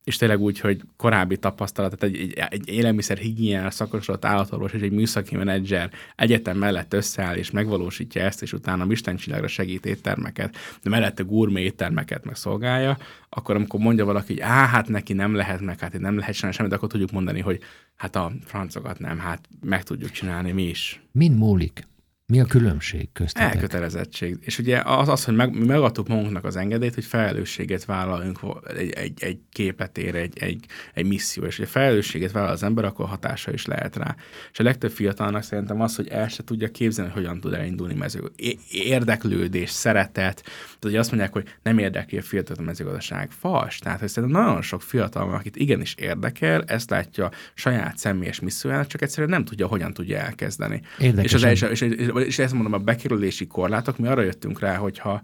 és 0.04 0.16
tényleg 0.16 0.40
úgy, 0.40 0.60
hogy 0.60 0.80
korábbi 0.96 1.36
tapasztalat, 1.36 1.96
tehát 1.98 2.16
egy, 2.16 2.32
egy, 2.32 2.46
egy 2.50 2.68
élelmiszer 2.68 3.18
higiénál 3.18 3.70
szakosodott 3.70 4.24
állatorvos 4.24 4.72
és 4.72 4.80
egy 4.80 4.92
műszaki 4.92 5.36
menedzser 5.36 5.90
egyetem 6.16 6.58
mellett 6.58 6.92
összeáll 6.92 7.36
és 7.36 7.50
megvalósítja 7.50 8.22
ezt, 8.22 8.42
és 8.42 8.52
utána 8.52 8.86
Istencsillagra 8.88 9.46
segít 9.46 9.86
éttermeket, 9.86 10.56
de 10.82 10.90
mellette 10.90 11.22
gurmé 11.22 11.62
éttermeket 11.62 12.24
meg 12.24 12.36
szolgálja, 12.36 12.98
akkor 13.28 13.56
amikor 13.56 13.80
mondja 13.80 14.04
valaki, 14.04 14.32
hogy 14.32 14.42
á, 14.42 14.66
hát 14.66 14.88
neki 14.88 15.12
nem 15.12 15.34
lehet 15.34 15.60
meg, 15.60 15.80
hát 15.80 15.98
nem 15.98 16.18
lehet 16.18 16.34
csinálni 16.34 16.56
semmit, 16.56 16.72
akkor 16.72 16.88
tudjuk 16.88 17.10
mondani, 17.10 17.40
hogy 17.40 17.60
hát 17.96 18.16
a 18.16 18.32
francokat 18.44 18.98
nem, 18.98 19.18
hát 19.18 19.48
meg 19.60 19.82
tudjuk 19.82 20.10
csinálni 20.10 20.52
mi 20.52 20.68
is. 20.68 21.02
Mind 21.12 21.38
múlik. 21.38 21.90
Mi 22.26 22.40
a 22.40 22.44
különbség 22.44 23.12
köztetek? 23.12 23.54
Elkötelezettség. 23.54 24.38
És 24.40 24.58
ugye 24.58 24.80
az, 24.84 25.08
az 25.08 25.24
hogy 25.24 25.34
meg, 25.34 25.58
mi 25.58 25.64
megadtuk 25.64 26.08
magunknak 26.08 26.44
az 26.44 26.56
engedélyt, 26.56 26.94
hogy 26.94 27.04
felelősséget 27.04 27.84
vállaljunk 27.84 28.40
egy, 28.76 28.90
egy, 28.90 29.22
egy 29.22 29.38
képletére, 29.50 30.18
egy, 30.18 30.38
egy, 30.38 30.64
egy 30.94 31.06
misszió. 31.06 31.44
És 31.44 31.58
ugye 31.58 31.68
felelősséget 31.68 32.32
vállal 32.32 32.50
az 32.50 32.62
ember, 32.62 32.84
akkor 32.84 33.06
hatása 33.06 33.52
is 33.52 33.66
lehet 33.66 33.96
rá. 33.96 34.16
És 34.52 34.58
a 34.58 34.62
legtöbb 34.62 34.90
fiatalnak 34.90 35.42
szerintem 35.42 35.80
az, 35.80 35.96
hogy 35.96 36.08
el 36.08 36.28
se 36.28 36.44
tudja 36.44 36.68
képzelni, 36.68 37.10
hogy 37.10 37.22
hogyan 37.22 37.40
tud 37.40 37.52
elindulni 37.52 37.94
mező. 37.94 38.20
Érdeklődés, 38.70 39.70
szeretet. 39.70 40.12
Tehát, 40.12 40.42
hogy 40.80 40.96
azt 40.96 41.10
mondják, 41.10 41.32
hogy 41.32 41.56
nem 41.62 41.78
érdekli 41.78 42.18
a 42.18 42.22
fiatal 42.22 42.56
a 42.58 42.62
mezőgazdaság. 42.62 43.30
Fals. 43.30 43.78
Tehát, 43.78 44.00
hogy 44.00 44.08
szerintem 44.08 44.42
nagyon 44.42 44.62
sok 44.62 44.82
fiatal 44.82 45.26
van, 45.26 45.34
akit 45.34 45.56
igenis 45.56 45.94
érdekel, 45.94 46.62
ezt 46.66 46.90
látja 46.90 47.30
saját 47.54 47.98
személyes 47.98 48.40
missziójának, 48.40 48.86
csak 48.86 49.02
egyszerűen 49.02 49.30
nem 49.30 49.44
tudja, 49.44 49.66
hogyan 49.66 49.92
tudja 49.92 50.18
elkezdeni. 50.18 50.80
Érdekes. 50.98 51.32
És, 51.32 51.42
az, 51.42 51.50
és, 51.50 51.62
és, 51.62 51.80
és, 51.80 52.10
és 52.26 52.38
ezt 52.38 52.52
mondom, 52.52 52.72
a 52.72 52.78
bekerülési 52.78 53.46
korlátok, 53.46 53.98
mi 53.98 54.06
arra 54.08 54.22
jöttünk 54.22 54.60
rá, 54.60 54.76
hogy 54.76 54.98
ha, 54.98 55.20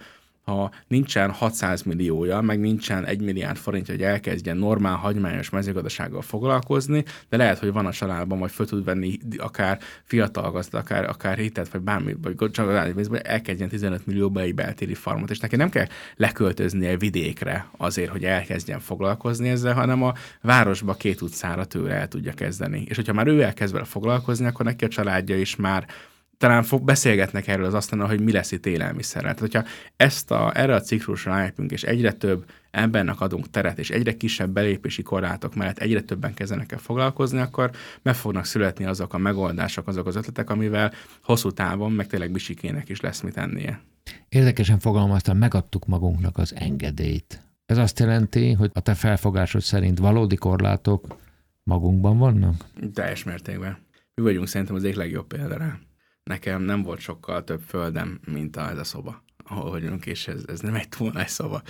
ha 0.49 0.71
nincsen 0.87 1.31
600 1.31 1.83
milliója, 1.83 2.41
meg 2.41 2.61
nincsen 2.61 3.05
1 3.05 3.21
milliárd 3.21 3.57
forintja, 3.57 3.95
hogy 3.95 4.03
elkezdjen 4.03 4.57
normál, 4.57 4.97
hagyományos 4.97 5.51
mezőgazdasággal 5.51 6.23
foglalkozni, 6.23 7.05
de 7.29 7.37
lehet, 7.37 7.59
hogy 7.59 7.73
van 7.73 7.87
a 7.87 7.93
családban, 7.93 8.39
vagy 8.39 8.51
föl 8.51 8.67
tud 8.67 8.85
venni 8.85 9.19
akár 9.37 9.79
fiatal 10.05 10.51
gazda, 10.51 10.79
akár, 10.79 11.09
akár 11.09 11.39
hitet, 11.39 11.69
vagy 11.69 11.81
bármi, 11.81 12.17
vagy 12.23 12.51
csak 12.51 12.91
elkezdjen 13.23 13.69
15 13.69 14.07
millióba 14.07 14.41
egy 14.41 14.55
beltéri 14.55 14.95
farmot, 14.95 15.31
és 15.31 15.39
neki 15.39 15.57
nem 15.57 15.71
kell 15.71 15.87
leköltöznie 16.17 16.97
vidékre 16.97 17.69
azért, 17.77 18.11
hogy 18.11 18.25
elkezdjen 18.25 18.81
foglalkozni 18.81 19.49
ezzel, 19.49 19.75
hanem 19.75 20.03
a 20.03 20.15
városba 20.43 20.95
két 20.95 21.21
utcára 21.21 21.65
tőle 21.65 21.95
el 21.95 22.09
tudja 22.09 22.33
kezdeni. 22.33 22.85
És 22.89 22.97
hogyha 22.97 23.13
már 23.13 23.27
ő 23.27 23.43
elkezd 23.43 23.73
vele 23.73 23.85
foglalkozni, 23.85 24.47
akkor 24.47 24.65
neki 24.65 24.85
a 24.85 24.89
családja 24.89 25.39
is 25.39 25.57
már 25.57 25.87
talán 26.39 26.63
fog, 26.63 26.85
beszélgetnek 26.85 27.47
erről 27.47 27.65
az 27.65 27.75
asztalon, 27.75 28.09
hogy 28.09 28.21
mi 28.21 28.33
lesz 28.33 28.53
itt 28.53 28.67
élelmiszerrel. 28.67 29.35
Tehát, 29.35 29.39
hogyha 29.39 29.71
ezt 29.97 30.31
a, 30.31 30.53
erre 30.55 30.75
a 30.75 30.81
ciklusra 30.81 31.33
állítunk, 31.33 31.71
és 31.71 31.83
egyre 31.83 32.13
több 32.13 32.45
embernek 32.71 33.21
adunk 33.21 33.51
teret, 33.51 33.79
és 33.79 33.91
egyre 33.91 34.17
kisebb 34.17 34.51
belépési 34.51 35.03
korlátok 35.03 35.55
mellett 35.55 35.79
egyre 35.79 36.01
többen 36.01 36.35
kezdenek 36.35 36.73
el 36.73 36.79
foglalkozni, 36.79 37.39
akkor 37.39 37.71
meg 38.03 38.15
fognak 38.15 38.45
születni 38.45 38.85
azok 38.85 39.15
a 39.15 39.19
megoldások, 39.19 39.89
azok 39.89 40.07
az 40.07 40.17
ötletek, 40.17 40.51
amivel 40.51 40.93
hosszú 41.23 41.51
távon 41.51 41.93
meg 41.93 42.07
tényleg 42.07 42.31
bisikének 42.31 42.89
is 42.89 43.01
lesz 43.01 43.21
mit 43.21 43.37
ennie. 43.37 43.81
Érdekesen 44.29 44.79
fogalmaztam, 44.79 45.39
megadtuk 45.39 45.87
magunknak 45.87 46.39
az 46.39 46.55
engedélyt. 46.57 47.43
Ez 47.67 47.79
azt 47.79 47.99
jelenti, 47.99 48.53
hogy 48.53 48.71
a 48.75 48.81
te 48.81 48.95
felfogásod 48.95 49.61
szerint 49.61 49.99
valódi 49.99 50.37
korlátok 50.37 51.17
magunkban 51.63 52.19
vannak? 52.19 52.65
Teljes 52.95 53.25
mértékben. 53.25 53.79
Mi 54.15 54.23
vagyunk 54.23 54.49
szerintem 54.49 54.77
az 54.77 54.85
egyik 54.85 54.97
legjobb 54.97 55.27
példára 55.27 55.79
nekem 56.29 56.63
nem 56.63 56.83
volt 56.83 57.01
sokkal 57.01 57.45
több 57.45 57.61
földem, 57.61 58.21
mint 58.25 58.57
a, 58.57 58.71
ez 58.71 58.79
a 58.79 58.85
szoba, 58.85 59.23
ahol 59.45 59.71
vagyunk, 59.71 60.07
és 60.07 60.29
ez, 60.29 60.43
ez 60.47 60.61
nem 60.61 60.75
egy 60.75 60.89
túl 60.89 61.11
nagy 61.11 61.29
szoba. 61.29 61.63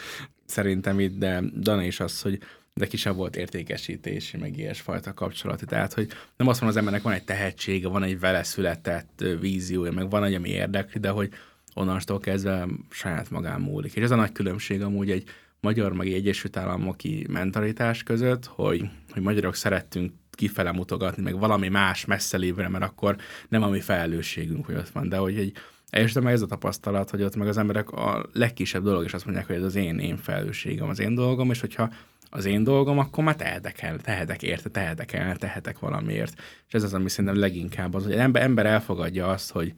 Szerintem 0.45 1.01
itt, 1.01 1.19
de 1.19 1.43
Dana 1.61 1.83
is 1.83 2.01
az, 2.01 2.23
hogy 2.23 2.39
de 2.75 2.87
kisebb 2.87 3.17
volt 3.17 3.37
értékesítési, 3.37 4.37
meg 4.37 4.59
ilyesfajta 4.59 5.15
kapcsolati. 5.15 5.65
Tehát, 5.65 5.93
hogy 5.93 6.07
nem 6.37 6.49
azt 6.49 6.61
mondom, 6.61 6.69
az 6.69 6.77
embernek 6.77 7.03
van 7.03 7.13
egy 7.13 7.25
tehetsége, 7.25 7.89
van 7.89 8.03
egy 8.03 8.21
vele 8.21 8.43
született 8.43 9.25
víziója, 9.41 9.93
meg 9.93 10.11
van 10.11 10.25
egy, 10.25 10.35
ami 10.35 10.49
érdekli, 10.49 11.01
de 11.01 11.09
hogy 11.09 11.31
onnantól 11.75 12.19
kezdve 12.19 12.67
saját 12.91 13.31
magán 13.31 13.61
múlik. 13.61 13.95
És 13.95 14.03
ez 14.03 14.11
a 14.11 14.17
nagy 14.17 14.33
különbség 14.33 14.83
amúgy 14.83 15.11
egy 15.11 15.29
magyar, 15.61 15.93
meg 15.93 16.07
egy 16.07 16.13
Egyesült 16.13 16.57
Államoki 16.57 17.27
mentalitás 17.29 18.03
között, 18.03 18.47
hogy, 18.47 18.89
hogy 19.11 19.23
magyarok 19.23 19.55
szerettünk 19.55 20.13
kifele 20.39 20.73
mutogatni, 20.73 21.23
meg 21.23 21.39
valami 21.39 21.69
más 21.69 22.05
messze 22.05 22.37
lévre, 22.37 22.69
mert 22.69 22.85
akkor 22.85 23.17
nem 23.49 23.63
a 23.63 23.69
mi 23.69 23.81
felelősségünk, 23.81 24.67
hogy 24.67 24.75
ott 24.75 24.89
van, 24.89 25.09
de 25.09 25.17
hogy 25.17 25.39
egy 25.39 25.53
és 25.91 26.13
de 26.13 26.21
meg 26.21 26.33
ez 26.33 26.43
a 26.43 26.47
tapasztalat, 26.47 27.11
hogy 27.11 27.23
ott 27.23 27.37
meg 27.37 27.49
az 27.49 27.57
emberek 27.57 27.91
a 27.91 28.27
legkisebb 28.33 28.83
dolog, 28.83 29.05
és 29.05 29.15
azt 29.15 29.25
mondják, 29.25 29.47
hogy 29.47 29.57
ez 29.57 29.63
az 29.63 29.75
én, 29.75 29.99
én 29.99 30.17
felelősségem, 30.17 30.89
az 30.89 30.99
én 30.99 31.15
dolgom, 31.15 31.51
és 31.51 31.61
hogyha 31.61 31.91
az 32.31 32.45
én 32.45 32.65
dolgom, 32.65 32.99
akkor 32.99 33.25
már 33.25 33.37
tehetek 33.37 33.83
el, 33.83 33.99
tehetek 33.99 34.43
érte, 34.43 34.69
tehetek 34.69 35.13
el, 35.13 35.37
tehetek 35.37 35.79
valamiért. 35.79 36.43
És 36.67 36.75
ez 36.75 36.83
az, 36.83 36.95
ami 36.95 37.09
szerintem 37.09 37.41
leginkább 37.41 37.95
az, 37.95 38.03
hogy 38.03 38.13
egy 38.13 38.19
ember, 38.19 38.43
ember 38.43 38.67
elfogadja 38.67 39.27
azt, 39.27 39.51
hogy, 39.51 39.75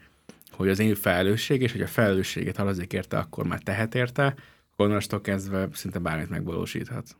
hogy 0.51 0.69
az 0.69 0.79
én 0.79 0.95
felelősség, 0.95 1.63
és 1.63 1.73
hogy 1.73 1.83
a 1.83 1.87
felelősséget 1.87 2.57
halazik 2.57 2.93
érte, 2.93 3.19
akkor 3.19 3.47
már 3.47 3.61
tehet 3.61 3.95
érte, 3.95 4.35
akkor 4.77 5.21
kezdve 5.21 5.69
szinte 5.73 5.99
bármit 5.99 6.31
megvalósíthat. 6.31 7.17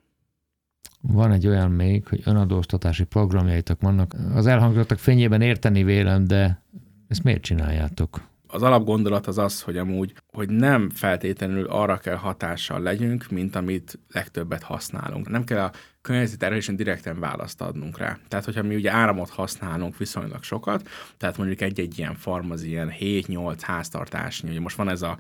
Van 1.01 1.33
egy 1.33 1.47
olyan 1.47 1.71
még, 1.71 2.09
hogy 2.09 2.21
önadóztatási 2.25 3.05
programjaitok 3.05 3.81
vannak. 3.81 4.15
Az 4.35 4.47
elhangzottak 4.47 4.99
fényében 4.99 5.41
érteni 5.41 5.83
vélem, 5.83 6.25
de 6.25 6.63
ezt 7.09 7.23
miért 7.23 7.43
csináljátok? 7.43 8.29
Az 8.47 8.63
alapgondolat 8.63 9.27
az 9.27 9.39
az, 9.39 9.63
hogy 9.63 9.77
amúgy, 9.77 10.15
hogy 10.33 10.49
nem 10.49 10.91
feltétlenül 10.91 11.67
arra 11.67 11.97
kell 11.97 12.17
hatással 12.17 12.81
legyünk, 12.81 13.31
mint 13.31 13.57
amit 13.57 13.99
legtöbbet 14.09 14.63
használunk. 14.63 15.29
Nem 15.29 15.45
kell 15.45 15.65
a 15.65 15.73
környezeti 16.03 16.45
erősen 16.45 16.77
direkten 16.77 17.21
választ 17.21 17.61
adnunk 17.61 17.99
rá. 17.99 18.19
Tehát, 18.29 18.45
hogyha 18.45 18.63
mi 18.63 18.75
ugye 18.75 18.93
áramot 18.93 19.31
használunk 19.31 19.99
viszonylag 19.99 20.43
sokat, 20.43 20.89
tehát 21.17 21.37
mondjuk 21.37 21.61
egy-egy 21.61 21.99
ilyen 21.99 22.15
farm 22.15 22.51
az 22.51 22.63
ilyen 22.63 22.93
7-8 23.01 23.59
háztartásnyi, 23.61 24.51
ugye 24.51 24.61
most 24.61 24.77
van 24.77 24.89
ez 24.89 25.03
a 25.03 25.19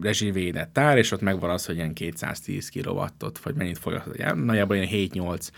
rezsivédett 0.00 0.72
tár, 0.72 0.98
és 0.98 1.10
ott 1.10 1.20
megvan 1.20 1.50
az, 1.50 1.66
hogy 1.66 1.74
ilyen 1.76 1.94
210 1.94 2.68
kW-ot, 2.68 3.38
vagy 3.42 3.54
mennyit 3.54 3.78
fogyaszt, 3.78 4.34
nagyjából 4.34 4.76
ilyen 4.76 5.10
7-8 5.12 5.48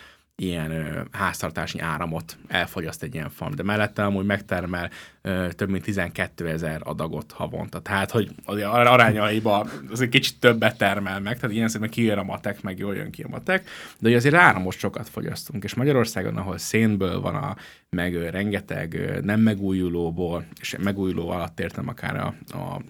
ilyen 0.41 0.71
ö, 0.71 1.01
háztartási 1.11 1.79
áramot 1.79 2.37
elfogyaszt 2.47 3.03
egy 3.03 3.15
ilyen 3.15 3.31
farm, 3.31 3.55
de 3.55 3.63
mellette 3.63 4.05
amúgy 4.05 4.25
megtermel 4.25 4.91
ö, 5.23 5.49
több 5.53 5.69
mint 5.69 5.85
12 5.85 6.49
ezer 6.49 6.81
adagot 6.85 7.33
havonta. 7.33 7.81
Tehát, 7.81 8.11
hogy 8.11 8.31
az 8.45 8.63
arányaiba 8.63 9.67
az 9.91 10.01
egy 10.01 10.09
kicsit 10.09 10.41
többet 10.41 10.79
termel 10.79 11.21
meg, 11.21 11.39
tehát 11.39 11.57
ilyen 11.57 11.69
szépen 11.69 11.91
kijön 11.91 12.19
a 12.19 12.23
matek, 12.23 12.63
meg 12.63 12.79
jól 12.79 12.95
jön 12.95 13.11
ki 13.11 13.23
a 13.23 13.29
matek, 13.29 13.69
de 13.99 14.17
azért 14.17 14.35
áramos 14.35 14.77
sokat 14.77 15.09
fogyasztunk, 15.09 15.65
és 15.65 15.75
Magyarországon, 15.75 16.37
ahol 16.37 16.59
szénből 16.59 17.21
van 17.21 17.35
a, 17.35 17.57
meg 17.91 18.15
ö, 18.15 18.31
rengeteg 18.31 18.95
ö, 18.95 19.21
nem 19.21 19.41
megújulóból, 19.41 20.45
és 20.61 20.77
megújuló 20.83 21.29
alatt 21.29 21.61
értem 21.61 21.89
akár 21.89 22.17
a 22.17 22.35
a 22.49 22.81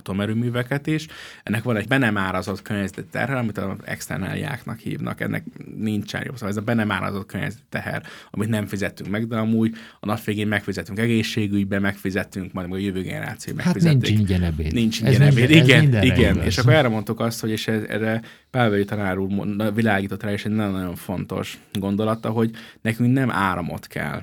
atomerőműveket 0.00 0.86
is. 0.86 1.06
Ennek 1.42 1.62
van 1.62 1.76
egy 1.76 1.88
be 1.88 1.98
nem 1.98 2.16
árazott 2.16 2.62
környezeti 2.62 3.04
teher, 3.10 3.36
amit 3.36 3.58
az 3.58 3.76
externáliáknak 3.84 4.78
hívnak. 4.78 5.20
Ennek 5.20 5.44
nincsen 5.76 6.22
jobb. 6.24 6.34
Szóval 6.34 6.48
ez 6.48 6.56
a 6.56 6.60
be 6.60 6.74
nem 6.74 6.90
árazott 6.90 7.26
környezeti 7.26 7.62
teher, 7.68 8.02
amit 8.30 8.48
nem 8.48 8.66
fizettünk 8.66 9.10
meg, 9.10 9.26
de 9.26 9.36
amúgy 9.36 9.74
a 10.00 10.06
nap 10.06 10.24
végén 10.24 10.48
megfizetünk 10.48 10.98
egészségügybe, 10.98 11.78
megfizetünk, 11.78 12.52
majd 12.52 12.72
a 12.72 12.76
jövő 12.76 13.02
generáció 13.02 13.54
megfizetik. 13.54 14.00
Hát 14.00 14.00
nincs 14.00 14.20
ingyen 14.20 14.42
ebéd. 14.42 14.72
Nincs 14.72 15.00
ingyen 15.00 15.22
ez 15.22 15.36
ebéd. 15.36 15.50
Minden, 15.50 15.80
igen, 15.82 16.02
igen. 16.02 16.42
És 16.42 16.58
akkor 16.58 16.72
erre 16.72 16.88
mondtuk 16.88 17.20
azt, 17.20 17.40
hogy 17.40 17.50
és 17.50 17.68
erre 17.68 18.22
Pálvei 18.50 18.84
tanár 18.84 19.18
úr 19.18 19.74
világított 19.74 20.22
rá, 20.22 20.32
és 20.32 20.44
egy 20.44 20.52
nagyon-nagyon 20.52 20.94
fontos 20.94 21.58
gondolata, 21.72 22.30
hogy 22.30 22.50
nekünk 22.80 23.12
nem 23.12 23.30
áramot 23.30 23.86
kell 23.86 24.22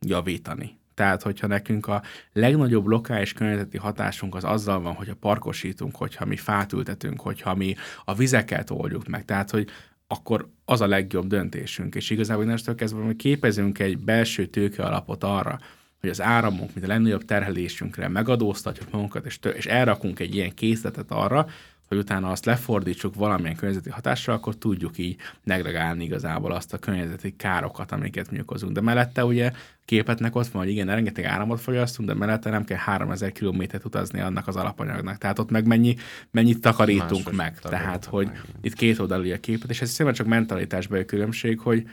javítani. 0.00 0.77
Tehát, 0.98 1.22
hogyha 1.22 1.46
nekünk 1.46 1.86
a 1.86 2.02
legnagyobb 2.32 2.86
lokális 2.86 3.32
környezeti 3.32 3.76
hatásunk 3.76 4.34
az 4.34 4.44
azzal 4.44 4.80
van, 4.80 4.94
hogyha 4.94 5.14
parkosítunk, 5.14 5.96
hogyha 5.96 6.24
mi 6.24 6.36
fát 6.36 6.72
ültetünk, 6.72 7.20
hogyha 7.20 7.54
mi 7.54 7.74
a 8.04 8.14
vizeket 8.14 8.70
oldjuk 8.70 9.06
meg. 9.06 9.24
Tehát, 9.24 9.50
hogy 9.50 9.68
akkor 10.06 10.48
az 10.64 10.80
a 10.80 10.86
legjobb 10.86 11.26
döntésünk. 11.26 11.94
És 11.94 12.10
igazából 12.10 12.44
innentől 12.44 12.74
kezdve, 12.74 13.02
hogy 13.02 13.16
képezünk 13.16 13.78
egy 13.78 13.98
belső 13.98 14.46
tőke 14.46 14.82
alapot 14.82 15.24
arra, 15.24 15.58
hogy 16.00 16.10
az 16.10 16.20
áramunk, 16.20 16.74
mint 16.74 16.86
a 16.86 16.88
legnagyobb 16.88 17.24
terhelésünkre 17.24 18.08
megadóztatjuk 18.08 18.90
magunkat, 18.90 19.26
és, 19.26 19.38
tő, 19.38 19.50
és 19.50 19.66
elrakunk 19.66 20.20
egy 20.20 20.34
ilyen 20.34 20.54
készletet 20.54 21.10
arra, 21.10 21.46
hogy 21.88 21.98
utána 21.98 22.30
azt 22.30 22.44
lefordítsuk 22.44 23.14
valamilyen 23.14 23.56
környezeti 23.56 23.90
hatásra, 23.90 24.32
akkor 24.32 24.56
tudjuk 24.56 24.98
így 24.98 25.16
negregálni 25.44 26.04
igazából 26.04 26.52
azt 26.52 26.72
a 26.72 26.78
környezeti 26.78 27.36
károkat, 27.36 27.92
amiket 27.92 28.30
mi 28.30 28.40
okozunk. 28.40 28.72
De 28.72 28.80
mellette 28.80 29.24
ugye 29.24 29.52
képetnek 29.84 30.36
ott 30.36 30.46
van, 30.46 30.62
hogy 30.62 30.70
igen, 30.70 30.86
rengeteg 30.86 31.24
áramot 31.24 31.60
fogyasztunk, 31.60 32.08
de 32.08 32.14
mellette 32.14 32.50
nem 32.50 32.64
kell 32.64 32.78
3000 32.78 33.32
kilométert 33.32 33.84
utazni 33.84 34.20
annak 34.20 34.48
az 34.48 34.56
alapanyagnak. 34.56 35.18
Tehát 35.18 35.38
ott 35.38 35.50
meg 35.50 35.66
mennyi, 35.66 35.96
mennyit 36.30 36.60
takarítunk 36.60 37.32
meg. 37.32 37.58
Tehát, 37.58 38.04
hogy 38.04 38.26
meg. 38.26 38.40
itt 38.60 38.74
két 38.74 38.98
oldalú 38.98 39.32
a 39.32 39.36
képet, 39.36 39.70
és 39.70 39.80
ez 39.80 39.90
szerintem 39.90 40.14
csak 40.14 40.26
mentalitásban 40.26 41.00
a 41.00 41.04
különbség, 41.04 41.58
hogy 41.58 41.88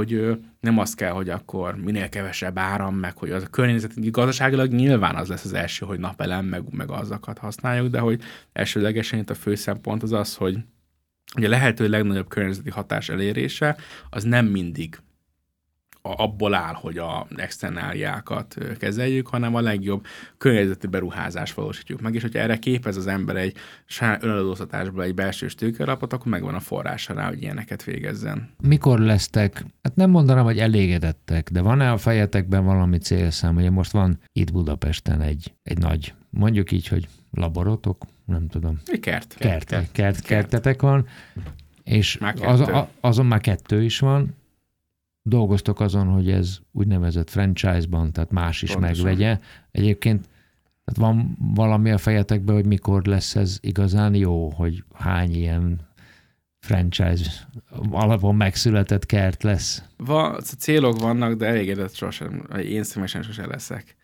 hogy 0.00 0.38
nem 0.60 0.78
az 0.78 0.94
kell, 0.94 1.10
hogy 1.10 1.28
akkor 1.28 1.76
minél 1.76 2.08
kevesebb 2.08 2.58
áram, 2.58 2.94
meg 2.94 3.16
hogy 3.16 3.30
az 3.30 3.42
a 3.42 3.46
környezet, 3.46 4.10
gazdaságilag 4.10 4.72
nyilván 4.72 5.16
az 5.16 5.28
lesz 5.28 5.44
az 5.44 5.52
első, 5.52 5.86
hogy 5.86 5.98
napelem, 5.98 6.44
meg, 6.44 6.62
meg 6.70 6.90
azokat 6.90 7.38
használjuk, 7.38 7.88
de 7.88 7.98
hogy 7.98 8.20
elsőlegesen 8.52 9.18
itt 9.18 9.30
a 9.30 9.34
fő 9.34 9.54
szempont 9.54 10.02
az 10.02 10.12
az, 10.12 10.34
hogy 10.34 10.56
a 11.34 11.48
lehető 11.48 11.88
legnagyobb 11.88 12.28
környezeti 12.28 12.70
hatás 12.70 13.08
elérése 13.08 13.76
az 14.10 14.24
nem 14.24 14.46
mindig 14.46 14.98
abból 16.02 16.54
áll, 16.54 16.74
hogy 16.74 16.98
a 16.98 17.26
externáliákat 17.36 18.56
kezeljük, 18.78 19.26
hanem 19.26 19.54
a 19.54 19.60
legjobb 19.60 20.06
környezeti 20.38 20.86
beruházást 20.86 21.54
valósítjuk 21.54 22.00
meg, 22.00 22.14
és 22.14 22.22
hogyha 22.22 22.38
erre 22.38 22.58
képez 22.58 22.96
az 22.96 23.06
ember 23.06 23.36
egy 23.36 23.56
önadóztatásból 24.20 25.02
egy 25.02 25.14
belső 25.14 25.46
tőkerapot, 25.46 26.12
akkor 26.12 26.26
megvan 26.26 26.54
a 26.54 26.60
forrása 26.60 27.14
rá, 27.14 27.28
hogy 27.28 27.42
ilyeneket 27.42 27.84
végezzen. 27.84 28.50
Mikor 28.62 28.98
lesztek, 28.98 29.64
hát 29.82 29.94
nem 29.94 30.10
mondanám, 30.10 30.44
hogy 30.44 30.58
elégedettek, 30.58 31.50
de 31.50 31.60
van-e 31.60 31.92
a 31.92 31.96
fejetekben 31.96 32.64
valami 32.64 32.98
célszám? 32.98 33.56
Ugye 33.56 33.70
most 33.70 33.90
van 33.90 34.18
itt 34.32 34.52
Budapesten 34.52 35.20
egy, 35.20 35.54
egy 35.62 35.78
nagy, 35.78 36.14
mondjuk 36.30 36.72
így, 36.72 36.88
hogy 36.88 37.08
laborotok, 37.30 38.04
nem 38.24 38.48
tudom. 38.48 38.80
Egy 38.86 39.00
kert. 39.00 39.34
Kert, 39.38 39.64
kert, 39.64 39.92
kert, 39.92 40.22
kertetek 40.22 40.82
van, 40.82 41.06
és 41.84 42.18
az, 42.40 42.70
azon 43.00 43.26
már 43.26 43.40
kettő 43.40 43.82
is 43.82 43.98
van, 43.98 44.38
dolgoztok 45.22 45.80
azon, 45.80 46.06
hogy 46.06 46.30
ez 46.30 46.58
úgynevezett 46.72 47.30
franchise-ban, 47.30 48.12
tehát 48.12 48.30
más 48.30 48.62
is 48.62 48.72
Pontosan. 48.72 49.04
megvegye. 49.04 49.38
Egyébként 49.70 50.28
tehát 50.84 51.12
van 51.12 51.36
valami 51.54 51.90
a 51.90 51.98
fejetekben, 51.98 52.54
hogy 52.54 52.66
mikor 52.66 53.04
lesz 53.04 53.36
ez 53.36 53.58
igazán 53.60 54.14
jó, 54.14 54.48
hogy 54.48 54.84
hány 54.94 55.34
ilyen 55.34 55.88
franchise 56.58 57.30
alapon 57.90 58.34
megszületett 58.34 59.06
kert 59.06 59.42
lesz? 59.42 59.82
Va, 59.96 60.40
célok 60.40 61.00
vannak, 61.00 61.34
de 61.34 61.46
elégedett 61.46 61.94
sosem, 61.94 62.46
én 62.64 62.82
személyesen 62.82 63.22
sosem 63.22 63.48
leszek. 63.48 63.96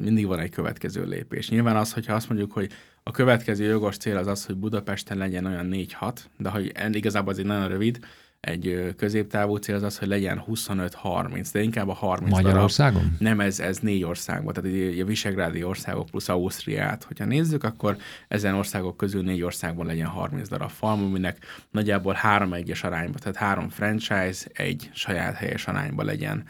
Mindig 0.00 0.26
van 0.26 0.38
egy 0.38 0.50
következő 0.50 1.04
lépés. 1.04 1.50
Nyilván 1.50 1.76
az, 1.76 1.92
hogyha 1.92 2.14
azt 2.14 2.28
mondjuk, 2.28 2.52
hogy 2.52 2.70
a 3.02 3.10
következő 3.10 3.64
jogos 3.64 3.96
cél 3.96 4.16
az 4.16 4.26
az, 4.26 4.46
hogy 4.46 4.56
Budapesten 4.56 5.18
legyen 5.18 5.44
olyan 5.44 5.68
4-6, 5.72 6.16
de 6.36 6.48
hogy 6.48 6.72
igazából 6.92 7.32
az 7.32 7.38
egy 7.38 7.46
nagyon 7.46 7.68
rövid, 7.68 7.98
egy 8.40 8.94
középtávú 8.96 9.56
cél 9.56 9.74
az 9.74 9.82
az, 9.82 9.98
hogy 9.98 10.08
legyen 10.08 10.44
25-30, 10.46 11.48
de 11.52 11.62
inkább 11.62 11.88
a 11.88 11.92
30 11.92 12.30
Magyarországon? 12.30 13.02
Darab. 13.02 13.20
Nem, 13.20 13.40
ez, 13.40 13.60
ez 13.60 13.78
négy 13.78 14.04
országban, 14.04 14.54
tehát 14.54 15.00
a 15.00 15.04
visegrádi 15.04 15.64
országok 15.64 16.06
plusz 16.06 16.28
Ausztriát. 16.28 17.04
Hogyha 17.04 17.24
nézzük, 17.24 17.64
akkor 17.64 17.96
ezen 18.28 18.54
országok 18.54 18.96
közül 18.96 19.22
négy 19.22 19.42
országban 19.42 19.86
legyen 19.86 20.06
30 20.06 20.48
darab 20.48 20.70
farm, 20.70 21.00
aminek 21.00 21.38
nagyjából 21.70 22.14
három 22.14 22.52
egyes 22.52 22.84
arányban, 22.84 23.20
tehát 23.20 23.36
három 23.36 23.68
franchise 23.68 24.46
egy 24.52 24.90
saját 24.92 25.34
helyes 25.34 25.66
arányban 25.66 26.04
legyen. 26.04 26.44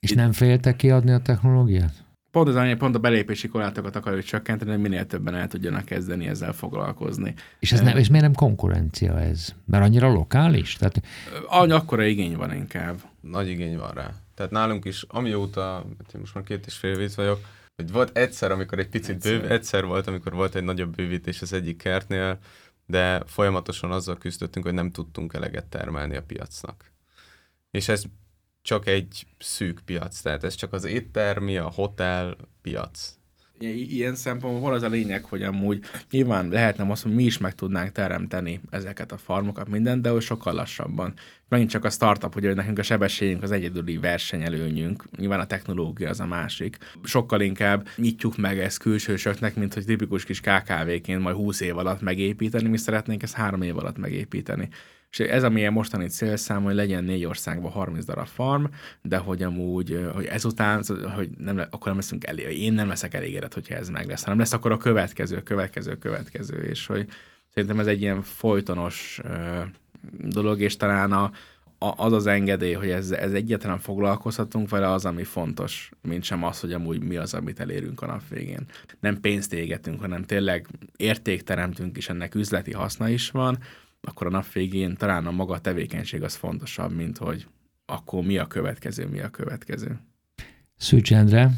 És 0.00 0.10
Itt... 0.10 0.16
nem 0.16 0.32
féltek 0.32 0.76
kiadni 0.76 1.10
a 1.10 1.18
technológiát? 1.18 2.05
Pont 2.36 2.48
az 2.48 2.76
pont 2.78 2.94
a 2.94 2.98
belépési 2.98 3.48
korlátokat 3.48 3.96
akarjuk 3.96 4.24
csökkenteni, 4.24 4.70
hogy 4.70 4.80
minél 4.80 5.06
többen 5.06 5.34
el 5.34 5.48
tudjanak 5.48 5.84
kezdeni 5.84 6.26
ezzel 6.26 6.52
foglalkozni. 6.52 7.34
És, 7.58 7.72
ez 7.72 7.80
nem, 7.80 7.96
és 7.96 8.08
miért 8.08 8.24
nem 8.24 8.34
konkurencia 8.34 9.20
ez? 9.20 9.54
Mert 9.64 9.84
annyira 9.84 10.12
lokális? 10.12 10.74
Tehát... 10.74 11.02
Annyi 11.46 11.72
akkora 11.72 12.04
igény 12.04 12.36
van 12.36 12.54
inkább. 12.54 13.00
Nagy 13.20 13.48
igény 13.48 13.78
van 13.78 13.90
rá. 13.90 14.10
Tehát 14.34 14.52
nálunk 14.52 14.84
is, 14.84 15.04
amióta, 15.08 15.84
hát 15.98 16.18
most 16.18 16.34
már 16.34 16.44
két 16.44 16.66
és 16.66 16.74
fél 16.74 17.00
év 17.00 17.14
vagyok, 17.14 17.40
hogy 17.76 17.92
volt 17.92 18.16
egyszer, 18.16 18.50
amikor 18.50 18.78
egy 18.78 18.88
picit 18.88 19.14
egyszer. 19.14 19.40
bőv, 19.40 19.50
egyszer 19.50 19.84
volt, 19.84 20.06
amikor 20.06 20.32
volt 20.32 20.54
egy 20.54 20.64
nagyobb 20.64 20.94
bővítés 20.94 21.42
az 21.42 21.52
egyik 21.52 21.76
kertnél, 21.76 22.38
de 22.86 23.22
folyamatosan 23.26 23.90
azzal 23.90 24.18
küzdöttünk, 24.18 24.64
hogy 24.64 24.74
nem 24.74 24.90
tudtunk 24.90 25.34
eleget 25.34 25.66
termelni 25.66 26.16
a 26.16 26.22
piacnak. 26.22 26.90
És 27.70 27.88
ez 27.88 28.02
csak 28.66 28.86
egy 28.86 29.26
szűk 29.38 29.80
piac, 29.84 30.20
tehát 30.20 30.44
ez 30.44 30.54
csak 30.54 30.72
az 30.72 30.84
éttermi, 30.84 31.56
a 31.56 31.70
hotel 31.74 32.36
piac. 32.62 33.14
Ilyen 33.58 34.14
szempontból 34.14 34.62
van 34.62 34.72
az 34.72 34.82
a 34.82 34.88
lényeg, 34.88 35.24
hogy 35.24 35.42
amúgy 35.42 35.84
nyilván 36.10 36.48
lehetne 36.48 36.90
azt, 36.90 37.02
hogy 37.02 37.14
mi 37.14 37.24
is 37.24 37.38
meg 37.38 37.54
tudnánk 37.54 37.92
teremteni 37.92 38.60
ezeket 38.70 39.12
a 39.12 39.16
farmokat, 39.16 39.68
minden, 39.68 40.02
de 40.02 40.10
hogy 40.10 40.22
sokkal 40.22 40.54
lassabban. 40.54 41.14
Megint 41.48 41.70
csak 41.70 41.84
a 41.84 41.90
startup, 41.90 42.32
hogy 42.32 42.54
nekünk 42.54 42.78
a 42.78 42.82
sebességünk 42.82 43.42
az 43.42 43.50
egyedüli 43.50 43.98
versenyelőnyünk, 43.98 45.04
nyilván 45.16 45.40
a 45.40 45.46
technológia 45.46 46.08
az 46.08 46.20
a 46.20 46.26
másik. 46.26 46.78
Sokkal 47.02 47.40
inkább 47.40 47.88
nyitjuk 47.96 48.36
meg 48.36 48.58
ezt 48.58 48.78
külsősöknek, 48.78 49.54
mint 49.54 49.74
hogy 49.74 49.84
tipikus 49.84 50.24
kis 50.24 50.40
KKV-ként 50.40 51.22
majd 51.22 51.36
20 51.36 51.60
év 51.60 51.78
alatt 51.78 52.00
megépíteni, 52.00 52.68
mi 52.68 52.76
szeretnénk 52.76 53.22
ezt 53.22 53.34
három 53.34 53.62
év 53.62 53.78
alatt 53.78 53.98
megépíteni. 53.98 54.68
És 55.18 55.26
ez 55.26 55.42
a 55.42 55.48
milyen 55.48 55.72
mostani 55.72 56.06
célszám, 56.06 56.62
hogy 56.62 56.74
legyen 56.74 57.04
négy 57.04 57.24
országban 57.24 57.70
30 57.70 58.04
darab 58.04 58.26
farm, 58.26 58.64
de 59.02 59.16
hogy 59.16 59.42
amúgy, 59.42 60.08
hogy 60.14 60.24
ezután, 60.24 60.84
hogy 61.14 61.30
nem, 61.38 61.58
akkor 61.58 61.86
nem 61.86 61.96
leszünk 61.96 62.26
elég, 62.26 62.62
én 62.62 62.72
nem 62.72 62.88
leszek 62.88 63.14
elégedett, 63.14 63.54
hogyha 63.54 63.74
ez 63.74 63.88
meg 63.88 64.08
lesz, 64.08 64.22
hanem 64.22 64.38
lesz 64.38 64.52
akkor 64.52 64.72
a 64.72 64.76
következő, 64.76 65.42
következő, 65.42 65.98
következő, 65.98 66.62
és 66.62 66.86
hogy 66.86 67.08
szerintem 67.54 67.78
ez 67.78 67.86
egy 67.86 68.00
ilyen 68.00 68.22
folytonos 68.22 69.20
dolog, 70.18 70.60
és 70.60 70.76
talán 70.76 71.12
a, 71.12 71.30
a, 71.78 71.94
az 71.96 72.12
az 72.12 72.26
engedély, 72.26 72.72
hogy 72.72 72.90
ez, 72.90 73.10
ez 73.10 73.32
egyetlen 73.32 73.78
foglalkozhatunk 73.78 74.68
vele, 74.68 74.90
az, 74.90 75.04
ami 75.04 75.24
fontos, 75.24 75.90
mint 76.02 76.24
sem 76.24 76.44
az, 76.44 76.60
hogy 76.60 76.72
amúgy 76.72 77.02
mi 77.02 77.16
az, 77.16 77.34
amit 77.34 77.60
elérünk 77.60 78.02
a 78.02 78.06
nap 78.06 78.28
végén. 78.28 78.66
Nem 79.00 79.20
pénzt 79.20 79.52
égetünk, 79.52 80.00
hanem 80.00 80.24
tényleg 80.24 80.66
értékteremtünk, 80.96 81.96
és 81.96 82.08
ennek 82.08 82.34
üzleti 82.34 82.72
haszna 82.72 83.08
is 83.08 83.30
van, 83.30 83.58
akkor 84.00 84.26
a 84.26 84.30
nap 84.30 84.52
végén 84.52 84.94
talán 84.94 85.26
a 85.26 85.30
maga 85.30 85.58
tevékenység 85.58 86.22
az 86.22 86.34
fontosabb, 86.34 86.94
mint 86.94 87.18
hogy 87.18 87.46
akkor 87.86 88.24
mi 88.24 88.38
a 88.38 88.46
következő, 88.46 89.06
mi 89.06 89.20
a 89.20 89.28
következő. 89.28 89.98
Szűcs 90.76 91.12
Endre, 91.12 91.50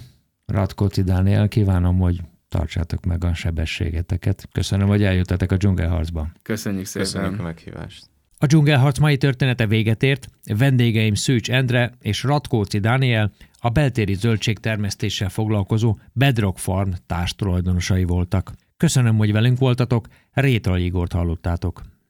Ratkóci 0.46 1.02
Dániel, 1.02 1.48
kívánom, 1.48 1.98
hogy 1.98 2.20
tartsátok 2.48 3.04
meg 3.04 3.24
a 3.24 3.34
sebességeteket. 3.34 4.48
Köszönöm, 4.52 4.88
hogy 4.88 5.02
eljöttetek 5.02 5.52
a 5.52 5.56
dzsungelharcba. 5.56 6.28
Köszönjük 6.42 6.86
szépen. 6.86 7.06
Köszönjük 7.06 7.40
a 7.40 7.42
meghívást. 7.42 8.06
A 8.38 8.46
dzsungelharc 8.46 8.98
mai 8.98 9.16
története 9.16 9.66
véget 9.66 10.02
ért. 10.02 10.28
Vendégeim 10.44 11.14
Szűcs 11.14 11.50
Endre 11.50 11.92
és 12.00 12.22
Ratkóci 12.22 12.78
Dániel 12.78 13.32
a 13.60 13.68
beltéri 13.68 14.14
zöldségtermesztéssel 14.14 15.28
foglalkozó 15.28 15.98
Bedrock 16.12 16.58
Farm 16.58 16.90
társtulajdonosai 17.06 18.04
voltak. 18.04 18.52
Köszönöm, 18.76 19.16
hogy 19.16 19.32
velünk 19.32 19.58
voltatok, 19.58 20.08
Rétal 20.32 20.78
Igort 20.78 21.12
hallottátok. 21.12 21.82